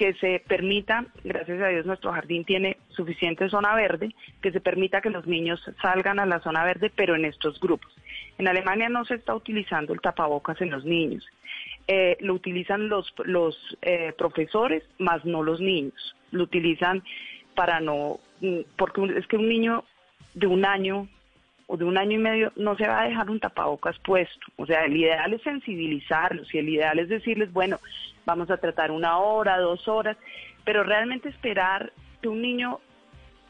que 0.00 0.14
se 0.14 0.42
permita, 0.48 1.04
gracias 1.24 1.60
a 1.60 1.68
Dios 1.68 1.84
nuestro 1.84 2.10
jardín 2.10 2.46
tiene 2.46 2.78
suficiente 2.88 3.50
zona 3.50 3.74
verde, 3.74 4.14
que 4.40 4.50
se 4.50 4.58
permita 4.58 5.02
que 5.02 5.10
los 5.10 5.26
niños 5.26 5.60
salgan 5.82 6.18
a 6.18 6.24
la 6.24 6.40
zona 6.40 6.64
verde, 6.64 6.90
pero 6.96 7.16
en 7.16 7.26
estos 7.26 7.60
grupos. 7.60 7.94
En 8.38 8.48
Alemania 8.48 8.88
no 8.88 9.04
se 9.04 9.16
está 9.16 9.34
utilizando 9.34 9.92
el 9.92 10.00
tapabocas 10.00 10.58
en 10.62 10.70
los 10.70 10.86
niños. 10.86 11.28
Eh, 11.86 12.16
lo 12.20 12.32
utilizan 12.32 12.88
los, 12.88 13.12
los 13.26 13.58
eh, 13.82 14.14
profesores, 14.16 14.82
más 14.98 15.22
no 15.26 15.42
los 15.42 15.60
niños. 15.60 16.16
Lo 16.30 16.44
utilizan 16.44 17.02
para 17.54 17.78
no, 17.80 18.20
mm, 18.40 18.60
porque 18.78 19.02
es 19.18 19.26
que 19.26 19.36
un 19.36 19.50
niño 19.50 19.84
de 20.32 20.46
un 20.46 20.64
año 20.64 21.08
o 21.72 21.76
de 21.76 21.84
un 21.84 21.96
año 21.96 22.16
y 22.16 22.18
medio 22.18 22.52
no 22.56 22.76
se 22.76 22.88
va 22.88 23.02
a 23.02 23.08
dejar 23.08 23.30
un 23.30 23.38
tapabocas 23.38 23.96
puesto. 24.00 24.46
O 24.56 24.66
sea, 24.66 24.84
el 24.86 24.96
ideal 24.96 25.32
es 25.32 25.42
sensibilizarlos 25.42 26.52
y 26.52 26.58
el 26.58 26.68
ideal 26.68 26.98
es 26.98 27.08
decirles, 27.08 27.52
bueno, 27.52 27.78
vamos 28.26 28.50
a 28.50 28.56
tratar 28.56 28.90
una 28.90 29.18
hora, 29.18 29.56
dos 29.58 29.86
horas, 29.86 30.16
pero 30.64 30.82
realmente 30.82 31.28
esperar 31.28 31.92
que 32.20 32.28
un 32.28 32.42
niño 32.42 32.80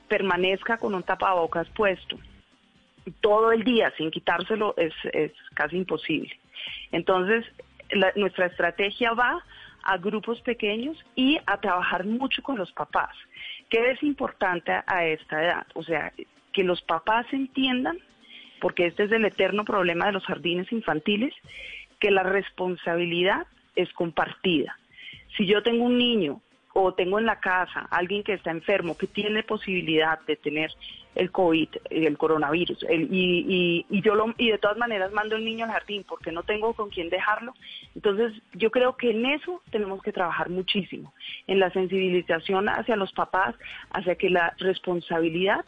permanezca 0.09 0.77
con 0.77 0.95
un 0.95 1.03
tapabocas 1.03 1.67
puesto 1.71 2.19
todo 3.23 3.53
el 3.53 3.65
día 3.65 3.91
sin 3.97 4.11
quitárselo 4.11 4.75
es, 4.77 4.93
es 5.13 5.33
casi 5.55 5.79
imposible. 5.79 6.39
Entonces, 6.93 7.45
la- 7.91 8.13
nuestra 8.17 8.47
estrategia 8.47 9.13
va 9.15 9.43
a 9.83 9.97
grupos 9.97 10.41
pequeños 10.43 11.03
y 11.15 11.39
a 11.47 11.57
trabajar 11.59 12.05
mucho 12.05 12.43
con 12.43 12.59
los 12.59 12.71
papás. 12.73 13.17
¿Qué 13.71 13.93
es 13.93 14.03
importante 14.03 14.73
a 14.87 15.07
esta 15.07 15.43
edad? 15.43 15.67
O 15.75 15.83
sea, 15.83 16.13
que 16.53 16.63
los 16.65 16.83
papás 16.83 17.27
entiendan, 17.33 17.99
porque 18.61 18.87
este 18.87 19.05
es 19.05 19.13
el 19.13 19.25
eterno 19.25 19.65
problema 19.65 20.07
de 20.07 20.13
los 20.13 20.25
jardines 20.25 20.71
infantiles, 20.73 21.35
que 21.99 22.11
la 22.11 22.23
responsabilidad 22.23 23.47
es 23.77 23.93
compartida. 23.93 24.77
Si 25.37 25.47
yo 25.47 25.63
tengo 25.63 25.85
un 25.85 25.99
niño 25.99 26.41
o 26.73 26.95
tengo 26.95 27.19
en 27.19 27.27
la 27.27 27.41
casa 27.41 27.89
alguien 27.91 28.23
que 28.23 28.35
está 28.35 28.51
enfermo, 28.51 28.97
que 28.97 29.07
tiene 29.07 29.43
posibilidad 29.43 30.21
de 30.27 30.37
tener 30.37 30.71
el 31.17 31.33
COVID, 31.33 31.69
el 31.91 32.17
coronavirus, 32.17 32.85
el- 32.89 33.13
y, 33.13 33.45
y- 33.49 33.87
y 33.91 34.01
yo 34.03 34.15
lo, 34.15 34.33
y 34.39 34.51
de 34.51 34.59
todas 34.59 34.79
maneras 34.79 35.11
mando 35.13 35.35
el 35.35 35.45
niño 35.45 35.65
al 35.65 35.73
jardín 35.73 36.05
porque 36.09 36.31
no 36.31 36.45
tengo 36.45 36.73
con 36.75 36.89
quién 36.89 37.11
dejarlo, 37.11 37.53
entonces 37.97 38.33
yo 38.53 38.71
creo 38.71 38.97
que 38.97 39.11
en 39.11 39.27
eso 39.27 39.61
tenemos 39.71 40.01
que 40.03 40.13
trabajar 40.13 40.49
muchísimo, 40.51 41.13
en 41.49 41.59
la 41.59 41.71
sensibilización 41.71 42.69
hacia 42.69 42.95
los 42.95 43.13
papás, 43.13 43.57
hacia 43.93 44.15
que 44.15 44.31
la 44.31 44.55
responsabilidad 44.59 45.65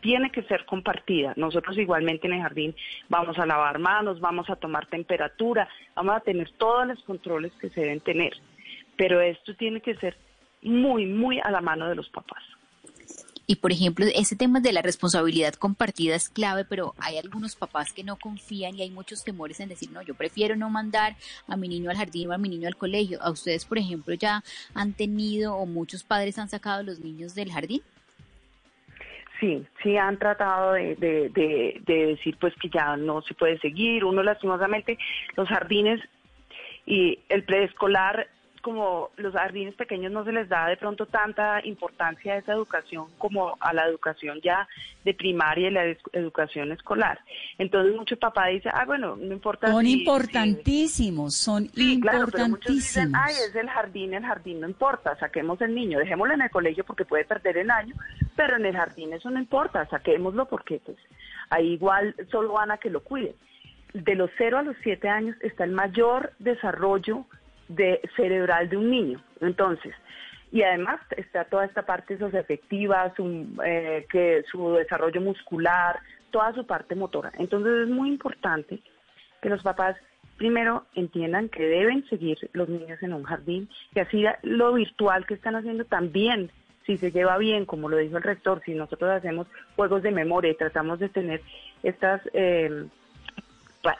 tiene 0.00 0.30
que 0.30 0.42
ser 0.44 0.64
compartida. 0.64 1.32
Nosotros 1.36 1.76
igualmente 1.78 2.26
en 2.26 2.34
el 2.34 2.42
jardín 2.42 2.74
vamos 3.08 3.38
a 3.38 3.46
lavar 3.46 3.78
manos, 3.78 4.20
vamos 4.20 4.48
a 4.50 4.56
tomar 4.56 4.86
temperatura, 4.86 5.68
vamos 5.94 6.16
a 6.16 6.20
tener 6.20 6.50
todos 6.52 6.86
los 6.86 7.02
controles 7.04 7.52
que 7.60 7.70
se 7.70 7.80
deben 7.80 8.00
tener. 8.00 8.32
Pero 8.96 9.20
esto 9.20 9.54
tiene 9.54 9.80
que 9.80 9.94
ser 9.96 10.16
muy, 10.62 11.06
muy 11.06 11.40
a 11.40 11.50
la 11.50 11.60
mano 11.60 11.88
de 11.88 11.94
los 11.94 12.08
papás. 12.10 12.42
Y 13.50 13.56
por 13.56 13.72
ejemplo, 13.72 14.04
ese 14.14 14.36
tema 14.36 14.60
de 14.60 14.74
la 14.74 14.82
responsabilidad 14.82 15.54
compartida 15.54 16.14
es 16.14 16.28
clave, 16.28 16.66
pero 16.66 16.94
hay 16.98 17.16
algunos 17.16 17.56
papás 17.56 17.94
que 17.94 18.04
no 18.04 18.16
confían 18.16 18.74
y 18.76 18.82
hay 18.82 18.90
muchos 18.90 19.24
temores 19.24 19.58
en 19.60 19.70
decir, 19.70 19.90
no, 19.90 20.02
yo 20.02 20.14
prefiero 20.14 20.54
no 20.54 20.68
mandar 20.68 21.16
a 21.46 21.56
mi 21.56 21.66
niño 21.66 21.88
al 21.88 21.96
jardín 21.96 22.28
o 22.28 22.34
a 22.34 22.38
mi 22.38 22.50
niño 22.50 22.68
al 22.68 22.76
colegio. 22.76 23.22
¿A 23.22 23.30
ustedes, 23.30 23.64
por 23.64 23.78
ejemplo, 23.78 24.12
ya 24.12 24.44
han 24.74 24.92
tenido 24.92 25.56
o 25.56 25.64
muchos 25.64 26.04
padres 26.04 26.38
han 26.38 26.50
sacado 26.50 26.80
a 26.80 26.82
los 26.82 27.00
niños 27.00 27.34
del 27.34 27.50
jardín? 27.50 27.80
Sí, 29.40 29.64
sí 29.82 29.96
han 29.96 30.18
tratado 30.18 30.72
de, 30.72 30.96
de, 30.96 31.28
de, 31.28 31.80
de 31.86 32.06
decir 32.06 32.36
pues 32.40 32.54
que 32.56 32.68
ya 32.68 32.96
no 32.96 33.22
se 33.22 33.34
puede 33.34 33.58
seguir. 33.58 34.04
Uno 34.04 34.22
lastimosamente, 34.22 34.98
los 35.36 35.48
jardines 35.48 36.00
y 36.86 37.20
el 37.28 37.44
preescolar 37.44 38.26
como 38.68 39.08
los 39.16 39.32
jardines 39.32 39.74
pequeños 39.76 40.12
no 40.12 40.26
se 40.26 40.32
les 40.32 40.46
da 40.46 40.66
de 40.66 40.76
pronto 40.76 41.06
tanta 41.06 41.64
importancia 41.64 42.34
a 42.34 42.36
esa 42.36 42.52
educación 42.52 43.06
como 43.16 43.56
a 43.60 43.72
la 43.72 43.86
educación 43.86 44.42
ya 44.42 44.68
de 45.06 45.14
primaria 45.14 45.68
y 45.68 45.70
la 45.70 45.96
educación 46.12 46.70
escolar. 46.70 47.18
Entonces 47.56 47.96
muchos 47.96 48.18
papás 48.18 48.50
dicen, 48.50 48.72
ah, 48.74 48.84
bueno, 48.84 49.16
no 49.16 49.32
importa. 49.32 49.68
Son 49.68 49.86
importantísimos, 49.86 51.34
son 51.34 51.70
importantísimos. 51.76 52.60
dicen, 52.66 53.12
ay, 53.16 53.36
es 53.48 53.56
el 53.56 53.70
jardín, 53.70 54.12
el 54.12 54.26
jardín 54.26 54.60
no 54.60 54.68
importa, 54.68 55.16
saquemos 55.18 55.58
el 55.62 55.74
niño, 55.74 55.98
dejémoslo 55.98 56.34
en 56.34 56.42
el 56.42 56.50
colegio 56.50 56.84
porque 56.84 57.06
puede 57.06 57.24
perder 57.24 57.56
el 57.56 57.70
año, 57.70 57.94
pero 58.36 58.56
en 58.56 58.66
el 58.66 58.76
jardín 58.76 59.14
eso 59.14 59.30
no 59.30 59.38
importa, 59.38 59.88
saquémoslo 59.88 60.44
porque 60.44 60.78
pues 60.84 60.98
ahí 61.48 61.68
igual 61.68 62.14
solo 62.30 62.52
van 62.52 62.70
a 62.70 62.76
que 62.76 62.90
lo 62.90 63.02
cuiden. 63.02 63.34
De 63.94 64.14
los 64.14 64.30
0 64.36 64.58
a 64.58 64.62
los 64.62 64.76
7 64.82 65.08
años 65.08 65.36
está 65.40 65.64
el 65.64 65.72
mayor 65.72 66.34
desarrollo 66.38 67.24
de 67.68 68.00
cerebral 68.16 68.68
de 68.68 68.76
un 68.76 68.90
niño. 68.90 69.22
Entonces, 69.40 69.94
y 70.50 70.62
además 70.62 71.00
está 71.16 71.44
toda 71.44 71.66
esta 71.66 71.82
parte 71.82 72.18
socioafectiva, 72.18 73.14
su, 73.14 73.46
eh, 73.64 74.06
que 74.10 74.42
su 74.50 74.72
desarrollo 74.72 75.20
muscular, 75.20 75.98
toda 76.30 76.52
su 76.54 76.66
parte 76.66 76.94
motora. 76.94 77.32
Entonces 77.38 77.84
es 77.84 77.88
muy 77.88 78.08
importante 78.08 78.80
que 79.42 79.48
los 79.48 79.62
papás 79.62 79.96
primero 80.36 80.86
entiendan 80.94 81.48
que 81.48 81.66
deben 81.66 82.08
seguir 82.08 82.38
los 82.52 82.68
niños 82.68 83.02
en 83.02 83.12
un 83.12 83.24
jardín, 83.24 83.68
y 83.94 84.00
así 84.00 84.24
lo 84.42 84.72
virtual 84.72 85.26
que 85.26 85.34
están 85.34 85.56
haciendo 85.56 85.84
también, 85.84 86.50
si 86.86 86.96
se 86.96 87.10
lleva 87.10 87.36
bien, 87.36 87.66
como 87.66 87.88
lo 87.88 87.98
dijo 87.98 88.16
el 88.16 88.22
rector, 88.22 88.62
si 88.64 88.72
nosotros 88.72 89.10
hacemos 89.10 89.46
juegos 89.76 90.02
de 90.02 90.12
memoria 90.12 90.52
y 90.52 90.56
tratamos 90.56 90.98
de 90.98 91.08
tener 91.08 91.42
estas... 91.82 92.22
Eh, 92.32 92.86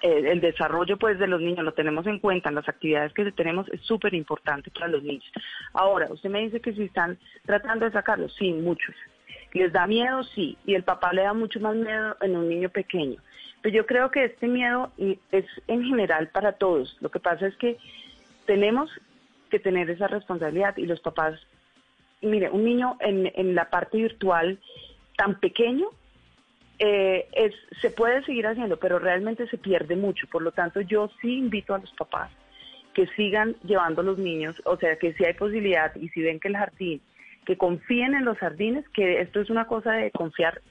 el 0.03 0.41
desarrollo 0.41 0.97
pues 0.97 1.19
de 1.19 1.27
los 1.27 1.41
niños 1.41 1.65
lo 1.65 1.73
tenemos 1.73 2.07
en 2.07 2.19
cuenta 2.19 2.49
en 2.49 2.57
las 2.57 2.69
actividades 2.69 3.13
que 3.13 3.31
tenemos 3.33 3.69
es 3.69 3.81
súper 3.83 4.15
importante 4.15 4.71
para 4.71 4.89
los 4.89 5.03
niños. 5.03 5.31
Ahora, 5.73 6.09
usted 6.11 6.31
me 6.31 6.41
dice 6.41 6.61
que 6.61 6.73
si 6.73 6.85
están 6.85 7.19
tratando 7.45 7.85
de 7.85 7.93
sacarlos, 7.93 8.35
sí, 8.35 8.53
muchos. 8.53 8.95
¿Les 9.53 9.73
da 9.73 9.87
miedo? 9.87 10.25
Sí. 10.25 10.59
Y 10.67 10.75
el 10.75 10.83
papá 10.83 11.13
le 11.13 11.23
da 11.23 11.33
mucho 11.33 11.61
más 11.61 11.75
miedo 11.75 12.17
en 12.21 12.37
un 12.37 12.49
niño 12.49 12.69
pequeño. 12.69 13.21
Pero 13.63 13.77
yo 13.77 13.87
creo 13.87 14.11
que 14.11 14.25
este 14.25 14.47
miedo 14.47 14.93
es 15.33 15.47
en 15.67 15.85
general 15.85 16.29
para 16.29 16.53
todos. 16.53 16.97
Lo 17.01 17.11
que 17.11 17.21
pasa 17.21 17.47
es 17.47 17.57
que 17.57 17.77
tenemos 18.47 18.91
que 19.51 19.59
tener 19.59 19.89
esa 19.91 20.07
responsabilidad 20.07 20.77
y 20.77 20.87
los 20.87 21.01
papás, 21.01 21.41
mire, 22.21 22.51
un 22.51 22.65
niño 22.65 22.97
en, 23.01 23.33
en 23.35 23.55
la 23.55 23.71
parte 23.71 23.97
virtual 23.97 24.59
tan 25.17 25.41
pequeño 25.41 25.89
eh, 26.79 27.27
es, 27.33 27.55
se 27.81 27.91
puede 27.91 28.23
seguir 28.25 28.47
haciendo, 28.47 28.77
pero 28.79 28.99
realmente 28.99 29.49
se 29.49 29.59
pierde 29.59 29.97
mucho. 29.97 30.27
Por 30.29 30.43
lo 30.43 30.53
tanto, 30.53 30.81
yo 30.81 31.11
sí 31.21 31.39
invito 31.39 31.75
a 31.75 31.79
los 31.79 31.93
papás 31.93 32.31
que 32.95 33.07
sigan 33.09 33.55
llevando 33.65 34.01
a 34.01 34.05
los 34.05 34.19
niños, 34.19 34.61
o 34.65 34.77
sea, 34.77 34.97
que 34.97 35.13
si 35.15 35.25
hay 35.25 35.35
posibilidad 35.35 35.95
y 35.95 36.09
si 36.09 36.23
ven 36.23 36.41
que 36.41 36.49
el 36.49 36.57
jardín, 36.57 37.01
que 37.45 37.57
confíen 37.57 38.15
en 38.15 38.25
los 38.25 38.39
jardines, 38.39 38.89
que 38.89 39.21
esto 39.21 39.41
es 39.41 39.51
una 39.51 39.67
cosa 39.67 39.93
de 39.93 40.11
confiar 40.11 40.63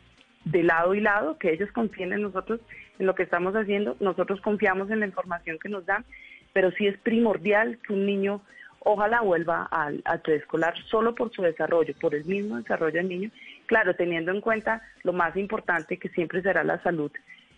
de 0.44 0.64
lado 0.64 0.94
y 0.94 1.02
lado, 1.02 1.38
que 1.38 1.52
ellos 1.54 1.72
confíen 1.72 2.14
en 2.14 2.22
nosotros, 2.22 2.60
en 3.00 3.06
lo 3.06 3.16
que 3.16 3.24
estamos 3.24 3.56
haciendo, 3.56 3.96
nosotros 4.00 4.42
confiamos 4.42 4.90
en 4.90 5.00
la 5.00 5.06
información 5.06 5.58
que 5.58 5.70
nos 5.70 5.86
dan, 5.86 6.06
pero 6.54 6.72
sí 6.72 6.88
es 6.88 6.98
primordial 6.98 7.80
que 7.86 7.94
un 7.94 8.06
niño 8.06 8.42
ojalá 8.80 9.22
vuelva 9.22 9.68
al, 9.72 10.02
al 10.06 10.22
preescolar 10.22 10.74
solo 10.90 11.16
por 11.16 11.32
su 11.32 11.42
desarrollo, 11.42 11.94
por 12.00 12.16
el 12.16 12.26
mismo 12.26 12.58
desarrollo 12.58 12.96
del 12.96 13.10
niño 13.10 13.32
claro, 13.68 13.96
teniendo 13.96 14.32
en 14.32 14.42
cuenta 14.42 14.82
lo 15.04 15.14
más 15.14 15.36
importante 15.38 15.98
que 15.98 16.10
siempre 16.10 16.42
será 16.42 16.64
la 16.64 16.82
salud 16.82 17.12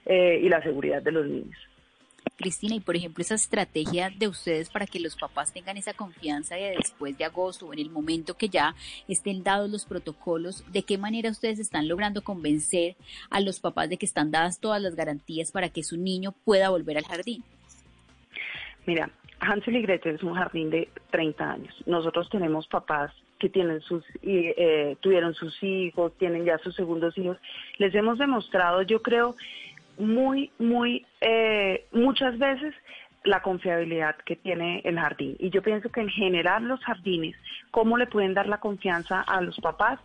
eh, 0.05 0.39
y 0.43 0.49
la 0.49 0.61
seguridad 0.61 1.01
de 1.01 1.11
los 1.11 1.25
niños. 1.25 1.57
Cristina, 2.35 2.75
y 2.75 2.79
por 2.79 2.95
ejemplo, 2.95 3.21
esa 3.21 3.35
estrategia 3.35 4.09
de 4.17 4.27
ustedes 4.27 4.69
para 4.69 4.85
que 4.85 4.99
los 4.99 5.15
papás 5.15 5.51
tengan 5.53 5.77
esa 5.77 5.93
confianza 5.93 6.55
de 6.55 6.75
después 6.77 7.17
de 7.17 7.25
agosto 7.25 7.67
o 7.67 7.73
en 7.73 7.79
el 7.79 7.89
momento 7.89 8.35
que 8.35 8.49
ya 8.49 8.75
estén 9.07 9.43
dados 9.43 9.69
los 9.69 9.85
protocolos, 9.85 10.63
¿de 10.71 10.83
qué 10.83 10.97
manera 10.97 11.29
ustedes 11.29 11.59
están 11.59 11.87
logrando 11.87 12.21
convencer 12.21 12.95
a 13.29 13.41
los 13.41 13.59
papás 13.59 13.89
de 13.89 13.97
que 13.97 14.05
están 14.05 14.31
dadas 14.31 14.59
todas 14.59 14.81
las 14.81 14.95
garantías 14.95 15.51
para 15.51 15.69
que 15.69 15.83
su 15.83 15.97
niño 15.97 16.33
pueda 16.45 16.69
volver 16.69 16.97
al 16.97 17.05
jardín? 17.05 17.43
Mira, 18.85 19.09
Hansel 19.39 19.75
y 19.75 19.81
Gretel 19.81 20.15
es 20.15 20.23
un 20.23 20.35
jardín 20.35 20.69
de 20.69 20.89
30 21.11 21.51
años. 21.51 21.75
Nosotros 21.85 22.29
tenemos 22.29 22.67
papás 22.67 23.11
que 23.39 23.49
tienen 23.49 23.81
sus, 23.81 24.03
eh, 24.21 24.95
tuvieron 24.99 25.33
sus 25.33 25.61
hijos, 25.63 26.11
tienen 26.17 26.45
ya 26.45 26.57
sus 26.59 26.75
segundos 26.75 27.17
hijos. 27.17 27.37
Les 27.77 27.95
hemos 27.95 28.19
demostrado, 28.19 28.81
yo 28.83 29.01
creo, 29.01 29.35
muy, 29.97 30.51
muy, 30.59 31.05
eh, 31.21 31.85
muchas 31.91 32.37
veces 32.37 32.73
la 33.23 33.41
confiabilidad 33.41 34.15
que 34.25 34.35
tiene 34.35 34.81
el 34.85 34.99
jardín. 34.99 35.35
Y 35.39 35.49
yo 35.49 35.61
pienso 35.61 35.89
que 35.89 36.01
en 36.01 36.09
general 36.09 36.65
los 36.65 36.79
jardines, 36.81 37.35
¿cómo 37.71 37.97
le 37.97 38.07
pueden 38.07 38.33
dar 38.33 38.47
la 38.47 38.59
confianza 38.59 39.21
a 39.21 39.41
los 39.41 39.57
papás? 39.59 39.99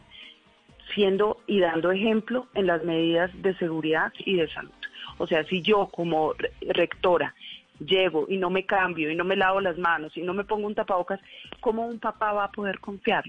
Siendo 0.94 1.38
y 1.46 1.60
dando 1.60 1.90
ejemplo 1.92 2.48
en 2.54 2.66
las 2.66 2.84
medidas 2.84 3.30
de 3.42 3.54
seguridad 3.56 4.12
y 4.18 4.36
de 4.36 4.48
salud. 4.48 4.72
O 5.18 5.26
sea, 5.26 5.44
si 5.44 5.62
yo 5.62 5.86
como 5.86 6.34
rectora 6.68 7.34
llego 7.78 8.26
y 8.28 8.36
no 8.36 8.50
me 8.50 8.66
cambio 8.66 9.10
y 9.10 9.16
no 9.16 9.24
me 9.24 9.36
lavo 9.36 9.60
las 9.60 9.78
manos 9.78 10.16
y 10.16 10.22
no 10.22 10.34
me 10.34 10.44
pongo 10.44 10.66
un 10.66 10.74
tapabocas, 10.74 11.20
¿cómo 11.60 11.86
un 11.86 11.98
papá 11.98 12.32
va 12.32 12.44
a 12.44 12.52
poder 12.52 12.78
confiar? 12.80 13.24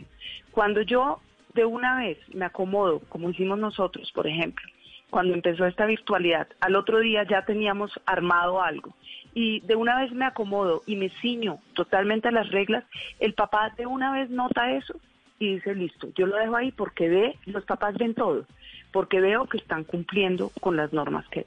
Cuando 0.52 0.82
yo 0.82 1.20
de 1.54 1.66
una 1.66 1.98
vez 1.98 2.18
me 2.34 2.46
acomodo, 2.46 3.00
como 3.10 3.30
hicimos 3.30 3.58
nosotros, 3.58 4.12
por 4.12 4.28
ejemplo, 4.28 4.66
cuando 5.10 5.34
empezó 5.34 5.66
esta 5.66 5.86
virtualidad, 5.86 6.48
al 6.60 6.76
otro 6.76 7.00
día 7.00 7.24
ya 7.24 7.46
teníamos 7.46 7.92
armado 8.06 8.62
algo 8.62 8.94
y 9.34 9.60
de 9.62 9.76
una 9.76 10.00
vez 10.00 10.12
me 10.12 10.26
acomodo 10.26 10.82
y 10.86 10.96
me 10.96 11.10
ciño 11.22 11.60
totalmente 11.74 12.28
a 12.28 12.32
las 12.32 12.50
reglas, 12.52 12.84
el 13.20 13.34
papá 13.34 13.74
de 13.78 13.86
una 13.86 14.12
vez 14.12 14.30
nota 14.30 14.72
eso 14.72 14.96
y 15.40 15.56
dice, 15.56 15.76
listo, 15.76 16.08
yo 16.16 16.26
lo 16.26 16.38
dejo 16.38 16.56
ahí 16.56 16.72
porque 16.72 17.10
ve, 17.10 17.38
los 17.46 17.66
papás 17.66 17.96
ven 17.98 18.14
todo, 18.14 18.46
porque 18.92 19.20
veo 19.20 19.46
que 19.46 19.58
están 19.58 19.84
cumpliendo 19.84 20.52
con 20.62 20.78
las 20.78 20.94
normas 20.94 21.28
que, 21.28 21.46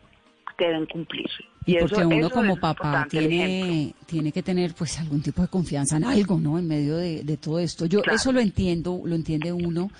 deben 0.58 0.86
cumplirse. 0.86 1.44
Y, 1.66 1.76
porque 1.78 2.04
uno 2.04 2.30
como 2.30 2.56
papá 2.56 3.06
tiene, 3.10 3.94
tiene 4.06 4.32
que 4.32 4.42
tener 4.42 4.74
pues 4.74 4.98
algún 4.98 5.20
tipo 5.20 5.42
de 5.42 5.48
confianza 5.48 5.98
en 5.98 6.04
algo, 6.04 6.38
¿no? 6.38 6.58
En 6.58 6.66
medio 6.66 6.96
de, 6.96 7.36
todo 7.36 7.58
esto. 7.58 7.84
Yo 7.84 8.00
eso 8.10 8.32
lo 8.32 8.40
entiendo, 8.40 9.02
lo 9.04 9.14
entiende 9.14 9.52
uno. 9.52 9.90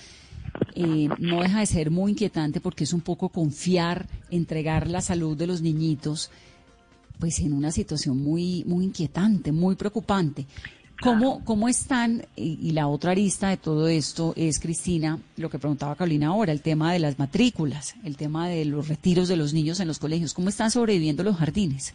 Eh, 0.74 1.09
no 1.18 1.42
deja 1.42 1.61
de 1.61 1.66
ser 1.66 1.90
muy 1.90 2.12
inquietante 2.12 2.61
porque 2.61 2.84
es 2.84 2.92
un 2.92 3.03
poco 3.03 3.28
confiar, 3.28 4.07
entregar 4.30 4.88
la 4.88 5.03
salud 5.03 5.36
de 5.36 5.46
los 5.46 5.61
niñitos, 5.61 6.30
pues 7.18 7.38
en 7.40 7.53
una 7.53 7.70
situación 7.70 8.16
muy, 8.16 8.64
muy 8.64 8.86
inquietante, 8.86 9.53
muy 9.53 9.76
preocupante. 9.76 10.46
¿Cómo, 11.01 11.44
¿Cómo 11.44 11.68
están? 11.68 12.22
Y, 12.34 12.72
la 12.72 12.88
otra 12.88 13.12
arista 13.12 13.51
de 13.51 13.57
todo 13.57 13.86
esto 13.86 14.32
es, 14.36 14.59
Cristina, 14.59 15.18
lo 15.36 15.49
que 15.49 15.59
preguntaba 15.59 15.94
Carolina 15.94 16.28
ahora, 16.28 16.51
el 16.51 16.61
tema 16.61 16.92
de 16.92 16.99
las 16.99 17.18
matrículas, 17.18 17.94
el 18.05 18.16
tema 18.16 18.49
de 18.49 18.64
los 18.64 18.88
retiros 18.88 19.28
de 19.28 19.36
los 19.36 19.55
niños 19.55 19.78
en 19.78 19.86
los 19.86 20.01
colegios. 20.01 20.34
¿Cómo 20.34 20.49
están 20.49 20.70
sobreviviendo 20.70 21.22
los 21.22 21.36
jardines? 21.36 21.94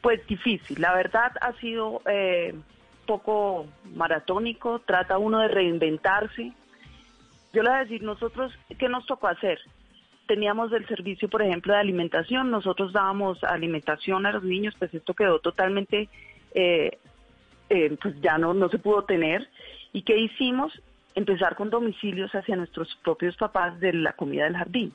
Pues 0.00 0.24
difícil, 0.26 0.80
la 0.80 0.94
verdad 0.94 1.32
ha 1.40 1.52
sido 1.54 2.02
eh, 2.06 2.54
poco 3.06 3.66
maratónico, 3.94 4.80
trata 4.80 5.18
uno 5.18 5.40
de 5.40 5.48
reinventarse. 5.48 6.52
Yo 7.52 7.62
le 7.62 7.68
voy 7.68 7.78
a 7.78 7.82
decir, 7.82 8.02
nosotros, 8.02 8.52
¿qué 8.78 8.88
nos 8.88 9.06
tocó 9.06 9.26
hacer? 9.26 9.58
Teníamos 10.28 10.72
el 10.72 10.86
servicio, 10.86 11.28
por 11.28 11.42
ejemplo, 11.42 11.72
de 11.72 11.80
alimentación, 11.80 12.50
nosotros 12.50 12.92
dábamos 12.92 13.42
alimentación 13.42 14.24
a 14.24 14.32
los 14.32 14.44
niños, 14.44 14.74
pues 14.78 14.94
esto 14.94 15.14
quedó 15.14 15.40
totalmente 15.40 16.08
eh, 16.54 16.98
eh, 17.72 17.96
pues 18.00 18.20
ya 18.20 18.36
no, 18.36 18.52
no 18.52 18.68
se 18.68 18.78
pudo 18.78 19.04
tener. 19.04 19.48
¿Y 19.94 20.02
qué 20.02 20.18
hicimos? 20.18 20.72
Empezar 21.14 21.56
con 21.56 21.70
domicilios 21.70 22.30
hacia 22.34 22.56
nuestros 22.56 22.94
propios 23.02 23.36
papás 23.36 23.80
de 23.80 23.94
la 23.94 24.12
comida 24.12 24.44
del 24.44 24.56
jardín. 24.56 24.94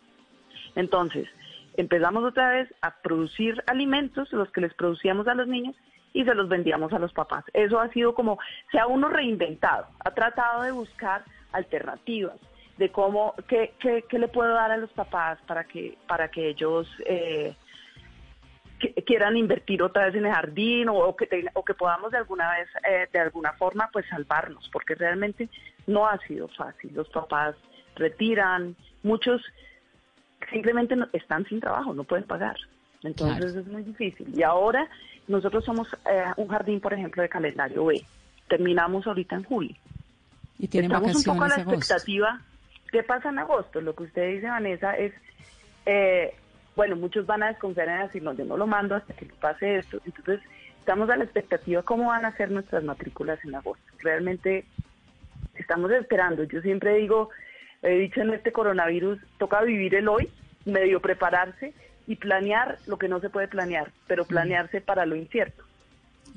Entonces, 0.75 1.27
empezamos 1.75 2.23
otra 2.23 2.51
vez 2.51 2.73
a 2.81 2.91
producir 3.01 3.63
alimentos, 3.65 4.31
los 4.31 4.51
que 4.51 4.61
les 4.61 4.73
producíamos 4.75 5.27
a 5.27 5.33
los 5.33 5.47
niños, 5.47 5.75
y 6.13 6.23
se 6.23 6.35
los 6.35 6.49
vendíamos 6.49 6.93
a 6.93 6.99
los 6.99 7.13
papás. 7.13 7.43
Eso 7.53 7.79
ha 7.79 7.89
sido 7.89 8.13
como, 8.13 8.37
se 8.71 8.79
ha 8.79 8.87
uno 8.87 9.09
reinventado, 9.09 9.87
ha 10.03 10.11
tratado 10.11 10.61
de 10.63 10.71
buscar 10.71 11.23
alternativas 11.51 12.37
de 12.77 12.91
cómo, 12.91 13.33
qué, 13.47 13.73
qué, 13.79 14.19
le 14.19 14.27
puedo 14.27 14.53
dar 14.53 14.71
a 14.71 14.77
los 14.77 14.91
papás 14.91 15.39
para 15.47 15.63
que, 15.63 15.97
para 16.07 16.29
que 16.29 16.49
ellos 16.49 16.87
eh, 17.05 17.55
quieran 19.07 19.37
invertir 19.37 19.81
otra 19.81 20.05
vez 20.05 20.15
en 20.15 20.25
el 20.25 20.33
jardín 20.33 20.89
o, 20.89 21.15
que, 21.15 21.45
o 21.53 21.63
que 21.63 21.73
podamos 21.73 22.11
de 22.11 22.17
alguna 22.17 22.51
vez, 22.51 22.67
eh, 22.87 23.07
de 23.11 23.19
alguna 23.19 23.53
forma, 23.53 23.89
pues 23.91 24.05
salvarnos, 24.07 24.69
porque 24.71 24.95
realmente 24.95 25.49
no 25.87 26.05
ha 26.05 26.17
sido 26.27 26.49
fácil. 26.49 26.91
Los 26.93 27.07
papás 27.07 27.55
retiran, 27.95 28.75
muchos 29.03 29.41
simplemente 30.51 30.95
están 31.13 31.45
sin 31.45 31.61
trabajo, 31.61 31.93
no 31.93 32.03
pueden 32.03 32.25
pagar. 32.25 32.57
Entonces 33.01 33.55
es 33.55 33.65
muy 33.67 33.83
difícil. 33.83 34.27
Y 34.37 34.43
ahora 34.43 34.89
nosotros 35.29 35.63
somos 35.63 35.87
eh, 36.05 36.25
un 36.35 36.49
jardín, 36.49 36.81
por 36.81 36.93
ejemplo, 36.93 37.23
de 37.23 37.29
calendario 37.29 37.85
B. 37.85 38.03
Terminamos 38.49 39.07
ahorita 39.07 39.37
en 39.37 39.43
julio. 39.45 39.75
Y 40.59 40.65
Estamos 40.65 41.15
un 41.15 41.23
poco 41.23 41.43
a 41.45 41.47
la 41.47 41.55
expectativa. 41.55 42.41
¿Qué 42.91 43.03
pasa 43.03 43.29
en 43.29 43.39
agosto? 43.39 43.79
Lo 43.79 43.95
que 43.95 44.03
usted 44.03 44.33
dice, 44.33 44.47
Vanessa, 44.47 44.97
es... 44.97 45.13
Eh, 45.85 46.35
bueno, 46.77 46.95
muchos 46.95 47.25
van 47.25 47.41
a 47.41 47.47
desconfiar 47.47 47.89
en 47.89 48.01
decir, 48.03 48.21
no, 48.21 48.33
yo 48.33 48.45
no 48.45 48.55
lo 48.55 48.67
mando 48.67 48.93
hasta 48.93 49.11
que 49.15 49.25
pase 49.41 49.79
esto. 49.79 49.99
Entonces, 50.05 50.39
estamos 50.79 51.09
a 51.09 51.17
la 51.17 51.23
expectativa 51.23 51.81
cómo 51.81 52.09
van 52.09 52.23
a 52.23 52.37
ser 52.37 52.51
nuestras 52.51 52.83
matrículas 52.83 53.43
en 53.43 53.55
agosto. 53.55 53.83
Realmente 53.97 54.63
estamos 55.55 55.89
esperando. 55.89 56.43
Yo 56.43 56.61
siempre 56.61 56.93
digo, 56.97 57.31
he 57.81 57.97
dicho 57.97 58.21
en 58.21 58.31
este 58.31 58.51
coronavirus, 58.51 59.19
toca 59.39 59.63
vivir 59.63 59.95
el 59.95 60.07
hoy, 60.07 60.29
medio 60.65 61.01
prepararse 61.01 61.73
y 62.05 62.15
planear 62.15 62.77
lo 62.85 62.99
que 62.99 63.09
no 63.09 63.19
se 63.21 63.31
puede 63.31 63.47
planear, 63.47 63.91
pero 64.05 64.25
planearse 64.25 64.79
para 64.79 65.07
lo 65.07 65.15
incierto. 65.15 65.63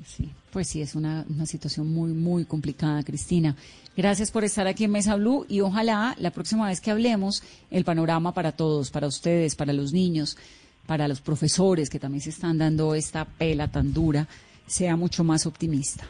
Sí, 0.05 0.31
pues 0.51 0.67
sí, 0.67 0.81
es 0.81 0.95
una, 0.95 1.25
situación 1.45 1.93
muy, 1.93 2.11
muy 2.11 2.45
complicada, 2.45 3.03
Cristina. 3.03 3.55
Gracias 3.95 4.31
por 4.31 4.43
estar 4.43 4.67
aquí 4.67 4.85
en 4.85 4.91
Mesa 4.91 5.15
Blue 5.15 5.45
y 5.47 5.61
ojalá 5.61 6.15
la 6.17 6.31
próxima 6.31 6.67
vez 6.67 6.81
que 6.81 6.91
hablemos 6.91 7.43
el 7.69 7.83
panorama 7.83 8.33
para 8.33 8.51
todos, 8.51 8.89
para 8.89 9.07
ustedes, 9.07 9.55
para 9.55 9.73
los 9.73 9.93
niños, 9.93 10.37
para 10.87 11.07
los 11.07 11.21
profesores 11.21 11.89
que 11.89 11.99
también 11.99 12.21
se 12.21 12.31
están 12.31 12.57
dando 12.57 12.95
esta 12.95 13.25
pela 13.25 13.67
tan 13.67 13.93
dura, 13.93 14.27
sea 14.65 14.95
mucho 14.95 15.23
más 15.23 15.45
optimista. 15.45 16.05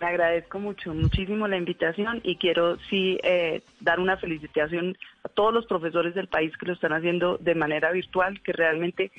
Le 0.00 0.06
agradezco 0.06 0.60
mucho, 0.60 0.94
muchísimo 0.94 1.48
la 1.48 1.56
invitación 1.56 2.20
y 2.22 2.36
quiero 2.36 2.78
sí 2.88 3.18
eh, 3.22 3.62
dar 3.80 3.98
una 3.98 4.16
felicitación 4.16 4.96
a 5.24 5.28
todos 5.28 5.52
los 5.52 5.66
profesores 5.66 6.14
del 6.14 6.28
país 6.28 6.56
que 6.56 6.66
lo 6.66 6.74
están 6.74 6.92
haciendo 6.92 7.36
de 7.38 7.54
manera 7.54 7.90
virtual, 7.90 8.40
que 8.42 8.52
realmente 8.52 9.10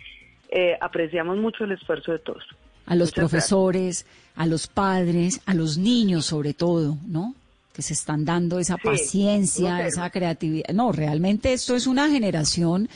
eh, 0.50 0.78
apreciamos 0.80 1.38
mucho 1.38 1.66
el 1.66 1.74
esfuerzo 1.74 2.14
de 2.14 2.20
todos. 2.20 2.45
A 2.90 2.96
los 2.96 3.12
profesores, 3.12 4.06
a 4.36 4.46
los 4.46 4.68
padres, 4.68 5.42
a 5.46 5.54
los 5.54 5.78
niños 5.78 6.26
sobre 6.26 6.54
todo, 6.54 6.98
¿no? 7.08 7.36
Que 7.74 7.82
se 7.82 7.94
están 7.94 8.26
dando 8.26 8.60
esa 8.60 8.78
paciencia, 8.78 9.86
esa 9.86 10.10
creatividad. 10.10 10.70
No, 10.74 10.92
realmente 10.92 11.54
esto 11.54 11.76
es 11.76 11.88
una 11.88 12.10
generación 12.10 12.90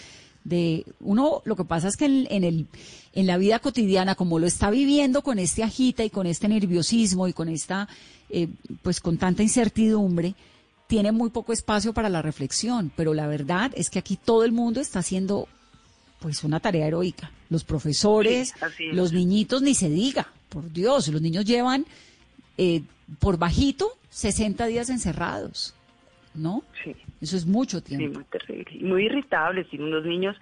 de 0.44 0.86
uno 1.00 1.41
lo 1.46 1.56
que 1.56 1.64
pasa 1.64 1.88
es 1.88 1.96
que 1.96 2.06
en, 2.06 2.44
el 2.44 2.68
en 3.14 3.28
la 3.28 3.38
vida 3.38 3.60
cotidiana 3.60 4.16
como 4.16 4.39
lo 4.39 4.48
está 4.48 4.70
viviendo 4.70 5.22
con 5.22 5.39
este 5.39 5.64
agita 5.64 6.04
y 6.04 6.10
con 6.10 6.28
este 6.28 6.50
nerviosismo 6.50 7.28
y 7.28 7.34
con 7.34 7.48
esta 7.50 7.88
eh, 8.30 8.50
pues 8.82 9.00
con 9.00 9.18
tanta 9.18 9.41
incertidumbre 9.41 10.36
tiene 10.88 11.12
muy 11.12 11.30
poco 11.30 11.54
espacio 11.54 11.94
para 11.94 12.10
la 12.10 12.22
reflexión 12.22 12.91
pero 12.96 13.14
la 13.14 13.28
verdad 13.28 13.72
es 13.76 13.89
que 13.89 14.00
aquí 14.00 14.18
todo 14.18 14.44
el 14.44 14.52
mundo 14.52 14.82
está 14.82 15.00
haciendo 15.00 15.48
pues 16.24 16.43
una 16.43 16.59
tarea 16.59 16.88
heroica 16.88 17.30
los 17.49 17.63
profesores 17.65 18.55
los 18.93 19.11
niñitos 19.11 19.61
ni 19.61 19.76
se 19.76 19.89
diga 19.89 20.26
por 20.49 20.71
Dios 20.71 21.09
los 21.09 21.21
niños 21.21 21.43
llevan 21.43 21.86
eh, 22.57 22.82
por 23.19 23.38
bajito 23.38 23.91
60 24.09 24.65
días 24.67 24.89
encerrados 24.89 25.76
¿no? 26.36 26.63
Sí. 26.84 26.95
Eso 27.21 27.38
es 27.38 27.45
mucho 27.45 27.82
tiempo. 27.82 28.07
Sí, 28.07 28.13
muy 28.13 28.24
terrible. 28.26 28.88
muy 28.89 29.05
irritables. 29.05 29.67
Y 29.71 29.78
los 29.78 30.05
niños, 30.05 30.36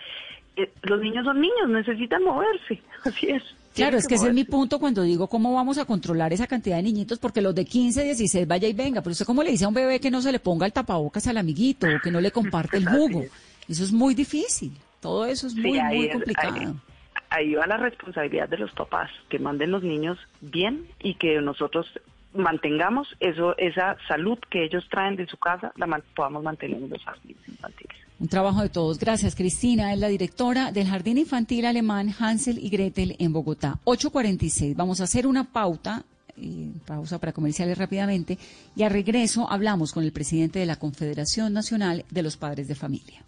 eh, 0.55 0.71
los 0.83 1.01
niños 1.01 1.25
son 1.25 1.41
niños, 1.41 1.69
necesitan 1.69 2.23
moverse. 2.23 2.81
Así 3.03 3.29
es. 3.29 3.43
Claro, 3.73 3.97
es 3.97 4.05
que, 4.05 4.15
ese 4.15 4.27
es 4.27 4.33
mi 4.33 4.43
punto 4.43 4.79
cuando 4.79 5.01
digo 5.01 5.27
cómo 5.27 5.53
vamos 5.53 5.77
a 5.77 5.85
controlar 5.85 6.33
esa 6.33 6.45
cantidad 6.45 6.75
de 6.75 6.83
niñitos, 6.83 7.19
porque 7.19 7.39
los 7.41 7.55
de 7.55 7.63
15, 7.63 8.03
16, 8.03 8.45
vaya 8.45 8.67
y 8.67 8.73
venga, 8.73 9.01
pero 9.01 9.13
usted 9.13 9.25
cómo 9.25 9.43
le 9.43 9.51
dice 9.51 9.63
a 9.63 9.69
un 9.69 9.73
bebé 9.73 10.01
que 10.01 10.11
no 10.11 10.21
se 10.21 10.31
le 10.31 10.39
ponga 10.39 10.65
el 10.65 10.73
tapabocas 10.73 11.25
al 11.27 11.37
amiguito 11.37 11.87
o 11.87 12.01
que 12.03 12.11
no 12.11 12.19
le 12.19 12.31
comparte 12.31 12.77
el 12.77 12.85
jugo. 12.89 13.23
Eso 13.69 13.83
es 13.83 13.93
muy 13.93 14.13
difícil. 14.13 14.73
Todo 15.01 15.25
eso 15.25 15.47
es 15.47 15.55
muy, 15.55 15.81
muy 15.81 16.09
complicado. 16.09 16.75
ahí 17.29 17.53
va 17.55 17.67
la 17.67 17.77
responsabilidad 17.77 18.47
de 18.47 18.57
los 18.57 18.71
papás, 18.71 19.09
que 19.29 19.39
manden 19.39 19.71
los 19.71 19.83
niños 19.83 20.17
bien 20.39 20.85
y 20.99 21.15
que 21.15 21.41
nosotros 21.41 21.87
mantengamos 22.33 23.07
eso, 23.19 23.57
esa 23.57 23.97
salud 24.07 24.37
que 24.49 24.63
ellos 24.63 24.85
traen 24.89 25.15
de 25.15 25.27
su 25.27 25.37
casa, 25.37 25.73
la 25.75 26.01
podamos 26.15 26.43
mantener 26.43 26.77
en 26.77 26.89
los 26.89 27.03
jardines 27.03 27.47
infantiles. 27.47 27.97
Un 28.19 28.27
trabajo 28.27 28.61
de 28.61 28.69
todos. 28.69 28.99
Gracias, 28.99 29.35
Cristina. 29.35 29.93
Es 29.93 29.99
la 29.99 30.07
directora 30.07 30.71
del 30.71 30.87
Jardín 30.87 31.17
Infantil 31.17 31.65
Alemán 31.65 32.13
Hansel 32.19 32.59
y 32.59 32.69
Gretel 32.69 33.15
en 33.17 33.33
Bogotá. 33.33 33.79
8.46. 33.85 34.75
Vamos 34.75 35.01
a 35.01 35.05
hacer 35.05 35.25
una 35.25 35.45
pauta, 35.45 36.03
eh, 36.37 36.69
pausa 36.85 37.17
para 37.17 37.33
comerciales 37.33 37.79
rápidamente, 37.79 38.37
y 38.75 38.83
a 38.83 38.89
regreso 38.89 39.49
hablamos 39.49 39.91
con 39.91 40.03
el 40.03 40.11
presidente 40.11 40.59
de 40.59 40.67
la 40.67 40.75
Confederación 40.75 41.51
Nacional 41.51 42.05
de 42.11 42.21
los 42.21 42.37
Padres 42.37 42.67
de 42.67 42.75
Familia. 42.75 43.23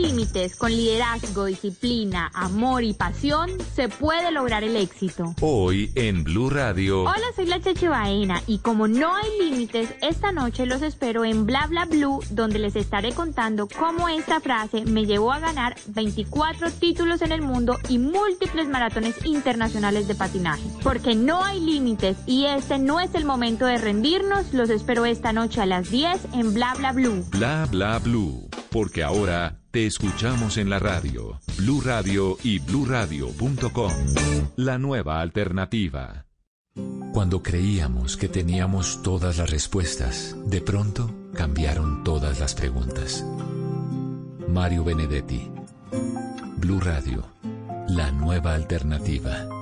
Límites. 0.00 0.56
Con 0.56 0.70
liderazgo, 0.70 1.44
disciplina, 1.44 2.30
amor 2.34 2.82
y 2.82 2.94
pasión 2.94 3.50
se 3.74 3.88
puede 3.88 4.30
lograr 4.30 4.64
el 4.64 4.76
éxito. 4.76 5.34
Hoy 5.40 5.92
en 5.94 6.24
Blue 6.24 6.50
Radio. 6.50 7.02
Hola, 7.02 7.26
soy 7.36 7.46
la 7.46 7.60
Cheche 7.60 7.88
Baena 7.88 8.42
y 8.46 8.58
como 8.58 8.88
no 8.88 9.14
hay 9.14 9.28
límites, 9.40 9.90
esta 10.00 10.32
noche 10.32 10.66
los 10.66 10.82
espero 10.82 11.24
en 11.24 11.46
Bla 11.46 11.66
Bla 11.66 11.84
Blue, 11.84 12.20
donde 12.30 12.58
les 12.58 12.76
estaré 12.76 13.12
contando 13.12 13.68
cómo 13.68 14.08
esta 14.08 14.40
frase 14.40 14.84
me 14.84 15.06
llevó 15.06 15.32
a 15.32 15.40
ganar 15.40 15.76
24 15.88 16.70
títulos 16.70 17.22
en 17.22 17.32
el 17.32 17.42
mundo 17.42 17.78
y 17.88 17.98
múltiples 17.98 18.68
maratones 18.68 19.24
internacionales 19.24 20.08
de 20.08 20.14
patinaje. 20.14 20.62
Porque 20.82 21.14
no 21.14 21.44
hay 21.44 21.60
límites 21.60 22.16
y 22.26 22.46
este 22.46 22.78
no 22.78 23.00
es 23.00 23.14
el 23.14 23.24
momento 23.24 23.66
de 23.66 23.78
rendirnos. 23.78 24.52
Los 24.52 24.70
espero 24.70 25.04
esta 25.04 25.32
noche 25.32 25.60
a 25.60 25.66
las 25.66 25.90
10 25.90 26.28
en 26.34 26.54
Bla 26.54 26.74
Bla 26.74 26.92
Blue. 26.92 27.24
Bla 27.30 27.66
Bla 27.70 27.98
Blue. 27.98 28.48
Porque 28.70 29.02
ahora 29.02 29.59
te 29.70 29.86
escuchamos 29.86 30.56
en 30.56 30.68
la 30.68 30.78
radio, 30.78 31.40
Blue 31.56 31.80
Radio 31.80 32.36
y 32.42 32.58
bluradio.com. 32.58 33.92
La 34.56 34.78
nueva 34.78 35.20
alternativa. 35.20 36.26
Cuando 37.12 37.42
creíamos 37.42 38.16
que 38.16 38.28
teníamos 38.28 39.02
todas 39.02 39.38
las 39.38 39.50
respuestas, 39.50 40.36
de 40.46 40.60
pronto 40.60 41.10
cambiaron 41.34 42.02
todas 42.02 42.40
las 42.40 42.54
preguntas. 42.54 43.24
Mario 44.48 44.82
Benedetti. 44.84 45.48
Blue 46.56 46.80
Radio, 46.80 47.24
la 47.88 48.10
nueva 48.10 48.54
alternativa. 48.54 49.59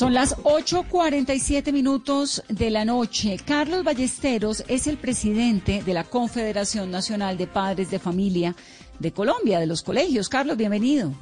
Son 0.00 0.14
las 0.14 0.34
8.47 0.44 1.74
minutos 1.74 2.42
de 2.48 2.70
la 2.70 2.86
noche. 2.86 3.36
Carlos 3.44 3.84
Ballesteros 3.84 4.64
es 4.66 4.86
el 4.86 4.96
presidente 4.96 5.82
de 5.82 5.92
la 5.92 6.04
Confederación 6.04 6.90
Nacional 6.90 7.36
de 7.36 7.46
Padres 7.46 7.90
de 7.90 7.98
Familia 7.98 8.54
de 8.98 9.12
Colombia, 9.12 9.60
de 9.60 9.66
los 9.66 9.82
colegios. 9.82 10.30
Carlos, 10.30 10.56
bienvenido. 10.56 11.12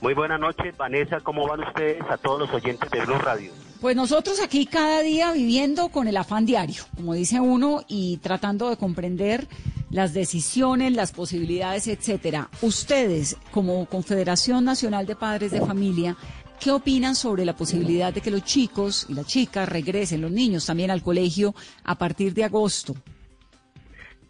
Muy 0.00 0.14
buenas 0.14 0.40
noches, 0.40 0.74
Vanessa. 0.78 1.20
¿Cómo 1.20 1.46
van 1.46 1.64
ustedes 1.64 2.00
a 2.08 2.16
todos 2.16 2.40
los 2.40 2.50
oyentes 2.50 2.90
de 2.90 3.04
Blue 3.04 3.18
Radio? 3.18 3.52
Pues 3.82 3.94
nosotros 3.94 4.40
aquí 4.40 4.64
cada 4.64 5.02
día 5.02 5.32
viviendo 5.32 5.90
con 5.90 6.08
el 6.08 6.16
afán 6.16 6.46
diario, 6.46 6.82
como 6.96 7.12
dice 7.12 7.40
uno, 7.40 7.84
y 7.86 8.16
tratando 8.22 8.70
de 8.70 8.78
comprender 8.78 9.48
las 9.90 10.14
decisiones, 10.14 10.94
las 10.94 11.12
posibilidades, 11.12 11.88
etcétera. 11.88 12.48
Ustedes, 12.62 13.36
como 13.50 13.84
Confederación 13.84 14.64
Nacional 14.64 15.04
de 15.04 15.14
Padres 15.14 15.50
de 15.50 15.60
Familia, 15.60 16.16
¿Qué 16.60 16.70
opinan 16.70 17.14
sobre 17.14 17.44
la 17.44 17.54
posibilidad 17.54 18.12
de 18.12 18.20
que 18.20 18.30
los 18.30 18.42
chicos 18.42 19.06
y 19.08 19.14
las 19.14 19.26
chicas 19.26 19.68
regresen, 19.68 20.22
los 20.22 20.30
niños 20.30 20.66
también 20.66 20.90
al 20.90 21.02
colegio 21.02 21.54
a 21.84 21.96
partir 21.96 22.34
de 22.34 22.44
agosto? 22.44 22.94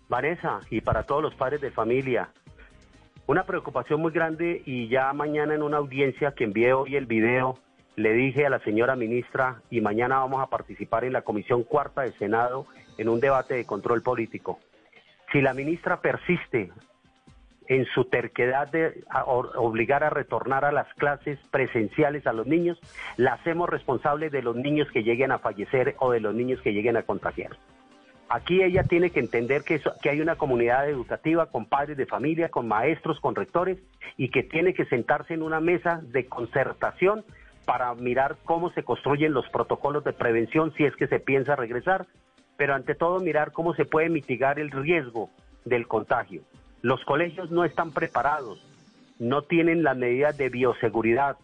Vanessa, 0.09 0.61
y 0.71 0.81
para 0.81 1.05
todos 1.05 1.23
los 1.23 1.35
padres 1.35 1.61
de 1.61 1.71
familia, 1.71 2.31
una 3.27 3.45
preocupación 3.45 4.01
muy 4.01 4.13
grande 4.13 4.63
y 4.67 4.89
ya 4.89 5.13
mañana 5.13 5.55
en 5.55 5.63
una 5.63 5.79
audiencia 5.79 6.33
que 6.33 6.45
envié 6.45 6.73
hoy 6.73 6.97
el 6.97 7.07
video, 7.07 7.59
le 7.97 8.13
dije 8.13 8.47
a 8.47 8.51
la 8.51 8.61
señora 8.61 8.95
ministra 8.95 9.63
y 9.71 9.81
mañana 9.81 10.19
vamos 10.19 10.43
a 10.43 10.47
participar 10.47 11.05
en 11.05 11.13
la 11.13 11.23
Comisión 11.23 11.65
Cuarta 11.65 12.03
del 12.03 12.17
Senado 12.19 12.67
en 12.99 13.09
un 13.09 13.21
debate 13.21 13.55
de 13.55 13.65
control 13.65 14.03
político. 14.03 14.59
Si 15.33 15.41
la 15.41 15.55
ministra 15.55 16.01
persiste 16.01 16.71
en 17.69 17.85
su 17.87 18.05
terquedad 18.05 18.69
de 18.69 19.05
obligar 19.57 20.05
a 20.05 20.11
retornar 20.11 20.65
a 20.65 20.73
las 20.73 20.93
clases 20.95 21.39
presenciales 21.51 22.27
a 22.27 22.33
los 22.33 22.47
niños, 22.47 22.79
la 23.17 23.35
hacemos 23.35 23.69
responsable 23.69 24.31
de 24.31 24.43
los 24.43 24.57
niños 24.57 24.89
que 24.93 25.03
lleguen 25.03 25.33
a 25.33 25.39
fallecer 25.39 25.97
o 25.99 26.11
de 26.11 26.21
los 26.21 26.35
niños 26.35 26.61
que 26.63 26.73
lleguen 26.73 26.97
a 26.97 27.03
contagiar. 27.03 27.57
Aquí 28.29 28.63
ella 28.63 28.83
tiene 28.83 29.11
que 29.11 29.21
entender 29.21 29.63
que, 29.63 29.81
que 30.03 30.11
hay 30.11 30.21
una 30.21 30.35
comunidad 30.35 30.89
educativa 30.89 31.47
con 31.47 31.67
padres 31.67 31.97
de 31.97 32.07
familia, 32.07 32.49
con 32.49 32.67
maestros, 32.67 33.21
con 33.21 33.37
rectores, 33.37 33.79
y 34.17 34.31
que 34.31 34.43
tiene 34.43 34.75
que 34.75 34.85
sentarse 34.87 35.35
en 35.35 35.43
una 35.43 35.61
mesa 35.61 36.01
de 36.03 36.27
concertación 36.27 37.25
para 37.65 37.95
mirar 37.95 38.37
cómo 38.45 38.71
se 38.71 38.83
construyen 38.83 39.33
los 39.33 39.49
protocolos 39.51 40.03
de 40.05 40.13
prevención 40.13 40.73
si 40.77 40.85
es 40.85 40.97
que 40.97 41.07
se 41.07 41.21
piensa 41.21 41.57
regresar, 41.57 42.07
pero 42.57 42.75
ante 42.75 42.95
todo 42.95 43.21
mirar 43.21 43.53
cómo 43.53 43.75
se 43.75 43.85
puede 43.85 44.09
mitigar 44.09 44.59
el 44.59 44.71
riesgo 44.71 45.31
del 45.65 45.87
contagio. 45.87 46.43
Los 46.83 47.05
colegios 47.05 47.51
no 47.51 47.65
están 47.65 47.93
preparados, 47.93 48.65
no 49.19 49.43
tienen 49.43 49.83
las 49.83 49.97
medidas 49.97 50.37
de 50.37 50.49
bioseguridad, 50.49 51.37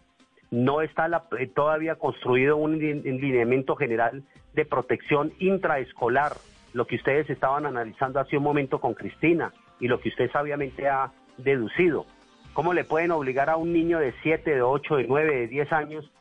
no 0.51 0.81
está 0.81 1.09
eh, 1.39 1.47
todavía 1.47 1.95
construido 1.95 2.57
un, 2.57 2.77
lineamiento 2.77 3.75
general 3.75 4.23
de 4.53 4.65
protección 4.65 5.33
intraescolar, 5.39 6.33
lo 6.73 6.85
que 6.85 6.95
ustedes 6.95 7.29
estaban 7.29 7.65
analizando 7.65 8.19
hace 8.19 8.37
un 8.37 8.43
momento 8.43 8.79
con 8.79 8.93
Cristina 8.93 9.51
y 9.79 9.87
lo 9.87 9.99
que 9.99 10.09
usted 10.09 10.31
sabiamente 10.31 10.87
ha 10.87 11.11
deducido. 11.37 12.05
¿Cómo 12.53 12.73
le 12.73 12.83
pueden 12.83 13.11
obligar 13.11 13.49
a 13.49 13.57
un 13.57 13.73
niño 13.73 13.99
de 13.99 14.13
7, 14.21 14.55
de 14.55 14.61
8, 14.61 14.97
de 14.97 15.07
9, 15.07 15.35
de 15.35 15.47
10 15.47 15.73
años 15.73 16.11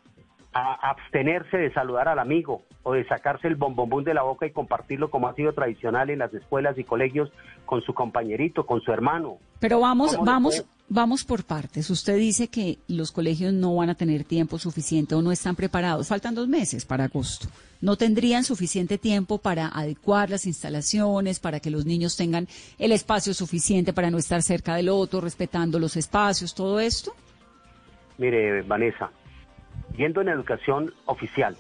a 0.52 0.90
abstenerse 0.90 1.56
de 1.56 1.72
saludar 1.72 2.08
al 2.08 2.18
amigo 2.18 2.62
o 2.82 2.92
de 2.92 3.06
sacarse 3.06 3.48
el 3.48 3.56
bombombón 3.56 4.04
de 4.04 4.14
la 4.14 4.22
boca 4.22 4.46
y 4.46 4.50
compartirlo 4.50 5.10
como 5.10 5.28
ha 5.28 5.34
sido 5.34 5.52
tradicional 5.52 6.10
en 6.10 6.18
las 6.18 6.32
escuelas 6.34 6.76
y 6.78 6.84
colegios 6.84 7.30
con 7.64 7.80
su 7.82 7.94
compañerito, 7.94 8.66
con 8.66 8.80
su 8.80 8.92
hermano. 8.92 9.38
Pero 9.60 9.80
vamos, 9.80 10.18
vamos, 10.22 10.64
vamos 10.88 11.24
por 11.24 11.44
partes. 11.44 11.88
Usted 11.88 12.16
dice 12.16 12.48
que 12.48 12.78
los 12.88 13.12
colegios 13.12 13.52
no 13.52 13.76
van 13.76 13.90
a 13.90 13.94
tener 13.94 14.24
tiempo 14.24 14.58
suficiente 14.58 15.14
o 15.14 15.22
no 15.22 15.32
están 15.32 15.56
preparados. 15.56 16.08
Faltan 16.08 16.34
dos 16.34 16.48
meses 16.48 16.84
para 16.84 17.04
agosto. 17.04 17.48
No 17.80 17.96
tendrían 17.96 18.44
suficiente 18.44 18.98
tiempo 18.98 19.38
para 19.38 19.68
adecuar 19.68 20.30
las 20.30 20.46
instalaciones, 20.46 21.40
para 21.40 21.60
que 21.60 21.70
los 21.70 21.86
niños 21.86 22.16
tengan 22.16 22.46
el 22.78 22.92
espacio 22.92 23.32
suficiente 23.32 23.92
para 23.92 24.10
no 24.10 24.18
estar 24.18 24.42
cerca 24.42 24.74
del 24.74 24.88
otro, 24.88 25.20
respetando 25.20 25.78
los 25.78 25.96
espacios, 25.96 26.54
todo 26.54 26.78
esto. 26.78 27.12
Mire, 28.18 28.62
Vanessa, 28.62 29.10
yendo 29.96 30.20
en 30.20 30.28
educación 30.28 30.92
oficial, 31.06 31.56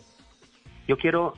yo 0.88 0.96
quiero 0.96 1.34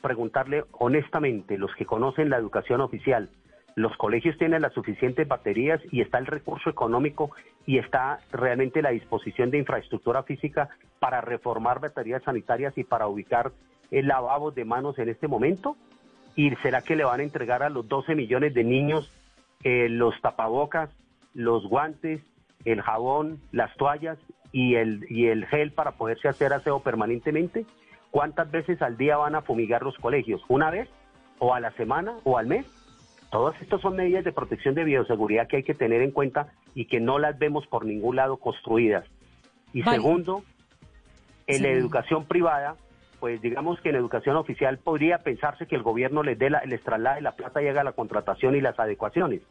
preguntarle 0.00 0.64
honestamente, 0.72 1.58
los 1.58 1.74
que 1.74 1.86
conocen 1.86 2.30
la 2.30 2.36
educación 2.36 2.80
oficial, 2.80 3.28
los 3.74 3.94
colegios 3.96 4.38
tienen 4.38 4.62
las 4.62 4.72
suficientes 4.72 5.28
baterías 5.28 5.80
y 5.92 6.00
está 6.00 6.18
el 6.18 6.26
recurso 6.26 6.70
económico 6.70 7.30
y 7.66 7.78
está 7.78 8.20
realmente 8.32 8.80
la 8.80 8.90
disposición 8.90 9.50
de 9.50 9.58
infraestructura 9.58 10.22
física 10.22 10.70
para 10.98 11.20
reformar 11.20 11.80
baterías 11.80 12.22
sanitarias 12.22 12.76
y 12.78 12.84
para 12.84 13.06
ubicar 13.06 13.52
el 13.90 14.06
lavabo 14.06 14.50
de 14.50 14.64
manos 14.64 14.98
en 14.98 15.10
este 15.10 15.28
momento? 15.28 15.76
¿Y 16.34 16.50
será 16.56 16.82
que 16.82 16.96
le 16.96 17.04
van 17.04 17.20
a 17.20 17.24
entregar 17.24 17.62
a 17.62 17.68
los 17.68 17.86
12 17.86 18.14
millones 18.14 18.54
de 18.54 18.64
niños 18.64 19.12
eh, 19.62 19.88
los 19.88 20.18
tapabocas, 20.22 20.90
los 21.34 21.66
guantes, 21.66 22.22
el 22.64 22.80
jabón, 22.80 23.40
las 23.52 23.74
toallas 23.76 24.18
y 24.56 24.76
el, 24.76 25.04
y 25.10 25.26
el 25.26 25.44
gel 25.44 25.70
para 25.70 25.92
poderse 25.92 26.28
hacer 26.28 26.54
aseo 26.54 26.80
permanentemente? 26.80 27.66
¿Cuántas 28.10 28.50
veces 28.50 28.80
al 28.80 28.96
día 28.96 29.18
van 29.18 29.34
a 29.34 29.42
fumigar 29.42 29.82
los 29.82 29.98
colegios? 29.98 30.42
¿Una 30.48 30.70
vez? 30.70 30.88
¿O 31.38 31.52
a 31.52 31.60
la 31.60 31.72
semana? 31.72 32.14
¿O 32.24 32.38
al 32.38 32.46
mes? 32.46 32.64
Todas 33.30 33.60
estas 33.60 33.82
son 33.82 33.96
medidas 33.96 34.24
de 34.24 34.32
protección 34.32 34.74
de 34.74 34.84
bioseguridad 34.84 35.46
que 35.46 35.58
hay 35.58 35.62
que 35.62 35.74
tener 35.74 36.00
en 36.00 36.10
cuenta 36.10 36.54
y 36.74 36.86
que 36.86 37.00
no 37.00 37.18
las 37.18 37.38
vemos 37.38 37.66
por 37.66 37.84
ningún 37.84 38.16
lado 38.16 38.38
construidas. 38.38 39.04
Y 39.74 39.82
segundo, 39.82 40.42
en 41.46 41.62
la 41.62 41.68
educación 41.68 42.24
privada, 42.24 42.76
pues 43.20 43.42
digamos 43.42 43.78
que 43.82 43.90
en 43.90 43.96
educación 43.96 44.36
oficial 44.36 44.78
podría 44.78 45.18
pensarse 45.18 45.66
que 45.66 45.76
el 45.76 45.82
gobierno 45.82 46.22
les 46.22 46.38
dé 46.38 46.48
la, 46.48 46.62
les 46.64 46.82
traslade 46.82 47.20
la 47.20 47.32
plata 47.32 47.62
y 47.62 47.68
haga 47.68 47.84
la 47.84 47.92
contratación 47.92 48.56
y 48.56 48.62
las 48.62 48.78
adecuaciones. 48.80 49.42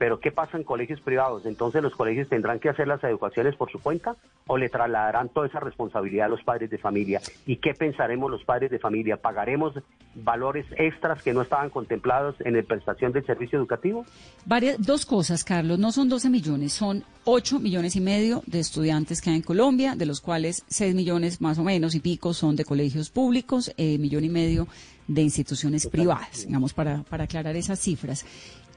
Pero 0.00 0.18
¿qué 0.18 0.32
pasa 0.32 0.56
en 0.56 0.64
colegios 0.64 0.98
privados? 1.02 1.44
Entonces 1.44 1.82
los 1.82 1.94
colegios 1.94 2.26
tendrán 2.26 2.58
que 2.58 2.70
hacer 2.70 2.88
las 2.88 3.04
educaciones 3.04 3.54
por 3.54 3.70
su 3.70 3.82
cuenta 3.82 4.16
o 4.46 4.56
le 4.56 4.70
trasladarán 4.70 5.28
toda 5.28 5.46
esa 5.46 5.60
responsabilidad 5.60 6.24
a 6.24 6.28
los 6.30 6.42
padres 6.42 6.70
de 6.70 6.78
familia. 6.78 7.20
¿Y 7.44 7.56
qué 7.56 7.74
pensaremos 7.74 8.30
los 8.30 8.42
padres 8.42 8.70
de 8.70 8.78
familia? 8.78 9.18
¿Pagaremos 9.18 9.74
valores 10.14 10.64
extras 10.78 11.22
que 11.22 11.34
no 11.34 11.42
estaban 11.42 11.68
contemplados 11.68 12.34
en 12.40 12.56
la 12.56 12.62
prestación 12.62 13.12
del 13.12 13.26
servicio 13.26 13.58
educativo? 13.58 14.06
Varias, 14.46 14.78
dos 14.80 15.04
cosas, 15.04 15.44
Carlos. 15.44 15.78
No 15.78 15.92
son 15.92 16.08
12 16.08 16.30
millones, 16.30 16.72
son 16.72 17.04
8 17.24 17.60
millones 17.60 17.94
y 17.94 18.00
medio 18.00 18.42
de 18.46 18.60
estudiantes 18.60 19.20
que 19.20 19.28
hay 19.28 19.36
en 19.36 19.42
Colombia, 19.42 19.96
de 19.96 20.06
los 20.06 20.22
cuales 20.22 20.64
6 20.68 20.94
millones 20.94 21.42
más 21.42 21.58
o 21.58 21.62
menos 21.62 21.94
y 21.94 22.00
pico 22.00 22.32
son 22.32 22.56
de 22.56 22.64
colegios 22.64 23.10
públicos, 23.10 23.70
eh, 23.76 23.98
millón 23.98 24.24
y 24.24 24.30
medio 24.30 24.66
de 25.08 25.20
instituciones 25.20 25.86
privadas, 25.88 26.46
digamos, 26.46 26.72
para, 26.72 27.02
para 27.02 27.24
aclarar 27.24 27.54
esas 27.54 27.78
cifras. 27.78 28.24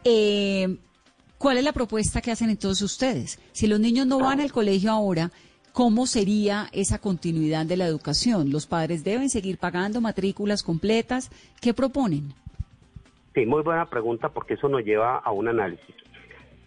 Eh, 0.03 0.79
¿Cuál 1.43 1.57
es 1.57 1.65
la 1.65 1.73
propuesta 1.73 2.21
que 2.21 2.31
hacen 2.31 2.49
entonces 2.49 2.81
ustedes? 2.81 3.37
Si 3.51 3.67
los 3.67 3.77
niños 3.77 4.07
no 4.07 4.17
van 4.17 4.39
al 4.39 4.53
colegio 4.53 4.91
ahora, 4.91 5.29
¿cómo 5.73 6.07
sería 6.07 6.69
esa 6.71 6.99
continuidad 6.99 7.65
de 7.65 7.75
la 7.75 7.85
educación? 7.85 8.49
¿Los 8.49 8.65
padres 8.65 9.03
deben 9.03 9.29
seguir 9.29 9.57
pagando 9.57 9.99
matrículas 9.99 10.63
completas? 10.63 11.29
¿Qué 11.59 11.73
proponen? 11.73 12.33
Sí, 13.35 13.45
muy 13.45 13.61
buena 13.61 13.89
pregunta 13.89 14.29
porque 14.29 14.53
eso 14.53 14.69
nos 14.69 14.85
lleva 14.85 15.17
a 15.17 15.31
un 15.33 15.49
análisis. 15.49 15.93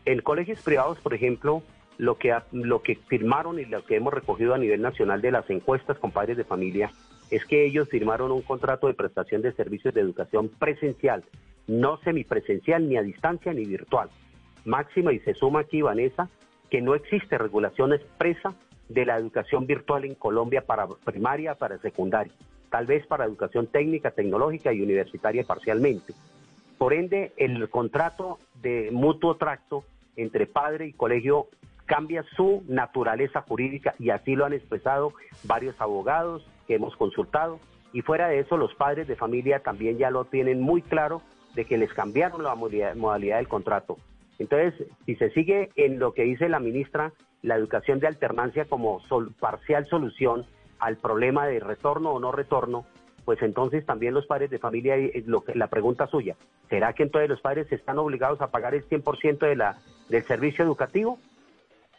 En 0.05 0.21
colegios 0.21 0.61
privados, 0.61 0.99
por 0.99 1.15
ejemplo, 1.15 1.63
lo 1.97 2.19
que, 2.19 2.37
lo 2.53 2.83
que 2.83 2.97
firmaron 2.97 3.59
y 3.59 3.65
lo 3.65 3.83
que 3.83 3.97
hemos 3.97 4.13
recogido 4.13 4.53
a 4.53 4.59
nivel 4.59 4.83
nacional 4.83 5.23
de 5.23 5.31
las 5.31 5.49
encuestas 5.49 5.97
con 5.97 6.11
padres 6.11 6.37
de 6.37 6.45
familia 6.45 6.91
es 7.31 7.47
que 7.47 7.65
ellos 7.65 7.89
firmaron 7.89 8.31
un 8.31 8.43
contrato 8.43 8.89
de 8.89 8.93
prestación 8.93 9.41
de 9.41 9.55
servicios 9.55 9.95
de 9.95 10.03
educación 10.03 10.51
presencial, 10.51 11.25
no 11.67 11.97
semipresencial, 12.05 12.87
ni 12.87 12.99
a 12.99 13.03
distancia, 13.03 13.55
ni 13.55 13.65
virtual 13.65 14.11
máxima 14.67 15.13
y 15.13 15.21
se 15.21 15.35
suma 15.35 15.61
aquí, 15.61 15.83
Vanessa, 15.83 16.29
que 16.71 16.83
no 16.83 16.95
existe 16.95 17.39
regulación 17.39 17.93
expresa 17.93 18.55
de 18.89 19.07
la 19.07 19.17
educación 19.17 19.67
virtual 19.67 20.05
en 20.05 20.15
Colombia 20.15 20.63
para 20.65 20.87
primaria, 20.87 21.55
para 21.55 21.79
secundaria, 21.79 22.33
tal 22.71 22.87
vez 22.87 23.07
para 23.07 23.25
educación 23.25 23.67
técnica, 23.67 24.11
tecnológica 24.11 24.73
y 24.73 24.83
universitaria 24.83 25.45
parcialmente. 25.45 26.13
Por 26.79 26.93
ende, 26.93 27.33
el 27.37 27.69
contrato 27.71 28.39
de 28.61 28.91
mutuo 28.93 29.37
tracto 29.37 29.85
entre 30.17 30.47
padre 30.47 30.87
y 30.87 30.93
colegio 30.93 31.49
cambia 31.87 32.25
su 32.37 32.65
naturaleza 32.69 33.43
jurídica 33.43 33.95
y 33.99 34.11
así 34.11 34.35
lo 34.35 34.45
han 34.45 34.53
expresado 34.53 35.13
varios 35.45 35.81
abogados 35.81 36.47
que 36.67 36.75
hemos 36.75 36.97
consultado. 36.97 37.61
Y 37.93 38.03
fuera 38.03 38.29
de 38.29 38.41
eso, 38.41 38.57
los 38.57 38.75
padres 38.75 39.07
de 39.07 39.17
familia 39.17 39.61
también 39.61 39.97
ya 39.97 40.11
lo 40.11 40.25
tienen 40.25 40.61
muy 40.61 40.83
claro 40.83 41.23
de 41.55 41.65
que 41.65 41.79
les 41.79 41.93
cambiaron 41.95 42.43
la 42.43 42.55
modalidad 42.55 43.37
del 43.39 43.49
contrato. 43.49 43.97
Entonces, 44.39 44.87
si 45.07 45.17
se 45.17 45.31
sigue 45.31 45.71
en 45.77 45.99
lo 45.99 46.13
que 46.13 46.23
dice 46.23 46.49
la 46.49 46.61
ministra, 46.61 47.13
la 47.43 47.57
educación 47.57 48.01
de 48.01 48.07
alternancia 48.07 48.65
como 48.67 49.01
parcial 49.41 49.87
solución 49.87 50.47
al 50.79 50.97
problema 50.97 51.47
de 51.47 51.61
retorno 51.61 52.13
o 52.13 52.21
no 52.21 52.33
retorno, 52.33 52.87
pues 53.25 53.43
entonces 53.43 53.85
también 53.85 54.15
los 54.15 54.27
padres 54.27 54.51
de 54.51 54.59
familia, 54.59 54.97
eh, 54.97 55.25
lo 55.27 55.43
que, 55.43 55.55
la 55.55 55.67
pregunta 55.67 56.07
suya, 56.07 56.37
¿será 56.69 56.93
que 56.93 57.03
entonces 57.03 57.29
los 57.29 57.41
padres 57.41 57.71
están 57.73 57.99
obligados 57.99 58.41
a 58.41 58.51
pagar 58.51 58.75
el 58.75 58.89
100% 58.89 59.39
de 59.39 59.57
la, 59.57 59.79
del 60.09 60.23
servicio 60.25 60.65
educativo? 60.65 61.19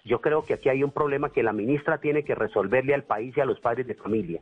Yo 0.06 0.22
creo 0.22 0.46
que 0.46 0.54
aquí 0.54 0.70
hay 0.70 0.84
un 0.84 0.92
problema 0.92 1.30
que 1.30 1.44
la 1.44 1.52
ministra 1.52 1.98
tiene 1.98 2.24
que 2.24 2.34
resolverle 2.34 2.94
al 2.94 3.04
país 3.04 3.36
y 3.36 3.42
a 3.42 3.46
los 3.46 3.60
padres 3.60 3.88
de 3.88 3.96
familia. 3.96 4.42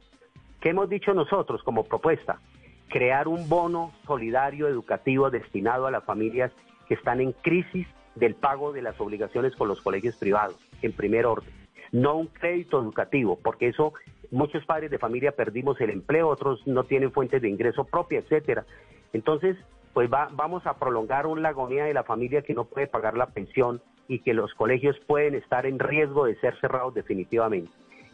¿Qué 0.62 0.70
hemos 0.70 0.90
dicho 0.90 1.14
nosotros 1.14 1.64
como 1.64 1.86
propuesta? 1.86 2.40
Crear 2.88 3.28
un 3.28 3.50
bono 3.50 3.92
solidario 4.06 4.68
educativo 4.68 5.32
destinado 5.32 5.88
a 5.88 5.92
las 5.92 6.04
familias 6.04 6.52
que 6.88 6.96
están 6.96 7.22
en 7.22 7.32
crisis 7.32 7.88
del 8.16 8.36
pago 8.36 8.72
de 8.72 8.82
las 8.82 9.00
obligaciones 9.00 9.56
con 9.56 9.68
los 9.68 9.82
colegios 9.82 10.16
privados, 10.16 10.58
en 10.82 10.94
primer 10.94 11.26
orden. 11.26 11.50
No 11.92 12.16
un 12.16 12.28
crédito 12.28 12.82
educativo, 12.82 13.40
porque 13.42 13.68
eso 13.68 13.94
muchos 14.32 14.66
padres 14.66 14.92
de 14.92 14.98
familia 14.98 15.32
perdimos 15.32 15.80
el 15.82 15.90
empleo, 15.90 16.28
otros 16.28 16.66
no 16.66 16.84
tienen 16.84 17.12
fuentes 17.12 17.42
de 17.42 17.50
ingreso 17.50 17.84
propia, 17.84 18.20
etcétera. 18.20 18.66
Entonces, 19.14 19.58
pues 19.94 20.10
vamos 20.10 20.66
a 20.68 20.78
prolongar 20.78 21.26
una 21.26 21.50
agonía 21.50 21.86
de 21.86 21.94
la 21.94 22.04
familia 22.04 22.42
que 22.42 22.54
no 22.54 22.66
puede 22.66 22.88
pagar 22.88 23.16
la 23.16 23.28
pensión 23.28 23.82
y 24.08 24.20
que 24.20 24.34
los 24.34 24.54
colegios 24.54 25.00
pueden 25.08 25.36
estar 25.36 25.66
en 25.66 25.80
riesgo 25.80 26.26
de 26.26 26.36
ser 26.36 26.60
cerrados 26.60 26.94
definitivamente. 26.94 27.72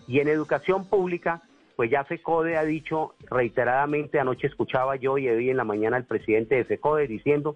Y 0.07 0.19
en 0.19 0.27
educación 0.27 0.85
pública, 0.85 1.41
pues 1.75 1.89
ya 1.89 2.03
FECODE 2.03 2.57
ha 2.57 2.63
dicho 2.63 3.15
reiteradamente, 3.29 4.19
anoche 4.19 4.47
escuchaba 4.47 4.95
yo 4.95 5.17
y 5.17 5.27
hoy 5.27 5.49
en 5.49 5.57
la 5.57 5.63
mañana 5.63 5.97
el 5.97 6.05
presidente 6.05 6.55
de 6.55 6.65
FECODE 6.65 7.07
diciendo 7.07 7.55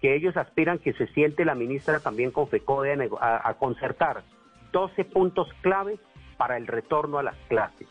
que 0.00 0.14
ellos 0.14 0.36
aspiran 0.36 0.78
que 0.78 0.92
se 0.94 1.06
siente 1.08 1.44
la 1.44 1.54
ministra 1.54 2.00
también 2.00 2.30
con 2.30 2.48
FECODE 2.48 3.10
a, 3.20 3.54
concertar 3.54 4.22
12 4.72 5.04
puntos 5.04 5.48
claves 5.60 6.00
para 6.36 6.56
el 6.56 6.66
retorno 6.66 7.18
a 7.18 7.22
las 7.22 7.36
clases. 7.48 7.86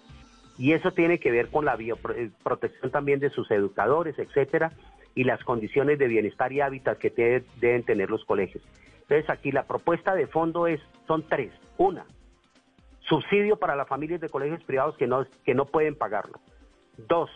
Y 0.58 0.74
eso 0.74 0.92
tiene 0.92 1.20
que 1.20 1.32
ver 1.32 1.50
con 1.50 1.66
la 1.66 1.76
eh, 1.76 2.32
protección 2.44 2.92
también 2.92 3.20
de 3.20 3.30
sus 3.30 3.50
educadores, 3.52 4.18
etcétera, 4.18 4.72
y 5.16 5.24
las 5.24 5.44
condiciones 5.44 6.00
de 6.00 6.08
bienestar 6.08 6.52
y 6.52 6.62
hábitat 6.62 6.98
que 6.98 7.44
deben 7.58 7.84
tener 7.84 8.10
los 8.10 8.26
colegios. 8.26 8.64
Entonces 9.02 9.30
aquí 9.30 9.52
la 9.52 9.64
propuesta 9.64 10.16
de 10.16 10.28
fondo 10.28 10.68
es, 10.68 10.82
son 11.08 11.24
tres. 11.28 11.52
Una, 11.78 12.06
subsidio 13.02 13.58
para 13.58 13.76
las 13.76 13.88
familias 13.88 14.22
de 14.22 14.30
colegios 14.30 14.64
privados 14.64 14.98
que 14.98 15.08
no, 15.08 15.26
que 15.44 15.54
no 15.54 15.66
pueden 15.66 15.96
pagarlo. 15.96 16.40
Dos, 17.08 17.30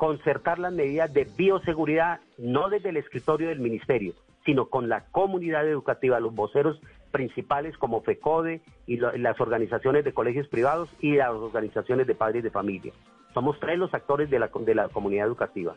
concertar 0.00 0.58
las 0.58 0.72
medidas 0.72 1.12
de 1.12 1.28
bioseguridad 1.36 2.20
no 2.38 2.70
desde 2.70 2.88
el 2.88 2.96
escritorio 2.96 3.50
del 3.50 3.60
ministerio, 3.60 4.14
sino 4.46 4.70
con 4.70 4.88
la 4.88 5.04
comunidad 5.10 5.68
educativa, 5.68 6.18
los 6.20 6.34
voceros 6.34 6.80
principales 7.10 7.76
como 7.76 8.00
FECODE 8.00 8.62
y 8.86 8.96
las 8.96 9.38
organizaciones 9.42 10.02
de 10.06 10.14
colegios 10.14 10.48
privados 10.48 10.88
y 11.00 11.16
las 11.16 11.32
organizaciones 11.32 12.06
de 12.06 12.14
padres 12.14 12.42
de 12.42 12.50
familia. 12.50 12.94
Somos 13.34 13.60
tres 13.60 13.78
los 13.78 13.92
actores 13.92 14.30
de 14.30 14.38
la, 14.38 14.48
de 14.60 14.74
la 14.74 14.88
comunidad 14.88 15.26
educativa. 15.26 15.76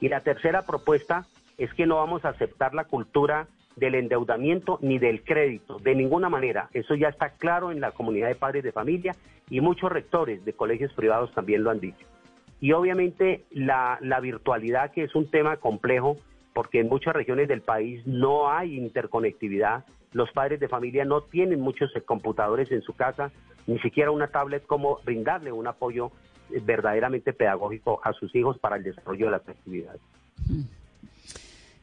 Y 0.00 0.08
la 0.08 0.22
tercera 0.22 0.62
propuesta 0.62 1.26
es 1.58 1.70
que 1.74 1.84
no 1.84 1.96
vamos 1.96 2.24
a 2.24 2.30
aceptar 2.30 2.72
la 2.72 2.84
cultura 2.84 3.48
del 3.76 3.96
endeudamiento 3.96 4.78
ni 4.80 4.98
del 4.98 5.22
crédito, 5.24 5.78
de 5.78 5.94
ninguna 5.94 6.30
manera. 6.30 6.70
Eso 6.72 6.94
ya 6.94 7.08
está 7.08 7.34
claro 7.34 7.70
en 7.70 7.82
la 7.82 7.90
comunidad 7.90 8.28
de 8.28 8.34
padres 8.34 8.64
de 8.64 8.72
familia 8.72 9.14
y 9.50 9.60
muchos 9.60 9.92
rectores 9.92 10.42
de 10.46 10.54
colegios 10.54 10.94
privados 10.94 11.34
también 11.34 11.62
lo 11.62 11.70
han 11.70 11.80
dicho 11.80 12.06
y 12.60 12.72
obviamente 12.72 13.44
la, 13.50 13.98
virtualidad 14.20 14.90
que 14.90 15.04
es 15.04 15.14
un 15.14 15.30
tema 15.30 15.56
complejo 15.58 16.16
porque 16.52 16.80
en 16.80 16.88
muchas 16.88 17.14
regiones 17.14 17.46
del 17.46 17.62
país 17.62 18.04
no 18.04 18.50
hay 18.50 18.76
interconectividad. 18.76 19.84
Los 20.12 20.30
padres 20.32 20.58
de 20.58 20.68
familia 20.68 21.04
no 21.04 21.20
tienen 21.20 21.60
muchos 21.60 21.94
eh, 21.94 22.00
computadores 22.00 22.72
en 22.72 22.82
su 22.82 22.94
casa, 22.94 23.30
ni 23.66 23.78
siquiera 23.78 24.10
una 24.10 24.26
tablet 24.26 24.66
como 24.66 24.98
brindarle 25.04 25.52
un 25.52 25.68
apoyo 25.68 26.10
eh, 26.50 26.60
verdaderamente 26.64 27.32
pedagógico 27.32 28.00
a 28.02 28.12
sus 28.12 28.34
hijos 28.34 28.58
para 28.58 28.76
el 28.76 28.82
desarrollo 28.82 29.26
de 29.26 29.30
las 29.30 29.48
actividades. 29.48 30.00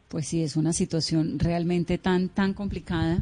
Pues 0.09 0.28
sí, 0.28 0.43
es 0.43 0.57
una 0.57 0.73
situación 0.73 1.39
realmente 1.39 1.97
tan, 1.97 2.28
tan 2.28 2.53
complicada. 2.53 3.19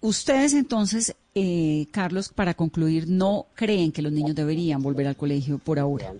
Ustedes 0.00 0.54
entonces, 0.54 1.16
eh, 1.34 1.86
Carlos, 1.90 2.30
para 2.30 2.54
concluir, 2.54 3.08
no 3.08 3.46
creen 3.54 3.92
que 3.92 4.02
los 4.02 4.12
niños 4.12 4.34
deberían 4.34 4.82
volver 4.82 5.06
al 5.06 5.16
colegio 5.16 5.58
por 5.58 5.78
ahora. 5.78 6.14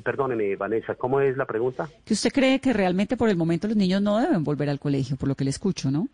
Perdóneme, 0.00 0.56
Vanessa, 0.56 0.94
¿cómo 0.94 1.20
es 1.20 1.36
la 1.36 1.46
pregunta? 1.46 1.88
Que 2.04 2.14
usted 2.14 2.30
cree 2.32 2.60
que 2.60 2.72
realmente 2.72 3.16
por 3.16 3.28
el 3.28 3.36
momento 3.36 3.68
los 3.68 3.76
niños 3.76 4.02
no 4.02 4.18
deben 4.18 4.44
volver 4.44 4.68
al 4.68 4.78
colegio, 4.78 5.16
por 5.16 5.28
lo 5.28 5.34
que 5.34 5.44
le 5.44 5.50
escucho, 5.50 5.90
¿no? 5.90 6.08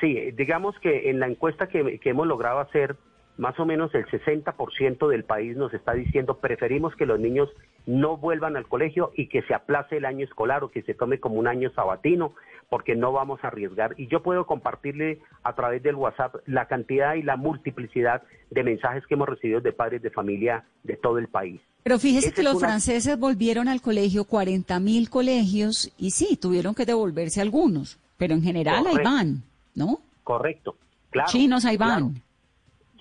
Sí, 0.00 0.30
digamos 0.32 0.78
que 0.80 1.10
en 1.10 1.20
la 1.20 1.28
encuesta 1.28 1.68
que, 1.68 1.98
que 1.98 2.10
hemos 2.10 2.26
logrado 2.26 2.58
hacer, 2.58 2.96
más 3.42 3.58
o 3.58 3.66
menos 3.66 3.92
el 3.92 4.06
60% 4.06 5.08
del 5.08 5.24
país 5.24 5.56
nos 5.56 5.74
está 5.74 5.94
diciendo 5.94 6.38
preferimos 6.38 6.94
que 6.94 7.06
los 7.06 7.18
niños 7.18 7.48
no 7.86 8.16
vuelvan 8.16 8.56
al 8.56 8.68
colegio 8.68 9.10
y 9.16 9.28
que 9.28 9.42
se 9.42 9.52
aplace 9.52 9.96
el 9.96 10.04
año 10.04 10.24
escolar 10.24 10.62
o 10.62 10.70
que 10.70 10.82
se 10.82 10.94
tome 10.94 11.18
como 11.18 11.40
un 11.40 11.48
año 11.48 11.68
sabatino 11.72 12.34
porque 12.68 12.94
no 12.94 13.10
vamos 13.10 13.42
a 13.42 13.48
arriesgar. 13.48 13.96
Y 13.98 14.06
yo 14.06 14.22
puedo 14.22 14.46
compartirle 14.46 15.18
a 15.42 15.56
través 15.56 15.82
del 15.82 15.96
WhatsApp 15.96 16.36
la 16.46 16.68
cantidad 16.68 17.16
y 17.16 17.22
la 17.24 17.36
multiplicidad 17.36 18.22
de 18.52 18.62
mensajes 18.62 19.04
que 19.08 19.14
hemos 19.14 19.28
recibido 19.28 19.60
de 19.60 19.72
padres 19.72 20.02
de 20.02 20.10
familia 20.10 20.64
de 20.84 20.96
todo 20.96 21.18
el 21.18 21.26
país. 21.26 21.60
Pero 21.82 21.98
fíjese 21.98 22.32
que 22.32 22.44
los 22.44 22.60
franceses 22.60 23.18
volvieron 23.18 23.66
al 23.66 23.80
colegio, 23.80 24.24
40 24.24 24.78
mil 24.78 25.10
colegios, 25.10 25.92
y 25.98 26.12
sí, 26.12 26.38
tuvieron 26.40 26.76
que 26.76 26.86
devolverse 26.86 27.40
algunos, 27.40 27.98
pero 28.16 28.34
en 28.34 28.42
general 28.42 28.86
ahí 28.86 29.02
van, 29.02 29.42
¿no? 29.74 29.98
Correcto, 30.22 30.76
claro. 31.10 31.28
Chinos 31.28 31.64
ahí 31.64 31.76
van. 31.76 32.22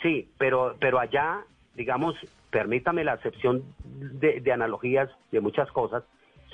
Sí, 0.01 0.29
pero, 0.37 0.75
pero 0.79 0.99
allá, 0.99 1.41
digamos, 1.75 2.15
permítame 2.49 3.03
la 3.03 3.13
acepción 3.13 3.63
de, 3.85 4.51
analogías 4.51 5.09
de 5.31 5.41
muchas 5.41 5.71
cosas, 5.71 6.03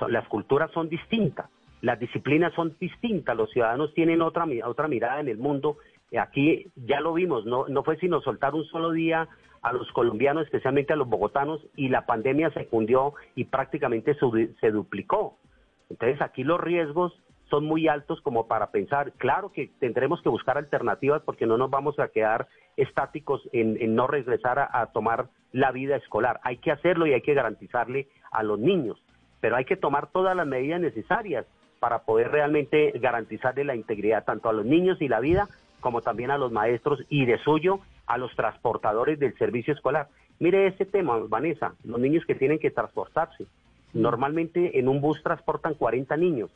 las 0.07 0.27
culturas 0.27 0.69
son 0.71 0.89
distintas, 0.89 1.49
las 1.81 1.99
disciplinas 1.99 2.53
son 2.53 2.75
distintas, 2.79 3.35
los 3.35 3.49
ciudadanos 3.51 3.93
tienen 3.93 4.21
otra, 4.21 4.45
otra 4.65 4.87
mirada 4.87 5.19
en 5.19 5.27
el 5.27 5.37
mundo. 5.37 5.77
Aquí 6.19 6.67
ya 6.75 6.99
lo 6.99 7.13
vimos, 7.13 7.45
no, 7.45 7.67
no 7.67 7.83
fue 7.83 7.97
sino 7.97 8.21
soltar 8.21 8.53
un 8.53 8.65
solo 8.65 8.91
día 8.91 9.27
a 9.61 9.73
los 9.73 9.91
colombianos, 9.91 10.45
especialmente 10.45 10.93
a 10.93 10.95
los 10.95 11.09
bogotanos, 11.09 11.65
y 11.75 11.89
la 11.89 12.05
pandemia 12.05 12.51
se 12.51 12.67
cundió 12.67 13.13
y 13.35 13.45
prácticamente 13.45 14.15
se 14.61 14.71
duplicó. 14.71 15.37
Entonces 15.89 16.21
aquí 16.21 16.43
los 16.43 16.59
riesgos 16.59 17.13
son 17.49 17.65
muy 17.65 17.87
altos 17.87 18.21
como 18.21 18.47
para 18.47 18.71
pensar, 18.71 19.13
claro 19.13 19.51
que 19.51 19.69
tendremos 19.79 20.21
que 20.21 20.29
buscar 20.29 20.57
alternativas 20.57 21.21
porque 21.23 21.45
no 21.45 21.57
nos 21.57 21.69
vamos 21.69 21.97
a 21.99 22.09
quedar 22.09 22.47
estáticos 22.75 23.41
en, 23.53 23.95
no 23.95 24.07
regresar 24.07 24.59
a, 24.71 24.85
tomar 24.87 25.29
la 25.51 25.71
vida 25.71 25.95
escolar. 25.95 26.39
Hay 26.43 26.57
que 26.57 26.71
hacerlo 26.71 27.07
y 27.07 27.13
hay 27.13 27.21
que 27.21 27.33
garantizarle 27.33 28.07
a 28.31 28.43
los 28.43 28.59
niños, 28.59 29.01
pero 29.39 29.55
hay 29.55 29.65
que 29.65 29.77
tomar 29.77 30.07
todas 30.07 30.35
las 30.35 30.45
medidas 30.45 30.81
necesarias 30.81 31.45
para 31.79 31.99
poder 31.99 32.31
realmente 32.31 32.91
garantizarle 32.99 33.63
la 33.63 33.75
integridad 33.75 34.25
tanto 34.25 34.49
a 34.49 34.53
los 34.53 34.65
niños 34.65 35.01
y 35.01 35.07
la 35.07 35.19
vida 35.19 35.47
como 35.79 36.01
también 36.01 36.31
a 36.31 36.37
los 36.37 36.51
maestros 36.51 37.03
y 37.07 37.25
de 37.25 37.37
suyo 37.39 37.79
a 38.07 38.17
los 38.17 38.35
transportadores 38.35 39.19
del 39.19 39.37
servicio 39.37 39.73
escolar. 39.73 40.07
Mire 40.39 40.67
ese 40.67 40.85
tema, 40.85 41.17
Vanessa, 41.27 41.75
los 41.83 41.99
niños 41.99 42.25
que 42.25 42.35
tienen 42.35 42.59
que 42.59 42.71
transportarse. 42.71 43.45
Normalmente 43.93 44.79
en 44.79 44.87
un 44.87 45.01
bus 45.01 45.21
transportan 45.23 45.75
40 45.75 46.17
niños 46.17 46.51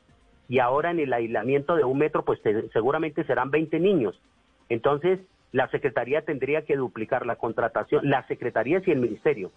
y 0.49 0.59
ahora 0.59 0.91
en 0.91 0.99
el 0.99 1.13
aislamiento 1.13 1.75
de 1.75 1.83
un 1.83 1.97
metro, 1.97 2.23
pues 2.25 2.39
seguramente 2.73 3.23
serán 3.23 3.51
20 3.51 3.79
niños. 3.79 4.19
Entonces, 4.69 5.19
la 5.51 5.69
Secretaría 5.69 6.23
tendría 6.23 6.63
que 6.63 6.77
duplicar 6.77 7.25
la 7.25 7.35
contratación, 7.35 8.09
la 8.09 8.25
Secretaría 8.27 8.81
y 8.85 8.91
el 8.91 8.99
Ministerio, 8.99 9.51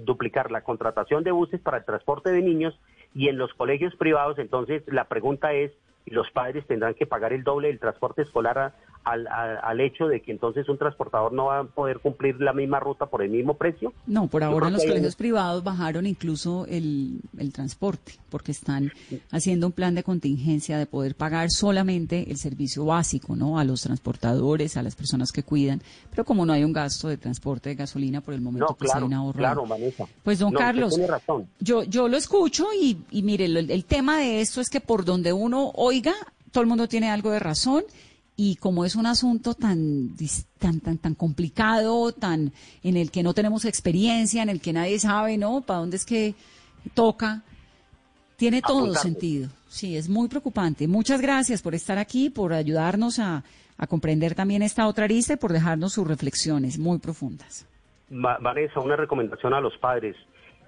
duplicar 0.00 0.50
la 0.50 0.62
contratación 0.62 1.22
de 1.22 1.30
buses 1.30 1.60
para 1.60 1.78
el 1.78 1.84
transporte 1.84 2.30
de 2.30 2.42
niños 2.42 2.78
y 3.14 3.28
en 3.28 3.38
los 3.38 3.54
colegios 3.54 3.94
privados, 3.94 4.38
entonces 4.38 4.82
la 4.86 5.04
pregunta 5.04 5.52
es, 5.52 5.72
los 6.06 6.30
padres 6.32 6.66
tendrán 6.66 6.94
que 6.94 7.06
pagar 7.06 7.32
el 7.32 7.44
doble 7.44 7.68
del 7.68 7.78
transporte 7.78 8.22
escolar 8.22 8.58
a, 8.58 8.74
al, 9.04 9.26
al, 9.26 9.80
hecho 9.80 10.06
de 10.06 10.20
que 10.20 10.32
entonces 10.32 10.68
un 10.68 10.78
transportador 10.78 11.32
no 11.32 11.46
va 11.46 11.60
a 11.60 11.64
poder 11.64 12.00
cumplir 12.00 12.40
la 12.40 12.52
misma 12.52 12.80
ruta 12.80 13.06
por 13.06 13.22
el 13.22 13.30
mismo 13.30 13.54
precio? 13.54 13.92
No, 14.06 14.28
por 14.28 14.42
ahora 14.42 14.68
en 14.68 14.72
los 14.74 14.84
colegios 14.84 15.14
privados 15.14 15.62
bajaron 15.62 16.06
incluso 16.06 16.66
el, 16.68 17.20
el, 17.38 17.52
transporte, 17.52 18.12
porque 18.30 18.52
están 18.52 18.92
haciendo 19.30 19.66
un 19.66 19.72
plan 19.72 19.94
de 19.94 20.02
contingencia 20.02 20.78
de 20.78 20.86
poder 20.86 21.14
pagar 21.14 21.50
solamente 21.50 22.30
el 22.30 22.38
servicio 22.38 22.86
básico, 22.86 23.36
¿no? 23.36 23.58
A 23.58 23.64
los 23.64 23.82
transportadores, 23.82 24.76
a 24.76 24.82
las 24.82 24.96
personas 24.96 25.32
que 25.32 25.42
cuidan, 25.42 25.82
pero 26.10 26.24
como 26.24 26.46
no 26.46 26.52
hay 26.52 26.64
un 26.64 26.72
gasto 26.72 27.08
de 27.08 27.18
transporte 27.18 27.68
de 27.68 27.74
gasolina 27.74 28.22
por 28.22 28.32
el 28.32 28.40
momento, 28.40 28.74
pues 28.78 28.90
claro, 28.90 29.06
hay 29.06 29.12
un 29.12 29.14
ahorro. 29.14 29.38
Claro, 29.38 29.66
Vanessa. 29.66 30.06
Pues 30.22 30.38
don 30.38 30.52
Carlos, 30.52 30.98
yo 31.60 31.84
yo 31.84 32.08
lo 32.08 32.16
escucho 32.16 32.68
y, 32.78 32.98
y 33.10 33.22
mire, 33.22 33.44
el, 33.44 33.70
el 33.70 33.84
tema 33.84 34.18
de 34.18 34.40
esto 34.40 34.60
es 34.60 34.70
que 34.70 34.80
por 34.80 35.04
donde 35.04 35.32
uno 35.32 35.72
oiga, 35.74 36.14
todo 36.50 36.62
el 36.62 36.68
mundo 36.68 36.88
tiene 36.88 37.10
algo 37.10 37.30
de 37.30 37.40
razón 37.40 37.84
y 38.36 38.56
como 38.56 38.84
es 38.84 38.96
un 38.96 39.06
asunto 39.06 39.54
tan, 39.54 40.10
tan, 40.58 40.80
tan, 40.80 40.98
tan 40.98 41.14
complicado, 41.14 42.12
tan, 42.12 42.52
en 42.82 42.96
el 42.96 43.10
que 43.10 43.22
no 43.22 43.32
tenemos 43.32 43.64
experiencia, 43.64 44.42
en 44.42 44.48
el 44.48 44.60
que 44.60 44.72
nadie 44.72 44.98
sabe, 44.98 45.38
¿no? 45.38 45.60
¿Para 45.60 45.80
dónde 45.80 45.96
es 45.96 46.04
que 46.04 46.34
toca? 46.94 47.42
Tiene 48.36 48.60
todo 48.60 48.92
sentido. 48.94 49.48
Sí, 49.68 49.96
es 49.96 50.08
muy 50.08 50.28
preocupante. 50.28 50.88
Muchas 50.88 51.20
gracias 51.20 51.62
por 51.62 51.74
estar 51.74 51.98
aquí, 51.98 52.30
por 52.30 52.52
ayudarnos 52.52 53.20
a, 53.20 53.44
a 53.78 53.86
comprender 53.86 54.34
también 54.34 54.62
esta 54.62 54.88
otra 54.88 55.04
arista 55.04 55.34
y 55.34 55.36
por 55.36 55.52
dejarnos 55.52 55.92
sus 55.92 56.06
reflexiones 56.06 56.78
muy 56.78 56.98
profundas. 56.98 57.66
Vanessa, 58.10 58.80
una 58.80 58.96
recomendación 58.96 59.54
a 59.54 59.60
los 59.60 59.76
padres. 59.78 60.16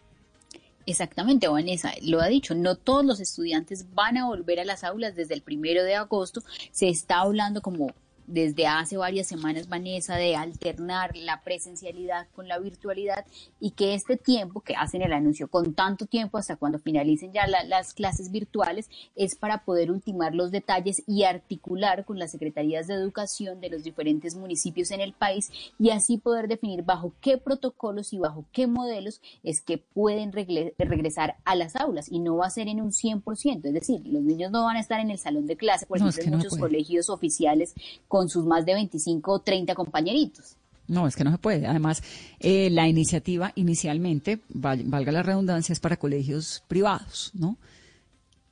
Exactamente, 0.86 1.50
Vanessa, 1.50 1.92
lo 2.02 2.22
ha 2.22 2.28
dicho, 2.28 2.56
no 2.56 2.76
todos 2.76 3.04
los 3.04 3.20
estudiantes 3.20 3.94
van 3.94 4.18
a 4.18 4.26
volver 4.26 4.62
a 4.62 4.66
las 4.66 4.86
aulas 4.86 5.16
desde 5.16 5.34
el 5.34 5.42
primero 5.42 5.84
de 5.84 5.96
agosto. 5.96 6.44
Se 6.72 6.88
está 6.88 7.20
hablando 7.20 7.62
como 7.62 7.94
desde 8.28 8.68
hace 8.68 8.98
varias 8.98 9.28
semanas, 9.28 9.70
Vanessa, 9.70 10.16
de 10.16 10.36
alternar 10.36 11.16
la 11.16 11.42
presencialidad 11.44 12.28
con 12.36 12.48
la 12.48 12.60
virtualidad 12.60 13.26
y 13.60 13.72
que 13.72 13.94
este 13.94 14.18
tiempo 14.18 14.62
que 14.62 14.76
hacen 14.76 15.02
el 15.02 15.14
anuncio 15.14 15.48
con 15.48 15.74
tanto 15.74 16.06
tiempo 16.06 16.38
hasta 16.38 16.58
cuando 16.58 16.78
finalicen 16.80 17.32
ya 17.32 17.48
las 17.48 17.94
clases 17.94 18.32
virtuales 18.32 18.90
es 19.16 19.36
para 19.36 19.64
poder 19.64 19.92
ultimar 19.92 20.36
los 20.36 20.52
detalles 20.52 21.04
y 21.08 21.24
articular 21.24 22.06
con 22.06 22.20
las 22.20 22.32
secretarías 22.32 22.88
de 22.88 22.96
educación 22.96 23.62
de 23.62 23.70
los 23.70 23.84
diferentes 23.84 24.36
municipios 24.36 24.92
en 24.92 25.00
el 25.00 25.14
país 25.14 25.50
y 25.80 25.92
así 25.92 26.18
poder 26.18 26.50
definir 26.50 26.84
bajo 26.84 27.14
qué 27.22 27.38
protocolos 27.38 28.12
y 28.12 28.18
bajo 28.18 28.46
qué 28.52 28.68
modelos 28.68 29.22
es 29.44 29.62
que 29.62 29.78
pueden 29.78 30.34
regresar 30.34 31.38
a 31.46 31.56
las 31.56 31.76
aulas. 31.76 32.12
Y 32.12 32.20
no 32.20 32.38
va 32.38 32.48
a 32.48 32.50
ser 32.50 32.68
en 32.68 32.82
un 32.82 32.92
100%, 32.92 33.66
es 33.66 33.74
decir, 33.74 34.02
los 34.06 34.22
niños 34.22 34.52
no 34.52 34.66
van 34.66 34.76
a 34.76 34.82
estar 34.82 35.00
en 35.00 35.12
el 35.12 35.18
salón 35.18 35.48
de 35.48 35.56
clase, 35.56 35.86
por 35.86 35.98
ejemplo, 35.98 36.24
en 36.24 36.32
muchos 36.32 36.58
colegios 36.58 37.10
oficiales 37.10 37.74
con 38.08 38.17
sus 38.30 38.46
más 38.46 38.66
de 38.66 38.74
25 38.74 39.32
o 39.32 39.40
30 39.40 39.76
compañeritos. 39.76 40.56
No, 40.88 41.06
es 41.06 41.16
que 41.16 41.24
no 41.24 41.32
se 41.32 41.38
puede. 41.38 41.68
Además, 41.68 42.02
eh, 42.40 42.70
la 42.70 42.88
iniciativa 42.88 43.52
inicialmente, 43.56 44.40
valga 44.50 45.12
la 45.12 45.24
redundancia, 45.24 45.74
es 45.74 45.80
para 45.80 45.98
colegios 45.98 46.64
privados, 46.68 47.32
¿no? 47.34 47.58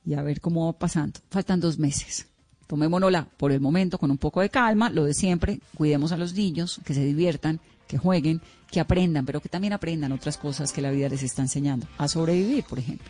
Y 0.04 0.14
a 0.14 0.22
ver 0.22 0.40
cómo 0.40 0.66
va 0.66 0.78
pasando. 0.78 1.18
Faltan 1.30 1.60
dos 1.60 1.78
meses. 1.78 2.26
Tomémonosla 2.66 3.26
por 3.36 3.52
el 3.52 3.60
momento 3.60 3.98
con 3.98 4.10
un 4.10 4.18
poco 4.18 4.40
de 4.40 4.50
calma, 4.50 4.90
lo 4.90 5.04
de 5.04 5.14
siempre, 5.14 5.60
cuidemos 5.76 6.12
a 6.12 6.16
los 6.16 6.34
niños, 6.34 6.80
que 6.84 6.94
se 6.94 7.04
diviertan, 7.04 7.60
que 7.86 7.96
jueguen, 7.96 8.40
que 8.70 8.80
aprendan, 8.80 9.24
pero 9.24 9.40
que 9.40 9.48
también 9.48 9.72
aprendan 9.72 10.12
otras 10.12 10.36
cosas 10.36 10.72
que 10.72 10.82
la 10.82 10.90
vida 10.90 11.08
les 11.08 11.22
está 11.22 11.42
enseñando, 11.42 11.86
a 11.96 12.08
sobrevivir, 12.08 12.64
por 12.64 12.78
ejemplo. 12.78 13.08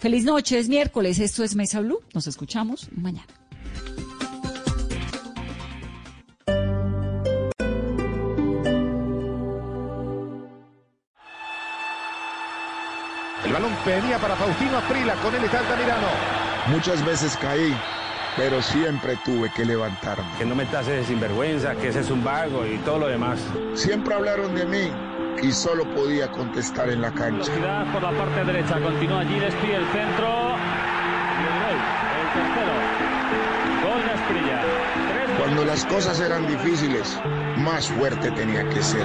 Feliz 0.00 0.24
noche, 0.24 0.58
es 0.58 0.68
miércoles, 0.68 1.18
esto 1.18 1.44
es 1.44 1.54
Mesa 1.54 1.80
Blue, 1.80 2.00
nos 2.14 2.26
escuchamos 2.26 2.88
mañana. 2.92 3.28
Venía 13.90 14.18
para 14.18 14.36
Faustino 14.36 14.78
Aprila, 14.78 15.14
con 15.14 15.34
él 15.34 15.44
está 15.44 15.60
Altamirano. 15.60 16.06
Muchas 16.66 17.04
veces 17.04 17.36
caí, 17.36 17.76
pero 18.36 18.62
siempre 18.62 19.16
tuve 19.24 19.50
que 19.50 19.64
levantarme. 19.64 20.24
Que 20.38 20.44
no 20.44 20.54
me 20.54 20.64
tases 20.66 20.96
de 20.96 21.04
sinvergüenza, 21.04 21.74
que 21.74 21.88
ese 21.88 22.00
es 22.00 22.10
un 22.10 22.24
vago 22.24 22.66
y 22.66 22.78
todo 22.78 23.00
lo 23.00 23.06
demás. 23.08 23.40
Siempre 23.74 24.14
hablaron 24.14 24.54
de 24.54 24.64
mí 24.64 24.90
y 25.42 25.52
solo 25.52 25.84
podía 25.94 26.30
contestar 26.30 26.88
en 26.88 27.02
la 27.02 27.10
cancha. 27.12 27.52
por 27.92 28.02
la 28.02 28.12
parte 28.12 28.44
derecha, 28.44 28.80
continúa 28.80 29.20
allí 29.20 29.36
el 29.36 29.52
centro. 29.52 30.54
Y 31.36 31.44
el 31.44 31.58
gol, 31.60 31.78
el 32.20 32.28
tercero. 32.32 32.72
Gol 33.82 34.02
de 34.04 34.12
Asprilla. 34.12 34.62
Cuando 35.38 35.64
las 35.64 35.84
cosas 35.84 36.20
eran 36.20 36.46
difíciles, 36.46 37.20
más 37.58 37.88
fuerte 37.88 38.30
tenía 38.30 38.66
que 38.68 38.82
ser. 38.82 39.04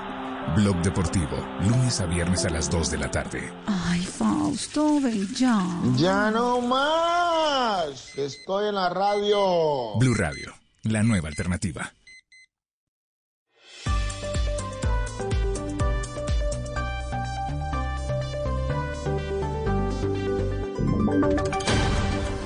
Blog 0.55 0.81
Deportivo, 0.81 1.37
lunes 1.61 2.01
a 2.01 2.05
viernes 2.05 2.45
a 2.45 2.49
las 2.49 2.69
2 2.69 2.91
de 2.91 2.97
la 2.97 3.09
tarde. 3.09 3.53
Ay, 3.67 4.01
Fausto, 4.01 4.99
ven 4.99 5.27
ya. 5.33 5.65
Ya 5.95 6.29
no 6.31 6.61
más. 6.61 8.17
Estoy 8.17 8.69
en 8.69 8.75
la 8.75 8.89
radio. 8.89 9.97
Blue 9.97 10.13
Radio, 10.13 10.53
la 10.83 11.03
nueva 11.03 11.29
alternativa. 11.29 11.93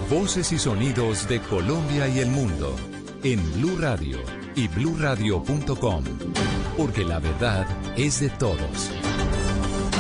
Voces 0.10 0.52
y 0.52 0.60
sonidos 0.60 1.28
de 1.28 1.42
Colombia 1.42 2.08
y 2.08 2.20
el 2.20 2.30
mundo 2.30 2.76
en 3.24 3.42
Blue 3.54 3.76
Radio 3.80 4.20
y 4.56 4.68
bluradio.com, 4.68 6.04
porque 6.78 7.04
la 7.04 7.20
verdad 7.20 7.68
es 7.98 8.20
de 8.20 8.30
todos. 8.30 8.92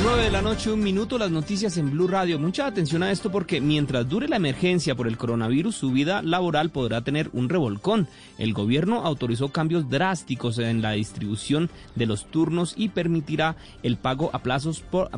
9 0.03 0.23
de 0.25 0.29
la 0.29 0.43
noche, 0.43 0.71
un 0.71 0.83
minuto, 0.83 1.17
las 1.17 1.31
noticias 1.31 1.77
en 1.77 1.89
Blue 1.89 2.07
Radio. 2.07 2.37
Mucha 2.37 2.67
atención 2.67 3.01
a 3.01 3.11
esto 3.11 3.31
porque 3.31 3.59
mientras 3.59 4.07
dure 4.07 4.27
la 4.27 4.35
emergencia 4.35 4.93
por 4.93 5.07
el 5.07 5.17
coronavirus, 5.17 5.75
su 5.75 5.91
vida 5.91 6.21
laboral 6.21 6.69
podrá 6.69 7.01
tener 7.01 7.31
un 7.33 7.49
revolcón. 7.49 8.07
El 8.37 8.53
gobierno 8.53 9.01
autorizó 9.03 9.49
cambios 9.49 9.89
drásticos 9.89 10.59
en 10.59 10.83
la 10.83 10.91
distribución 10.91 11.71
de 11.95 12.05
los 12.05 12.25
turnos 12.25 12.75
y 12.77 12.89
permitirá 12.89 13.55
el 13.81 13.97
pago 13.97 14.29
a 14.33 14.39
plazos 14.39 14.81
por, 14.81 15.09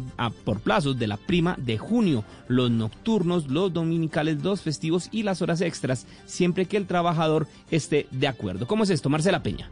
por 0.46 0.62
plazos 0.62 0.98
de 0.98 1.08
la 1.08 1.18
prima 1.18 1.56
de 1.58 1.78
junio, 1.78 2.24
los 2.48 2.72
nocturnos, 2.72 3.50
los 3.50 3.74
dominicales, 3.74 4.42
los 4.42 4.62
festivos 4.62 5.10
y 5.12 5.24
las 5.24 5.42
horas 5.42 5.60
extras, 5.60 6.08
siempre 6.26 6.66
que 6.66 6.78
el 6.78 6.88
trabajador 6.88 7.48
esté 7.72 8.08
de 8.12 8.28
acuerdo. 8.28 8.68
¿Cómo 8.68 8.86
es 8.86 8.90
esto, 8.90 9.10
Marcela 9.10 9.44
Peña? 9.44 9.70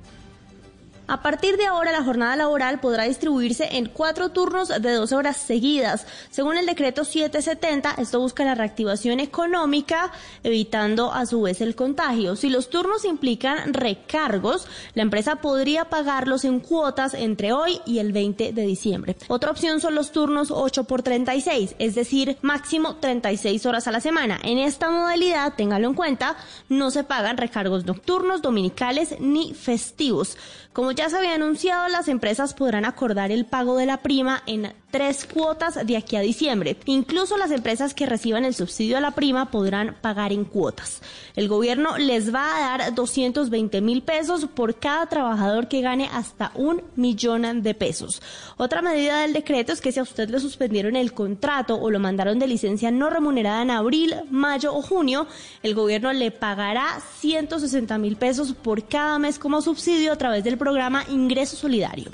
A 1.08 1.22
partir 1.22 1.58
de 1.58 1.68
ahora, 1.68 1.92
la 1.92 2.04
jornada 2.04 2.36
laboral 2.36 2.80
podrá 2.80 3.04
distribuirse 3.04 3.78
en 3.78 3.86
cuatro 3.88 4.30
turnos 4.30 4.70
de 4.70 4.92
dos 4.92 5.12
horas 5.12 5.38
seguidas. 5.38 6.08
Según 6.32 6.58
el 6.58 6.66
decreto 6.66 7.04
770, 7.04 7.96
esto 8.00 8.20
busca 8.20 8.44
la 8.44 8.56
reactivación 8.56 9.20
económica, 9.20 10.12
evitando 10.44 11.14
a 11.14 11.28
su 11.28 11.44
vez 11.44 11.62
el 11.62 11.76
contagio. 11.76 12.36
Si 12.36 12.50
los 12.50 12.72
turnos 12.72 13.06
implican 13.06 13.74
recargos, 13.74 14.68
la 14.96 15.04
empresa 15.04 15.36
podría 15.38 15.86
pagarlos 15.86 16.44
en 16.44 16.60
cuotas 16.60 17.14
entre 17.14 17.54
hoy 17.54 17.80
y 17.86 18.00
el 18.00 18.12
20 18.12 18.52
de 18.54 18.66
diciembre. 18.66 19.16
Otra 19.28 19.52
opción 19.52 19.80
son 19.80 19.94
los 19.94 20.12
turnos 20.12 20.50
8 20.50 20.86
por 20.86 21.04
36, 21.04 21.76
es 21.78 21.94
decir, 21.94 22.38
máximo 22.42 22.96
36 22.96 23.64
horas 23.68 23.88
a 23.88 23.92
la 23.92 24.00
semana. 24.00 24.40
En 24.42 24.58
esta 24.58 24.90
modalidad, 24.90 25.54
téngalo 25.56 25.88
en 25.88 25.94
cuenta, 25.94 26.36
no 26.68 26.90
se 26.90 27.04
pagan 27.04 27.38
recargos 27.38 27.86
nocturnos, 27.86 28.42
dominicales 28.42 29.20
ni 29.20 29.54
festivos. 29.54 30.36
Como 30.76 30.92
ya 30.92 31.10
se 31.10 31.16
había 31.16 31.36
anunciado, 31.36 31.88
las 31.88 32.10
empresas 32.10 32.54
podrán 32.54 32.84
acordar 32.84 33.32
el 33.32 33.46
pago 33.46 33.78
de 33.78 33.86
la 33.86 34.02
prima 34.02 34.44
en 34.46 34.74
tres 34.92 35.26
cuotas 35.26 35.86
de 35.88 35.96
aquí 35.96 36.18
a 36.18 36.22
diciembre. 36.22 36.76
Incluso 36.86 37.38
las 37.38 37.52
empresas 37.52 37.94
que 37.94 38.06
reciban 38.06 38.44
el 38.44 38.56
subsidio 38.56 38.98
a 38.98 39.02
la 39.02 39.12
prima 39.12 39.52
podrán 39.52 39.96
pagar 40.02 40.34
en 40.34 40.44
cuotas. 40.44 41.02
El 41.38 41.48
gobierno 41.48 41.98
les 41.98 42.34
va 42.34 42.58
a 42.58 42.78
dar 42.78 42.94
220 42.94 43.80
mil 43.80 44.04
pesos 44.04 44.48
por 44.54 44.78
cada 44.78 45.06
trabajador 45.06 45.70
que 45.70 45.80
gane 45.80 46.10
hasta 46.12 46.52
un 46.56 46.82
millón 46.98 47.62
de 47.62 47.74
pesos. 47.74 48.22
Otra 48.58 48.82
medida 48.82 49.22
del 49.22 49.32
decreto 49.32 49.72
es 49.72 49.80
que 49.80 49.94
si 49.94 50.00
a 50.00 50.04
usted 50.04 50.30
le 50.30 50.42
suspendieron 50.42 50.98
el 50.98 51.14
contrato 51.14 51.76
o 51.76 51.90
lo 51.90 52.00
mandaron 52.02 52.38
de 52.38 52.48
licencia 52.48 52.92
no 52.92 53.10
remunerada 53.10 53.62
en 53.62 53.72
abril, 53.72 54.16
mayo 54.30 54.74
o 54.74 54.82
junio, 54.82 55.28
el 55.64 55.74
gobierno 55.74 56.12
le 56.12 56.32
pagará 56.32 57.02
160 57.20 57.98
mil 57.98 58.18
pesos 58.18 58.54
por 58.54 58.86
cada 58.88 59.20
mes 59.20 59.40
como 59.40 59.62
subsidio 59.62 60.12
a 60.12 60.18
través 60.18 60.44
del 60.44 60.58
programa 60.66 61.06
Ingreso 61.12 61.56
Solidario. 61.56 62.10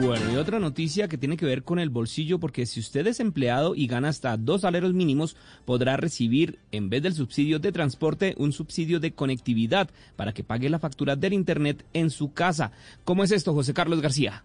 Bueno, 0.00 0.32
y 0.32 0.36
otra 0.36 0.60
noticia 0.60 1.08
que 1.08 1.18
tiene 1.18 1.36
que 1.36 1.44
ver 1.44 1.64
con 1.64 1.80
el 1.80 1.90
bolsillo, 1.90 2.38
porque 2.38 2.64
si 2.64 2.78
usted 2.78 3.04
es 3.08 3.18
empleado 3.18 3.74
y 3.74 3.88
gana 3.88 4.08
hasta 4.08 4.36
dos 4.36 4.60
salarios 4.60 4.94
mínimos, 4.94 5.34
podrá 5.64 5.96
recibir, 5.96 6.60
en 6.70 6.90
vez 6.90 7.02
del 7.02 7.14
subsidio 7.14 7.58
de 7.58 7.72
transporte, 7.72 8.36
un 8.38 8.52
subsidio 8.52 9.00
de 9.00 9.14
conectividad 9.14 9.90
para 10.14 10.32
que 10.32 10.44
pague 10.44 10.70
la 10.70 10.78
factura 10.78 11.16
del 11.16 11.32
Internet 11.32 11.84
en 11.92 12.10
su 12.10 12.32
casa. 12.32 12.70
¿Cómo 13.02 13.24
es 13.24 13.32
esto, 13.32 13.52
José 13.52 13.74
Carlos 13.74 14.00
García? 14.00 14.44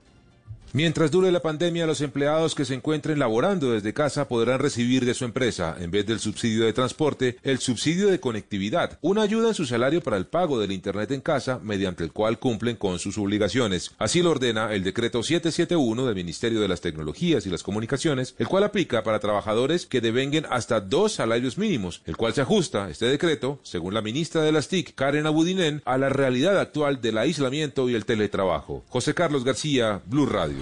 Mientras 0.73 1.11
dure 1.11 1.31
la 1.31 1.41
pandemia, 1.41 1.87
los 1.87 2.01
empleados 2.01 2.53
que 2.53 2.65
se 2.65 2.73
encuentren 2.73 3.19
laborando 3.19 3.71
desde 3.71 3.93
casa 3.93 4.27
podrán 4.27 4.59
recibir 4.59 5.05
de 5.05 5.13
su 5.13 5.23
empresa, 5.23 5.77
en 5.79 5.91
vez 5.91 6.05
del 6.05 6.19
subsidio 6.19 6.65
de 6.65 6.73
transporte, 6.73 7.37
el 7.43 7.59
subsidio 7.59 8.09
de 8.09 8.19
conectividad, 8.19 8.99
una 9.01 9.21
ayuda 9.21 9.47
en 9.47 9.53
su 9.53 9.65
salario 9.65 10.01
para 10.01 10.17
el 10.17 10.25
pago 10.25 10.59
del 10.59 10.73
Internet 10.73 11.11
en 11.11 11.21
casa, 11.21 11.59
mediante 11.63 12.03
el 12.03 12.11
cual 12.11 12.37
cumplen 12.37 12.75
con 12.75 12.99
sus 12.99 13.17
obligaciones. 13.17 13.91
Así 13.97 14.21
lo 14.21 14.31
ordena 14.31 14.73
el 14.73 14.83
decreto 14.83 15.23
771 15.23 16.05
del 16.05 16.15
Ministerio 16.15 16.59
de 16.59 16.67
las 16.67 16.81
Tecnologías 16.81 17.45
y 17.45 17.49
las 17.49 17.63
Comunicaciones, 17.63 18.35
el 18.37 18.47
cual 18.47 18.65
aplica 18.65 19.03
para 19.03 19.19
trabajadores 19.19 19.85
que 19.85 20.01
devenguen 20.01 20.45
hasta 20.49 20.81
dos 20.81 21.13
salarios 21.13 21.57
mínimos, 21.57 22.01
el 22.05 22.17
cual 22.17 22.33
se 22.33 22.41
ajusta, 22.41 22.89
este 22.89 23.05
decreto, 23.05 23.59
según 23.63 23.93
la 23.93 24.01
ministra 24.01 24.41
de 24.41 24.51
las 24.51 24.67
TIC, 24.67 24.95
Karen 24.95 25.27
Abudinen, 25.27 25.81
a 25.85 25.97
la 25.97 26.09
realidad 26.09 26.59
actual 26.59 26.99
del 26.99 27.17
aislamiento 27.17 27.89
y 27.89 27.95
el 27.95 28.05
teletrabajo. 28.05 28.83
José 28.89 29.13
Carlos 29.13 29.45
García, 29.45 30.01
Blue 30.05 30.25
Radio. 30.25 30.56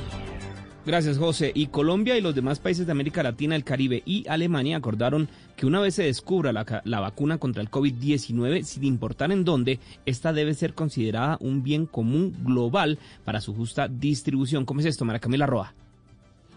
Gracias, 0.85 1.17
José. 1.17 1.51
Y 1.55 1.67
Colombia 1.67 2.15
y 2.15 2.21
los 2.21 2.35
demás 2.35 2.59
países 2.59 2.85
de 2.85 2.91
América 2.91 3.23
Latina, 3.23 3.55
el 3.55 3.63
Caribe 3.63 4.03
y 4.05 4.23
Alemania 4.27 4.77
acordaron 4.77 5.29
que 5.55 5.65
una 5.65 5.81
vez 5.81 5.95
se 5.95 6.03
descubra 6.03 6.53
la, 6.53 6.83
la 6.85 6.99
vacuna 6.99 7.39
contra 7.39 7.63
el 7.63 7.71
COVID-19, 7.71 8.61
sin 8.63 8.83
importar 8.83 9.31
en 9.31 9.45
dónde, 9.45 9.79
esta 10.05 10.31
debe 10.31 10.53
ser 10.53 10.75
considerada 10.75 11.37
un 11.39 11.63
bien 11.63 11.87
común 11.87 12.35
global 12.43 12.99
para 13.23 13.41
su 13.41 13.55
justa 13.55 13.87
distribución. 13.87 14.65
¿Cómo 14.65 14.81
es 14.81 14.85
esto, 14.85 15.05
Mara 15.05 15.19
Camila 15.19 15.47
Roa? 15.47 15.73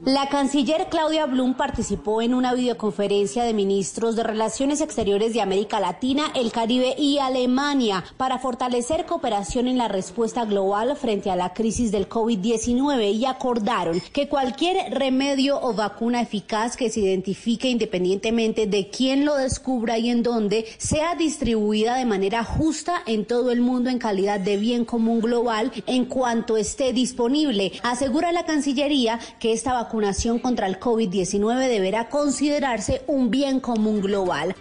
La 0.04 0.28
canciller 0.28 0.86
Claudia 0.88 1.26
Blum 1.26 1.54
participó 1.54 2.22
en 2.22 2.32
una 2.32 2.54
videoconferencia 2.54 3.42
de 3.42 3.52
ministros 3.52 4.14
de 4.14 4.22
Relaciones 4.22 4.80
Exteriores 4.80 5.32
de 5.34 5.40
América 5.40 5.80
Latina, 5.80 6.26
el 6.36 6.52
Caribe 6.52 6.94
y 6.96 7.18
Alemania 7.18 8.04
para 8.16 8.38
fortalecer 8.38 9.06
cooperación 9.06 9.66
en 9.66 9.76
la 9.76 9.88
respuesta 9.88 10.44
global 10.44 10.96
frente 10.96 11.32
a 11.32 11.36
la 11.36 11.52
crisis 11.52 11.90
del 11.90 12.08
COVID-19 12.08 13.12
y 13.12 13.24
acordaron 13.24 14.00
que 14.12 14.28
cualquier 14.28 14.94
remedio 14.94 15.60
o 15.60 15.74
vacuna 15.74 16.20
eficaz 16.20 16.76
que 16.76 16.90
se 16.90 17.00
identifique 17.00 17.68
independientemente 17.68 18.68
de 18.68 18.90
quién 18.90 19.24
lo 19.24 19.34
descubra 19.34 19.98
y 19.98 20.10
en 20.10 20.22
dónde 20.22 20.66
sea 20.78 21.16
distribuida 21.16 21.96
de 21.96 22.04
manera 22.04 22.44
justa 22.44 23.02
en 23.04 23.26
todo 23.26 23.50
el 23.50 23.62
mundo 23.62 23.90
en 23.90 23.98
calidad 23.98 24.38
de 24.38 24.58
bien 24.58 24.84
común 24.84 25.20
global 25.20 25.72
en 25.86 26.04
cuanto 26.04 26.56
esté 26.56 26.92
disponible. 26.92 27.72
Asegura 27.82 28.30
la 28.30 28.44
Cancillería 28.44 29.18
que 29.40 29.52
esta 29.52 29.72
vacuna 29.72 29.87
vacunación 29.88 30.38
contra 30.38 30.66
el 30.66 30.78
COVID-19 30.78 31.66
deberá 31.66 32.10
considerarse 32.10 33.00
un 33.06 33.30
bien 33.30 33.58
común 33.58 34.02
global. 34.02 34.54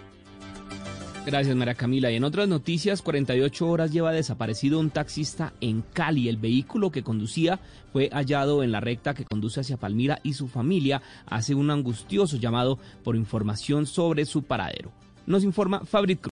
Gracias, 1.26 1.54
María 1.54 1.74
Camila. 1.74 2.10
Y 2.10 2.16
en 2.16 2.24
otras 2.24 2.48
noticias, 2.48 3.02
48 3.02 3.68
horas 3.68 3.92
lleva 3.92 4.10
desaparecido 4.10 4.80
un 4.80 4.88
taxista 4.88 5.52
en 5.60 5.82
Cali. 5.92 6.30
El 6.30 6.38
vehículo 6.38 6.90
que 6.90 7.02
conducía 7.02 7.60
fue 7.92 8.08
hallado 8.10 8.62
en 8.62 8.72
la 8.72 8.80
recta 8.80 9.12
que 9.12 9.26
conduce 9.26 9.60
hacia 9.60 9.76
Palmira 9.76 10.18
y 10.22 10.32
su 10.32 10.48
familia 10.48 11.02
hace 11.26 11.54
un 11.54 11.70
angustioso 11.70 12.38
llamado 12.38 12.78
por 13.04 13.14
información 13.14 13.84
sobre 13.84 14.24
su 14.24 14.44
paradero. 14.44 14.92
Nos 15.26 15.44
informa 15.44 15.84
Fabric 15.84 16.20